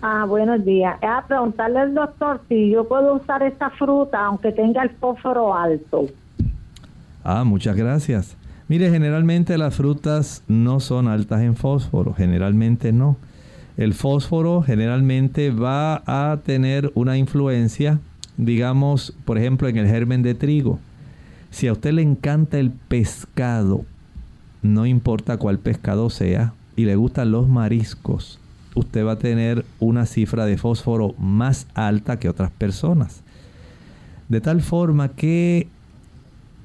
Ah, 0.01 0.23
buenos 0.25 0.63
días. 0.63 0.95
Es 1.01 1.09
a 1.09 1.25
preguntarle 1.27 1.79
al 1.79 1.93
doctor 1.93 2.41
si 2.47 2.69
yo 2.69 2.87
puedo 2.87 3.15
usar 3.15 3.43
esta 3.43 3.69
fruta 3.71 4.25
aunque 4.25 4.53
tenga 4.53 4.83
el 4.83 4.91
fósforo 4.91 5.53
alto. 5.53 6.05
Ah, 7.25 7.43
muchas 7.43 7.75
gracias. 7.75 8.37
Mire, 8.69 8.89
generalmente 8.89 9.57
las 9.57 9.75
frutas 9.75 10.43
no 10.47 10.79
son 10.79 11.09
altas 11.09 11.41
en 11.41 11.57
fósforo, 11.57 12.13
generalmente 12.13 12.93
no. 12.93 13.17
El 13.77 13.93
fósforo 13.93 14.61
generalmente 14.61 15.51
va 15.51 16.01
a 16.05 16.37
tener 16.37 16.91
una 16.95 17.17
influencia, 17.17 17.99
digamos, 18.37 19.13
por 19.25 19.37
ejemplo, 19.37 19.67
en 19.67 19.77
el 19.77 19.87
germen 19.87 20.23
de 20.23 20.33
trigo. 20.33 20.79
Si 21.51 21.67
a 21.67 21.73
usted 21.73 21.91
le 21.91 22.01
encanta 22.01 22.57
el 22.57 22.71
pescado, 22.71 23.85
no 24.61 24.85
importa 24.85 25.37
cuál 25.37 25.59
pescado 25.59 26.09
sea, 26.09 26.53
y 26.77 26.85
le 26.85 26.95
gustan 26.95 27.31
los 27.31 27.49
mariscos, 27.49 28.39
usted 28.75 29.05
va 29.05 29.13
a 29.13 29.19
tener 29.19 29.65
una 29.79 30.05
cifra 30.05 30.45
de 30.45 30.57
fósforo 30.57 31.13
más 31.17 31.67
alta 31.73 32.17
que 32.17 32.29
otras 32.29 32.51
personas. 32.51 33.23
De 34.29 34.41
tal 34.41 34.61
forma 34.61 35.09
que, 35.09 35.67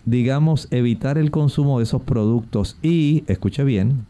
digamos, 0.05 0.69
evitar 0.71 1.19
el 1.19 1.31
consumo 1.31 1.79
de 1.79 1.85
esos 1.85 2.03
productos 2.03 2.77
y, 2.83 3.25
escuche 3.27 3.65
bien, 3.65 4.07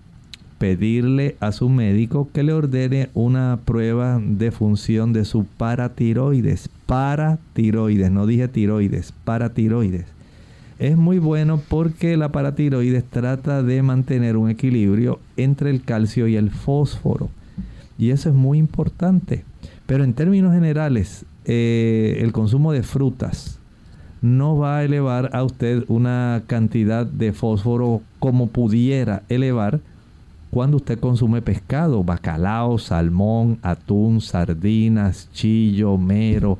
pedirle 0.60 1.36
a 1.40 1.52
su 1.52 1.70
médico 1.70 2.28
que 2.34 2.42
le 2.42 2.52
ordene 2.52 3.08
una 3.14 3.60
prueba 3.64 4.20
de 4.22 4.50
función 4.50 5.14
de 5.14 5.24
su 5.24 5.46
paratiroides. 5.46 6.68
Paratiroides, 6.84 8.10
no 8.10 8.26
dije 8.26 8.46
tiroides, 8.46 9.14
paratiroides. 9.24 10.04
Es 10.78 10.98
muy 10.98 11.18
bueno 11.18 11.62
porque 11.66 12.18
la 12.18 12.30
paratiroides 12.30 13.04
trata 13.04 13.62
de 13.62 13.82
mantener 13.82 14.36
un 14.36 14.50
equilibrio 14.50 15.18
entre 15.38 15.70
el 15.70 15.82
calcio 15.82 16.28
y 16.28 16.36
el 16.36 16.50
fósforo. 16.50 17.30
Y 17.96 18.10
eso 18.10 18.28
es 18.28 18.34
muy 18.34 18.58
importante. 18.58 19.44
Pero 19.86 20.04
en 20.04 20.12
términos 20.12 20.52
generales, 20.52 21.24
eh, 21.46 22.18
el 22.20 22.32
consumo 22.32 22.72
de 22.72 22.82
frutas, 22.82 23.58
no 24.20 24.58
va 24.58 24.76
a 24.76 24.84
elevar 24.84 25.30
a 25.32 25.42
usted 25.42 25.84
una 25.88 26.42
cantidad 26.46 27.06
de 27.06 27.32
fósforo 27.32 28.02
como 28.18 28.48
pudiera 28.48 29.22
elevar 29.30 29.80
cuando 30.50 30.78
usted 30.78 30.98
consume 30.98 31.42
pescado, 31.42 32.02
bacalao, 32.02 32.78
salmón, 32.78 33.58
atún, 33.62 34.20
sardinas, 34.20 35.28
chillo, 35.32 35.96
mero. 35.96 36.58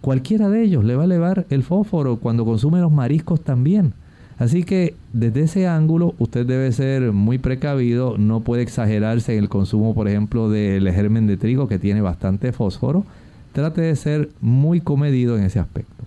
Cualquiera 0.00 0.48
de 0.48 0.62
ellos 0.62 0.84
le 0.84 0.96
va 0.96 1.02
a 1.02 1.06
elevar 1.06 1.46
el 1.50 1.62
fósforo 1.62 2.18
cuando 2.18 2.44
consume 2.44 2.80
los 2.80 2.92
mariscos 2.92 3.40
también. 3.40 3.94
Así 4.38 4.64
que 4.64 4.94
desde 5.12 5.42
ese 5.42 5.66
ángulo 5.66 6.14
usted 6.18 6.44
debe 6.44 6.70
ser 6.72 7.12
muy 7.12 7.38
precavido, 7.38 8.18
no 8.18 8.40
puede 8.40 8.62
exagerarse 8.62 9.32
en 9.36 9.44
el 9.44 9.48
consumo, 9.48 9.94
por 9.94 10.08
ejemplo, 10.08 10.50
del 10.50 10.90
germen 10.92 11.26
de 11.26 11.36
trigo 11.36 11.68
que 11.68 11.78
tiene 11.78 12.00
bastante 12.00 12.52
fósforo. 12.52 13.04
Trate 13.52 13.82
de 13.82 13.96
ser 13.96 14.30
muy 14.40 14.80
comedido 14.80 15.36
en 15.38 15.44
ese 15.44 15.60
aspecto. 15.60 16.04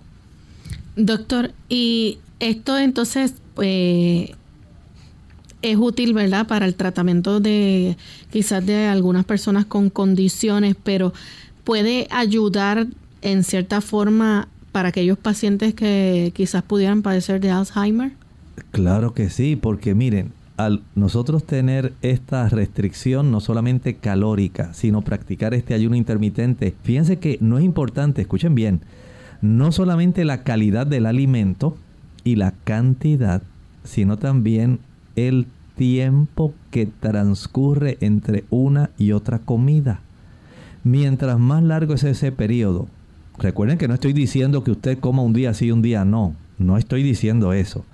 Doctor, 0.96 1.52
y 1.68 2.18
esto 2.40 2.78
entonces 2.78 3.34
pues, 3.54 4.30
es 5.62 5.76
útil, 5.76 6.14
¿verdad?, 6.14 6.46
para 6.46 6.66
el 6.66 6.74
tratamiento 6.74 7.40
de 7.40 7.96
quizás 8.30 8.64
de 8.64 8.86
algunas 8.86 9.24
personas 9.24 9.64
con 9.66 9.90
condiciones, 9.90 10.76
pero 10.82 11.12
puede 11.64 12.06
ayudar 12.10 12.86
en 13.22 13.44
cierta 13.44 13.80
forma 13.80 14.48
para 14.72 14.90
aquellos 14.90 15.18
pacientes 15.18 15.74
que 15.74 16.32
quizás 16.34 16.62
pudieran 16.62 17.02
padecer 17.02 17.40
de 17.40 17.50
Alzheimer. 17.50 18.12
Claro 18.70 19.14
que 19.14 19.30
sí, 19.30 19.56
porque 19.56 19.94
miren, 19.94 20.32
al 20.56 20.82
nosotros 20.94 21.44
tener 21.44 21.94
esta 22.02 22.48
restricción 22.48 23.30
no 23.30 23.40
solamente 23.40 23.94
calórica, 23.94 24.74
sino 24.74 25.02
practicar 25.02 25.54
este 25.54 25.74
ayuno 25.74 25.96
intermitente, 25.96 26.74
fíjense 26.82 27.18
que 27.18 27.38
no 27.40 27.58
es 27.58 27.64
importante, 27.64 28.22
escuchen 28.22 28.54
bien, 28.54 28.80
no 29.40 29.72
solamente 29.72 30.24
la 30.24 30.42
calidad 30.42 30.86
del 30.86 31.06
alimento 31.06 31.76
y 32.24 32.36
la 32.36 32.52
cantidad, 32.64 33.42
sino 33.84 34.16
también 34.16 34.80
el 35.26 35.46
tiempo 35.76 36.54
que 36.70 36.86
transcurre 36.86 37.98
entre 38.00 38.44
una 38.50 38.90
y 38.98 39.12
otra 39.12 39.38
comida. 39.40 40.00
Mientras 40.84 41.38
más 41.38 41.62
largo 41.62 41.94
es 41.94 42.04
ese 42.04 42.32
periodo, 42.32 42.88
recuerden 43.38 43.78
que 43.78 43.88
no 43.88 43.94
estoy 43.94 44.12
diciendo 44.12 44.64
que 44.64 44.70
usted 44.70 44.98
coma 44.98 45.22
un 45.22 45.32
día 45.32 45.54
sí 45.54 45.66
y 45.66 45.70
un 45.72 45.82
día 45.82 46.04
no, 46.04 46.34
no 46.58 46.76
estoy 46.76 47.02
diciendo 47.02 47.52
eso. 47.52 47.84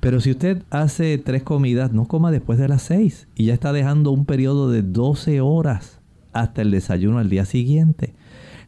Pero 0.00 0.20
si 0.20 0.30
usted 0.30 0.62
hace 0.70 1.18
tres 1.18 1.42
comidas, 1.42 1.92
no 1.92 2.06
coma 2.06 2.30
después 2.30 2.58
de 2.58 2.68
las 2.68 2.82
seis 2.82 3.26
y 3.34 3.46
ya 3.46 3.54
está 3.54 3.72
dejando 3.72 4.12
un 4.12 4.24
periodo 4.24 4.70
de 4.70 4.82
12 4.82 5.40
horas 5.40 6.00
hasta 6.32 6.62
el 6.62 6.70
desayuno 6.70 7.18
al 7.18 7.28
día 7.28 7.44
siguiente. 7.44 8.14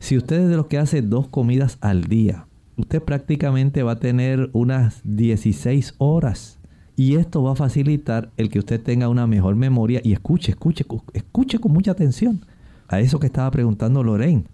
Si 0.01 0.17
usted 0.17 0.43
es 0.43 0.49
de 0.49 0.57
los 0.57 0.67
que 0.67 0.79
hace 0.79 1.03
dos 1.03 1.29
comidas 1.29 1.79
al 1.81 2.05
día, 2.05 2.47
usted 2.77 3.03
prácticamente 3.03 3.83
va 3.83 3.93
a 3.93 4.01
tener 4.01 4.51
unas 4.53 5.01
16 5.05 5.95
horas. 5.99 6.60
Y 7.01 7.17
esto 7.17 7.43
va 7.43 7.53
a 7.53 7.57
facilitar 7.57 8.31
el 8.37 8.51
que 8.51 8.59
usted 8.59 8.79
tenga 8.79 9.09
una 9.09 9.27
mejor 9.27 9.57
memoria 9.57 10.03
y 10.05 10.13
escuche, 10.13 10.51
escuche, 10.51 10.85
escuche 11.15 11.59
con 11.59 11.73
mucha 11.73 11.93
atención 11.93 12.45
a 12.89 13.01
eso 13.01 13.19
que 13.19 13.29
estaba 13.29 13.51
preguntando 13.51 14.05
Lorraine. 14.05 14.45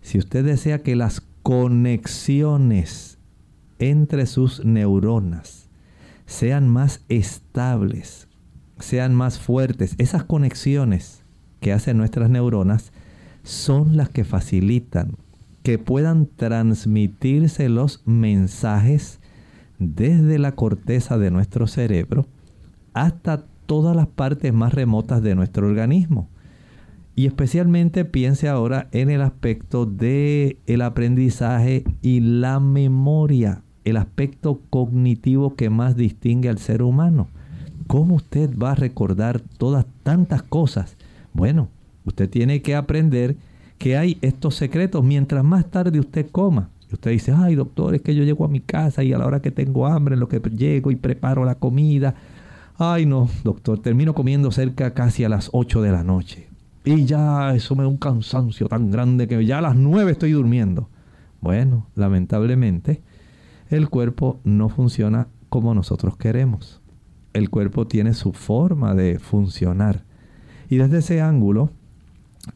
Si 0.00 0.16
usted 0.16 0.46
desea 0.46 0.82
que 0.82 0.96
las 0.96 1.20
conexiones 1.42 3.18
entre 3.78 4.24
sus 4.24 4.64
neuronas 4.64 5.68
sean 6.24 6.70
más 6.70 7.02
estables, 7.10 8.28
sean 8.78 9.14
más 9.14 9.38
fuertes, 9.38 9.94
esas 9.98 10.24
conexiones 10.24 11.22
que 11.60 11.74
hacen 11.74 11.98
nuestras 11.98 12.30
neuronas 12.30 12.92
son 13.42 13.98
las 13.98 14.08
que 14.08 14.24
facilitan 14.24 15.16
que 15.62 15.78
puedan 15.78 16.28
transmitirse 16.34 17.68
los 17.68 18.00
mensajes 18.06 19.20
desde 19.84 20.38
la 20.38 20.52
corteza 20.52 21.18
de 21.18 21.30
nuestro 21.30 21.66
cerebro 21.66 22.26
hasta 22.92 23.44
todas 23.66 23.94
las 23.96 24.06
partes 24.06 24.52
más 24.52 24.74
remotas 24.74 25.22
de 25.22 25.34
nuestro 25.34 25.66
organismo. 25.66 26.28
Y 27.16 27.26
especialmente 27.26 28.04
piense 28.04 28.48
ahora 28.48 28.88
en 28.92 29.10
el 29.10 29.22
aspecto 29.22 29.86
de 29.86 30.58
el 30.66 30.82
aprendizaje 30.82 31.84
y 32.02 32.20
la 32.20 32.60
memoria, 32.60 33.62
el 33.84 33.96
aspecto 33.96 34.60
cognitivo 34.70 35.54
que 35.54 35.70
más 35.70 35.96
distingue 35.96 36.48
al 36.48 36.58
ser 36.58 36.82
humano. 36.82 37.28
¿Cómo 37.86 38.16
usted 38.16 38.50
va 38.58 38.72
a 38.72 38.76
recordar 38.76 39.40
todas 39.58 39.86
tantas 40.02 40.42
cosas? 40.42 40.96
Bueno, 41.32 41.68
Usted 42.04 42.28
tiene 42.28 42.62
que 42.62 42.74
aprender 42.74 43.36
que 43.78 43.96
hay 43.96 44.18
estos 44.20 44.54
secretos 44.54 45.02
mientras 45.04 45.42
más 45.42 45.70
tarde 45.70 45.98
usted 45.98 46.26
coma. 46.30 46.70
Usted 46.94 47.10
dice, 47.10 47.32
ay 47.36 47.54
doctor, 47.54 47.94
es 47.94 48.02
que 48.02 48.14
yo 48.14 48.24
llego 48.24 48.44
a 48.44 48.48
mi 48.48 48.60
casa 48.60 49.04
y 49.04 49.12
a 49.12 49.18
la 49.18 49.26
hora 49.26 49.40
que 49.40 49.50
tengo 49.50 49.86
hambre, 49.86 50.14
en 50.14 50.20
lo 50.20 50.28
que 50.28 50.40
llego 50.40 50.90
y 50.90 50.96
preparo 50.96 51.44
la 51.44 51.56
comida. 51.56 52.14
Ay 52.76 53.06
no, 53.06 53.28
doctor, 53.44 53.78
termino 53.80 54.14
comiendo 54.14 54.50
cerca 54.50 54.94
casi 54.94 55.24
a 55.24 55.28
las 55.28 55.50
8 55.52 55.82
de 55.82 55.92
la 55.92 56.02
noche. 56.02 56.48
Y 56.84 57.04
ya 57.04 57.54
eso 57.54 57.74
me 57.74 57.82
da 57.82 57.88
un 57.88 57.96
cansancio 57.96 58.68
tan 58.68 58.90
grande 58.90 59.26
que 59.26 59.44
ya 59.46 59.58
a 59.58 59.62
las 59.62 59.76
9 59.76 60.12
estoy 60.12 60.32
durmiendo. 60.32 60.88
Bueno, 61.40 61.86
lamentablemente, 61.94 63.02
el 63.70 63.88
cuerpo 63.88 64.40
no 64.44 64.68
funciona 64.68 65.28
como 65.48 65.74
nosotros 65.74 66.16
queremos. 66.16 66.80
El 67.32 67.50
cuerpo 67.50 67.86
tiene 67.86 68.14
su 68.14 68.32
forma 68.32 68.94
de 68.94 69.18
funcionar. 69.18 70.04
Y 70.68 70.76
desde 70.76 70.98
ese 70.98 71.20
ángulo, 71.20 71.70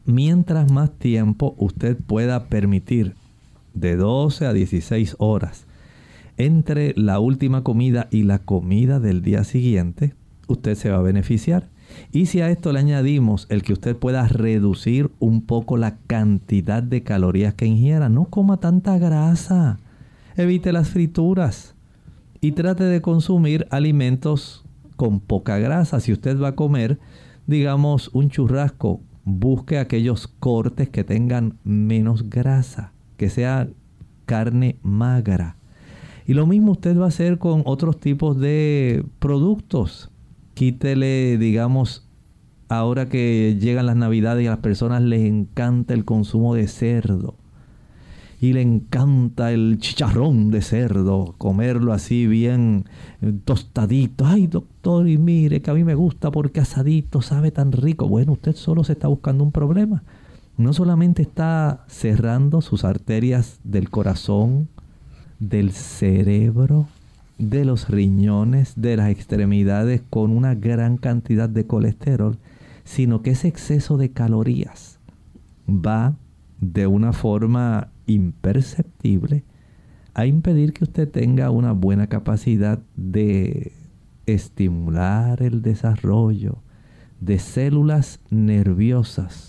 mientras 0.05 0.71
más 0.71 0.91
tiempo 0.91 1.55
usted 1.57 1.97
pueda 1.97 2.45
permitir, 2.47 3.15
de 3.73 3.95
12 3.95 4.45
a 4.45 4.53
16 4.53 5.15
horas, 5.19 5.65
entre 6.37 6.93
la 6.95 7.19
última 7.19 7.63
comida 7.63 8.07
y 8.11 8.23
la 8.23 8.39
comida 8.39 8.99
del 8.99 9.21
día 9.21 9.43
siguiente, 9.43 10.15
usted 10.47 10.75
se 10.75 10.89
va 10.89 10.97
a 10.97 11.01
beneficiar. 11.01 11.69
Y 12.11 12.27
si 12.27 12.41
a 12.41 12.49
esto 12.49 12.71
le 12.71 12.79
añadimos 12.79 13.47
el 13.49 13.63
que 13.63 13.73
usted 13.73 13.95
pueda 13.95 14.27
reducir 14.27 15.11
un 15.19 15.41
poco 15.41 15.77
la 15.77 15.97
cantidad 16.07 16.83
de 16.83 17.03
calorías 17.03 17.55
que 17.55 17.65
ingiera, 17.65 18.09
no 18.09 18.25
coma 18.25 18.57
tanta 18.57 18.97
grasa, 18.97 19.79
evite 20.35 20.71
las 20.71 20.89
frituras 20.89 21.75
y 22.41 22.53
trate 22.53 22.83
de 22.83 23.01
consumir 23.01 23.67
alimentos 23.69 24.65
con 24.95 25.19
poca 25.19 25.57
grasa. 25.57 25.99
Si 25.99 26.13
usted 26.13 26.39
va 26.39 26.49
a 26.49 26.55
comer, 26.55 26.99
digamos, 27.47 28.09
un 28.13 28.29
churrasco 28.29 29.01
busque 29.25 29.77
aquellos 29.77 30.27
cortes 30.27 30.89
que 30.89 31.03
tengan 31.03 31.57
menos 31.63 32.29
grasa, 32.29 32.93
que 33.19 33.29
sea 33.29 33.67
carne 34.25 34.77
magra. 34.81 35.57
Y 36.25 36.33
lo 36.33 36.47
mismo 36.47 36.71
usted 36.71 36.97
va 36.97 37.05
a 37.05 37.09
hacer 37.09 37.37
con 37.37 37.63
otros 37.65 37.99
tipos 37.99 38.39
de 38.39 39.03
productos. 39.19 40.09
Quítele, 40.53 41.37
digamos, 41.37 42.07
ahora 42.69 43.09
que 43.09 43.57
llegan 43.59 43.87
las 43.87 43.97
navidades 43.97 44.43
y 44.43 44.47
a 44.47 44.51
las 44.51 44.59
personas 44.59 45.01
les 45.01 45.21
encanta 45.21 45.93
el 45.93 46.05
consumo 46.05 46.55
de 46.55 46.67
cerdo 46.67 47.35
y 48.41 48.53
le 48.53 48.61
encanta 48.61 49.51
el 49.51 49.79
chicharrón 49.79 50.49
de 50.49 50.61
cerdo, 50.61 51.35
comerlo 51.37 51.91
así 51.91 52.25
bien 52.25 52.85
eh, 53.21 53.33
tostadito. 53.43 54.25
Ay, 54.25 54.47
doctor, 54.47 55.09
y 55.09 55.17
mire 55.17 55.61
que 55.61 55.71
a 55.71 55.73
mí 55.73 55.83
me 55.83 55.95
gusta 55.95 56.31
porque 56.31 56.61
asadito 56.61 57.21
sabe 57.21 57.51
tan 57.51 57.73
rico. 57.73 58.07
Bueno, 58.07 58.31
usted 58.31 58.55
solo 58.55 58.85
se 58.85 58.93
está 58.93 59.09
buscando 59.09 59.43
un 59.43 59.51
problema. 59.51 60.03
No 60.59 60.73
solamente 60.73 61.21
está 61.21 61.85
cerrando 61.87 62.59
sus 62.59 62.83
arterias 62.83 63.61
del 63.63 63.89
corazón, 63.89 64.67
del 65.39 65.71
cerebro, 65.71 66.85
de 67.37 67.63
los 67.63 67.87
riñones, 67.87 68.73
de 68.75 68.97
las 68.97 69.09
extremidades 69.09 70.01
con 70.09 70.31
una 70.31 70.55
gran 70.55 70.97
cantidad 70.97 71.47
de 71.47 71.65
colesterol, 71.65 72.39
sino 72.83 73.21
que 73.21 73.29
ese 73.29 73.47
exceso 73.47 73.95
de 73.95 74.11
calorías 74.11 74.99
va 75.69 76.17
de 76.59 76.87
una 76.87 77.13
forma 77.13 77.87
imperceptible 78.05 79.45
a 80.13 80.25
impedir 80.25 80.73
que 80.73 80.83
usted 80.83 81.09
tenga 81.09 81.51
una 81.51 81.71
buena 81.71 82.07
capacidad 82.07 82.79
de 82.97 83.71
estimular 84.25 85.41
el 85.41 85.61
desarrollo 85.61 86.57
de 87.21 87.39
células 87.39 88.19
nerviosas 88.29 89.48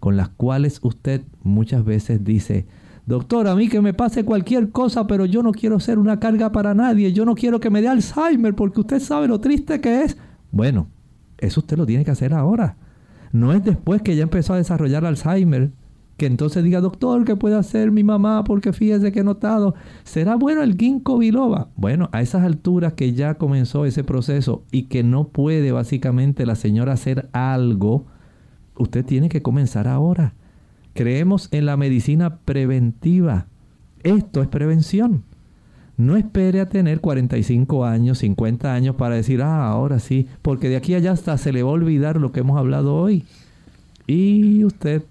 con 0.00 0.16
las 0.16 0.28
cuales 0.28 0.80
usted 0.82 1.22
muchas 1.42 1.84
veces 1.84 2.24
dice, 2.24 2.66
doctor, 3.06 3.48
a 3.48 3.54
mí 3.54 3.68
que 3.68 3.80
me 3.80 3.94
pase 3.94 4.24
cualquier 4.24 4.70
cosa, 4.70 5.06
pero 5.06 5.24
yo 5.24 5.42
no 5.42 5.52
quiero 5.52 5.80
ser 5.80 5.98
una 5.98 6.20
carga 6.20 6.52
para 6.52 6.74
nadie, 6.74 7.12
yo 7.12 7.24
no 7.24 7.34
quiero 7.34 7.60
que 7.60 7.70
me 7.70 7.80
dé 7.80 7.88
Alzheimer 7.88 8.54
porque 8.54 8.80
usted 8.80 9.00
sabe 9.00 9.28
lo 9.28 9.40
triste 9.40 9.80
que 9.80 10.02
es. 10.02 10.16
Bueno, 10.50 10.88
eso 11.38 11.60
usted 11.60 11.76
lo 11.76 11.86
tiene 11.86 12.04
que 12.04 12.10
hacer 12.10 12.34
ahora. 12.34 12.76
No 13.32 13.52
es 13.52 13.62
después 13.62 14.02
que 14.02 14.16
ya 14.16 14.22
empezó 14.22 14.54
a 14.54 14.58
desarrollar 14.58 15.04
Alzheimer 15.04 15.72
que 16.18 16.26
entonces 16.26 16.64
diga, 16.64 16.80
doctor, 16.80 17.24
¿qué 17.24 17.36
puede 17.36 17.54
hacer 17.54 17.92
mi 17.92 18.02
mamá? 18.02 18.42
Porque 18.42 18.72
fíjese 18.72 19.12
que 19.12 19.20
he 19.20 19.24
notado, 19.24 19.76
¿será 20.02 20.34
bueno 20.34 20.62
el 20.64 20.76
ginkgo 20.76 21.16
biloba? 21.16 21.68
Bueno, 21.76 22.10
a 22.12 22.20
esas 22.20 22.42
alturas 22.42 22.94
que 22.94 23.12
ya 23.12 23.34
comenzó 23.34 23.84
ese 23.84 24.02
proceso 24.02 24.64
y 24.72 24.84
que 24.84 25.04
no 25.04 25.28
puede 25.28 25.70
básicamente 25.70 26.44
la 26.44 26.56
señora 26.56 26.94
hacer 26.94 27.28
algo, 27.32 28.06
usted 28.78 29.04
tiene 29.04 29.28
que 29.28 29.42
comenzar 29.42 29.88
ahora. 29.88 30.34
Creemos 30.94 31.48
en 31.52 31.66
la 31.66 31.76
medicina 31.76 32.38
preventiva. 32.38 33.46
Esto 34.02 34.42
es 34.42 34.48
prevención. 34.48 35.24
No 35.96 36.16
espere 36.16 36.60
a 36.60 36.68
tener 36.68 37.00
45 37.00 37.84
años, 37.84 38.18
50 38.18 38.72
años 38.72 38.96
para 38.96 39.16
decir, 39.16 39.42
ah, 39.42 39.68
ahora 39.68 39.98
sí, 39.98 40.28
porque 40.42 40.68
de 40.68 40.76
aquí 40.76 40.94
allá 40.94 41.12
hasta 41.12 41.36
se 41.38 41.52
le 41.52 41.62
va 41.62 41.70
a 41.70 41.72
olvidar 41.72 42.20
lo 42.20 42.30
que 42.30 42.40
hemos 42.40 42.56
hablado 42.56 42.94
hoy. 42.94 43.24
Y 44.06 44.64
usted 44.64 45.02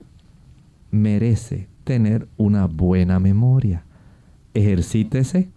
merece 0.91 1.67
tener 1.83 2.27
una 2.37 2.67
buena 2.67 3.19
memoria. 3.19 3.83
Ejercítese, 4.53 5.49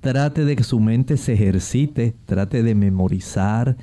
trate 0.00 0.44
de 0.44 0.54
que 0.54 0.64
su 0.64 0.80
mente 0.80 1.16
se 1.16 1.32
ejercite, 1.32 2.14
trate 2.26 2.62
de 2.62 2.74
memorizar, 2.74 3.76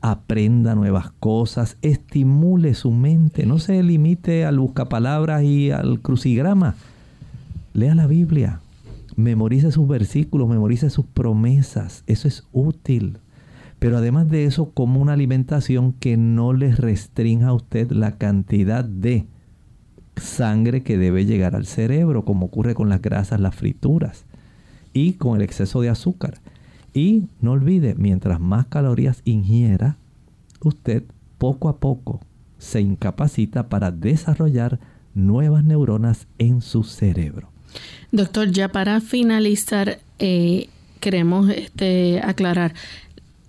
aprenda 0.00 0.74
nuevas 0.74 1.10
cosas, 1.20 1.76
estimule 1.82 2.74
su 2.74 2.90
mente, 2.90 3.46
no 3.46 3.58
se 3.58 3.82
limite 3.82 4.44
al 4.44 4.58
buscapalabras 4.58 5.42
y 5.42 5.70
al 5.70 6.00
crucigrama. 6.00 6.74
Lea 7.74 7.94
la 7.94 8.06
Biblia, 8.06 8.60
memorice 9.16 9.70
sus 9.70 9.86
versículos, 9.86 10.48
memorice 10.48 10.90
sus 10.90 11.06
promesas, 11.06 12.04
eso 12.06 12.28
es 12.28 12.46
útil. 12.52 13.18
Pero 13.78 13.96
además 13.96 14.28
de 14.28 14.44
eso, 14.44 14.70
como 14.72 15.00
una 15.00 15.14
alimentación 15.14 15.92
que 15.92 16.16
no 16.16 16.52
les 16.52 16.78
restrinja 16.78 17.48
a 17.48 17.54
usted 17.54 17.90
la 17.90 18.18
cantidad 18.18 18.84
de 18.84 19.26
sangre 20.16 20.82
que 20.82 20.98
debe 20.98 21.24
llegar 21.24 21.56
al 21.56 21.66
cerebro, 21.66 22.24
como 22.24 22.46
ocurre 22.46 22.74
con 22.74 22.88
las 22.88 23.00
grasas, 23.00 23.40
las 23.40 23.54
frituras 23.54 24.26
y 24.92 25.14
con 25.14 25.36
el 25.36 25.42
exceso 25.42 25.80
de 25.80 25.88
azúcar. 25.88 26.40
Y 26.92 27.28
no 27.40 27.52
olvide, 27.52 27.94
mientras 27.96 28.40
más 28.40 28.66
calorías 28.66 29.22
ingiera, 29.24 29.96
usted 30.60 31.04
poco 31.38 31.68
a 31.68 31.78
poco 31.78 32.20
se 32.58 32.80
incapacita 32.80 33.68
para 33.68 33.90
desarrollar 33.90 34.78
nuevas 35.14 35.64
neuronas 35.64 36.26
en 36.38 36.60
su 36.60 36.84
cerebro. 36.84 37.48
Doctor, 38.12 38.50
ya 38.50 38.68
para 38.68 39.00
finalizar, 39.00 40.00
eh, 40.18 40.68
queremos 41.00 41.48
este, 41.50 42.20
aclarar, 42.22 42.74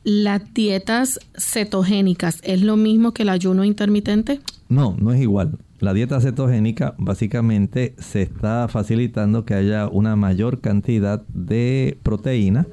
¿las 0.03 0.53
dietas 0.53 1.19
cetogénicas 1.35 2.39
es 2.43 2.61
lo 2.61 2.77
mismo 2.77 3.13
que 3.13 3.23
el 3.23 3.29
ayuno 3.29 3.63
intermitente? 3.65 4.39
No, 4.69 4.95
no 4.99 5.11
es 5.11 5.21
igual. 5.21 5.57
La 5.79 5.93
dieta 5.93 6.21
cetogénica 6.21 6.93
básicamente 6.99 7.95
se 7.97 8.21
está 8.21 8.67
facilitando 8.67 9.45
que 9.45 9.55
haya 9.55 9.87
una 9.87 10.15
mayor 10.15 10.61
cantidad 10.61 11.25
de 11.33 11.97
proteína 12.03 12.67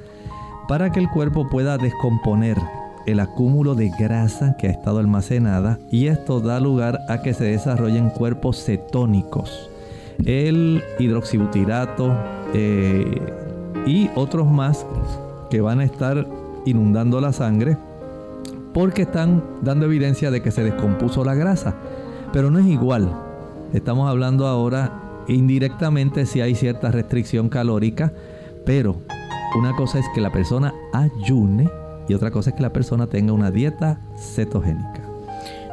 para 0.69 0.93
que 0.93 1.01
el 1.01 1.09
cuerpo 1.09 1.49
pueda 1.49 1.79
descomponer 1.79 2.59
el 3.07 3.21
acúmulo 3.21 3.75
de 3.75 3.91
grasa 3.99 4.55
que 4.59 4.69
ha 4.69 4.71
estado 4.71 4.99
almacenada 4.99 5.79
y 5.91 6.09
esto 6.09 6.41
da 6.41 6.61
lugar 6.61 7.01
a 7.09 7.23
que 7.23 7.33
se 7.33 7.45
desarrollen 7.45 8.11
cuerpos 8.11 8.63
cetónicos. 8.63 9.71
El 10.27 10.85
hidroxibutirato 10.99 12.15
eh, 12.53 13.19
y 13.87 14.11
otros 14.15 14.47
más 14.47 14.85
que 15.49 15.63
van 15.63 15.81
a 15.81 15.85
estar 15.85 16.27
inundando 16.67 17.19
la 17.23 17.33
sangre 17.33 17.79
porque 18.75 19.03
están 19.03 19.43
dando 19.63 19.87
evidencia 19.87 20.31
de 20.31 20.43
que 20.43 20.51
se 20.51 20.63
descompuso 20.63 21.25
la 21.25 21.35
grasa. 21.35 21.75
Pero 22.31 22.51
no 22.51 22.59
es 22.59 22.67
igual. 22.67 23.11
Estamos 23.73 24.11
hablando 24.11 24.47
ahora 24.47 24.93
indirectamente 25.29 26.27
si 26.27 26.43
hay 26.43 26.55
cierta 26.55 26.91
restricción 26.91 27.49
calórica, 27.49 28.13
pero 28.67 28.97
una 29.57 29.75
cosa 29.75 29.99
es 29.99 30.07
que 30.15 30.21
la 30.21 30.31
persona 30.31 30.75
ayune 30.93 31.69
y 32.09 32.15
otra 32.15 32.31
cosa 32.31 32.51
es 32.51 32.57
que 32.57 32.63
la 32.63 32.73
persona 32.73 33.07
tenga 33.07 33.33
una 33.33 33.51
dieta 33.51 34.01
cetogénica. 34.17 35.09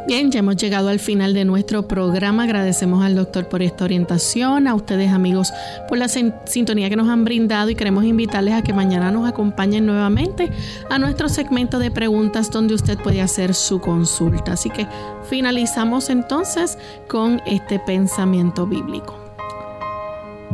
Bien, 0.07 0.32
ya 0.32 0.39
hemos 0.39 0.57
llegado 0.57 0.89
al 0.89 0.99
final 0.99 1.34
de 1.34 1.45
nuestro 1.45 1.88
programa. 1.88 2.43
Agradecemos 2.43 3.03
al 3.03 3.15
doctor 3.15 3.49
por 3.49 3.63
esta 3.63 3.86
orientación, 3.86 4.67
a 4.67 4.76
ustedes 4.76 5.11
amigos 5.11 5.51
por 5.89 5.97
la 5.97 6.07
sintonía 6.07 6.89
que 6.89 6.95
nos 6.95 7.09
han 7.09 7.26
brindado 7.26 7.71
y 7.71 7.76
queremos 7.76 8.05
invitarles 8.05 8.53
a 8.53 8.61
que 8.61 8.71
mañana 8.71 9.09
nos 9.09 9.28
acompañen 9.28 9.88
nuevamente 9.88 10.51
a 10.91 10.99
nuestro 10.99 11.28
segmento 11.28 11.80
de 11.80 11.89
preguntas 11.89 12.51
donde 12.51 12.76
usted 12.76 12.99
puede 12.99 13.19
hacer 13.19 13.55
su 13.55 13.82
consulta. 13.82 14.53
Así 14.53 14.69
que 14.69 14.88
finalizamos 15.28 16.11
entonces 16.11 16.78
con 17.07 17.41
este 17.47 17.80
pensamiento 17.80 18.67
bíblico. 18.67 19.24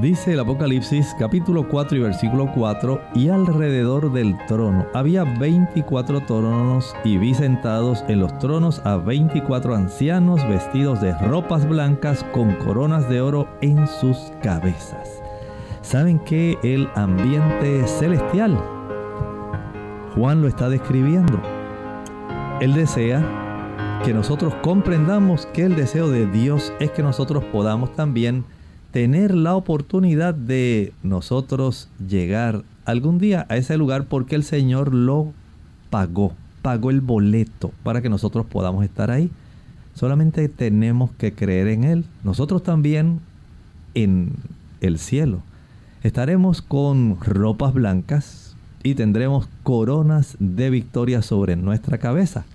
Dice 0.01 0.33
el 0.33 0.39
Apocalipsis 0.39 1.15
capítulo 1.19 1.69
4 1.69 1.95
y 1.95 2.01
versículo 2.01 2.51
4, 2.55 2.99
y 3.13 3.29
alrededor 3.29 4.11
del 4.11 4.35
trono 4.47 4.87
había 4.95 5.23
24 5.23 6.21
tronos 6.21 6.95
y 7.03 7.17
vi 7.17 7.35
sentados 7.35 8.03
en 8.07 8.19
los 8.19 8.35
tronos 8.39 8.81
a 8.83 8.97
24 8.97 9.75
ancianos 9.75 10.41
vestidos 10.49 11.01
de 11.01 11.13
ropas 11.19 11.69
blancas 11.69 12.25
con 12.33 12.55
coronas 12.55 13.07
de 13.09 13.21
oro 13.21 13.47
en 13.61 13.87
sus 13.87 14.17
cabezas. 14.41 15.21
¿Saben 15.83 16.17
qué? 16.17 16.57
El 16.63 16.89
ambiente 16.95 17.85
celestial. 17.85 18.59
Juan 20.15 20.41
lo 20.41 20.47
está 20.47 20.67
describiendo. 20.67 21.39
Él 22.59 22.73
desea 22.73 24.01
que 24.03 24.15
nosotros 24.15 24.55
comprendamos 24.63 25.45
que 25.53 25.61
el 25.63 25.75
deseo 25.75 26.09
de 26.09 26.25
Dios 26.25 26.73
es 26.79 26.89
que 26.89 27.03
nosotros 27.03 27.43
podamos 27.51 27.93
también 27.93 28.45
tener 28.91 29.33
la 29.33 29.55
oportunidad 29.55 30.33
de 30.33 30.93
nosotros 31.01 31.89
llegar 32.07 32.63
algún 32.85 33.19
día 33.19 33.45
a 33.49 33.57
ese 33.57 33.77
lugar 33.77 34.05
porque 34.05 34.35
el 34.35 34.43
Señor 34.43 34.93
lo 34.93 35.31
pagó, 35.89 36.33
pagó 36.61 36.89
el 36.89 37.01
boleto 37.01 37.71
para 37.83 38.01
que 38.01 38.09
nosotros 38.09 38.45
podamos 38.45 38.83
estar 38.83 39.09
ahí. 39.11 39.31
Solamente 39.93 40.47
tenemos 40.49 41.11
que 41.11 41.33
creer 41.33 41.67
en 41.67 41.83
Él. 41.83 42.05
Nosotros 42.23 42.63
también 42.63 43.19
en 43.93 44.33
el 44.81 44.99
cielo 44.99 45.41
estaremos 46.03 46.61
con 46.61 47.17
ropas 47.21 47.73
blancas 47.73 48.55
y 48.83 48.95
tendremos 48.95 49.47
coronas 49.63 50.35
de 50.39 50.69
victoria 50.69 51.21
sobre 51.21 51.55
nuestra 51.55 51.97
cabeza. 51.97 52.45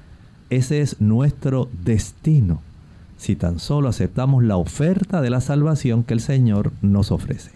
Ese 0.50 0.80
es 0.80 1.00
nuestro 1.00 1.68
destino 1.84 2.60
si 3.16 3.36
tan 3.36 3.58
solo 3.58 3.88
aceptamos 3.88 4.44
la 4.44 4.56
oferta 4.56 5.20
de 5.20 5.30
la 5.30 5.40
salvación 5.40 6.04
que 6.04 6.14
el 6.14 6.20
Señor 6.20 6.72
nos 6.82 7.10
ofrece. 7.10 7.50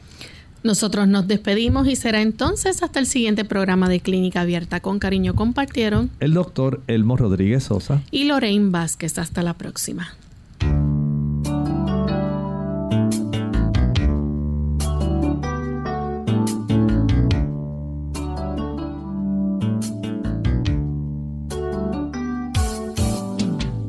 Nosotros 0.63 1.09
nos 1.09 1.27
despedimos 1.27 1.89
y 1.89 1.97
será 1.97 2.21
entonces 2.21 2.83
hasta 2.83 3.01
el 3.01 3.07
siguiente 3.07 3.47
programa 3.47 3.89
de 3.89 4.01
Clínica 4.01 4.43
Abierta. 4.43 4.81
Con 4.81 4.99
cariño 4.99 5.35
compartieron 5.35 6.11
el 6.21 6.35
doctor 6.35 6.83
Elmo 6.87 7.17
Rodríguez 7.17 7.65
Sosa 7.65 8.03
y 8.11 8.25
Lorraine 8.25 8.71
Vázquez. 8.71 9.19
Hasta 9.19 9.43
la 9.43 9.55
próxima. 9.55 10.15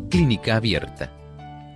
Clínica 0.09 0.55
Abierta 0.55 1.20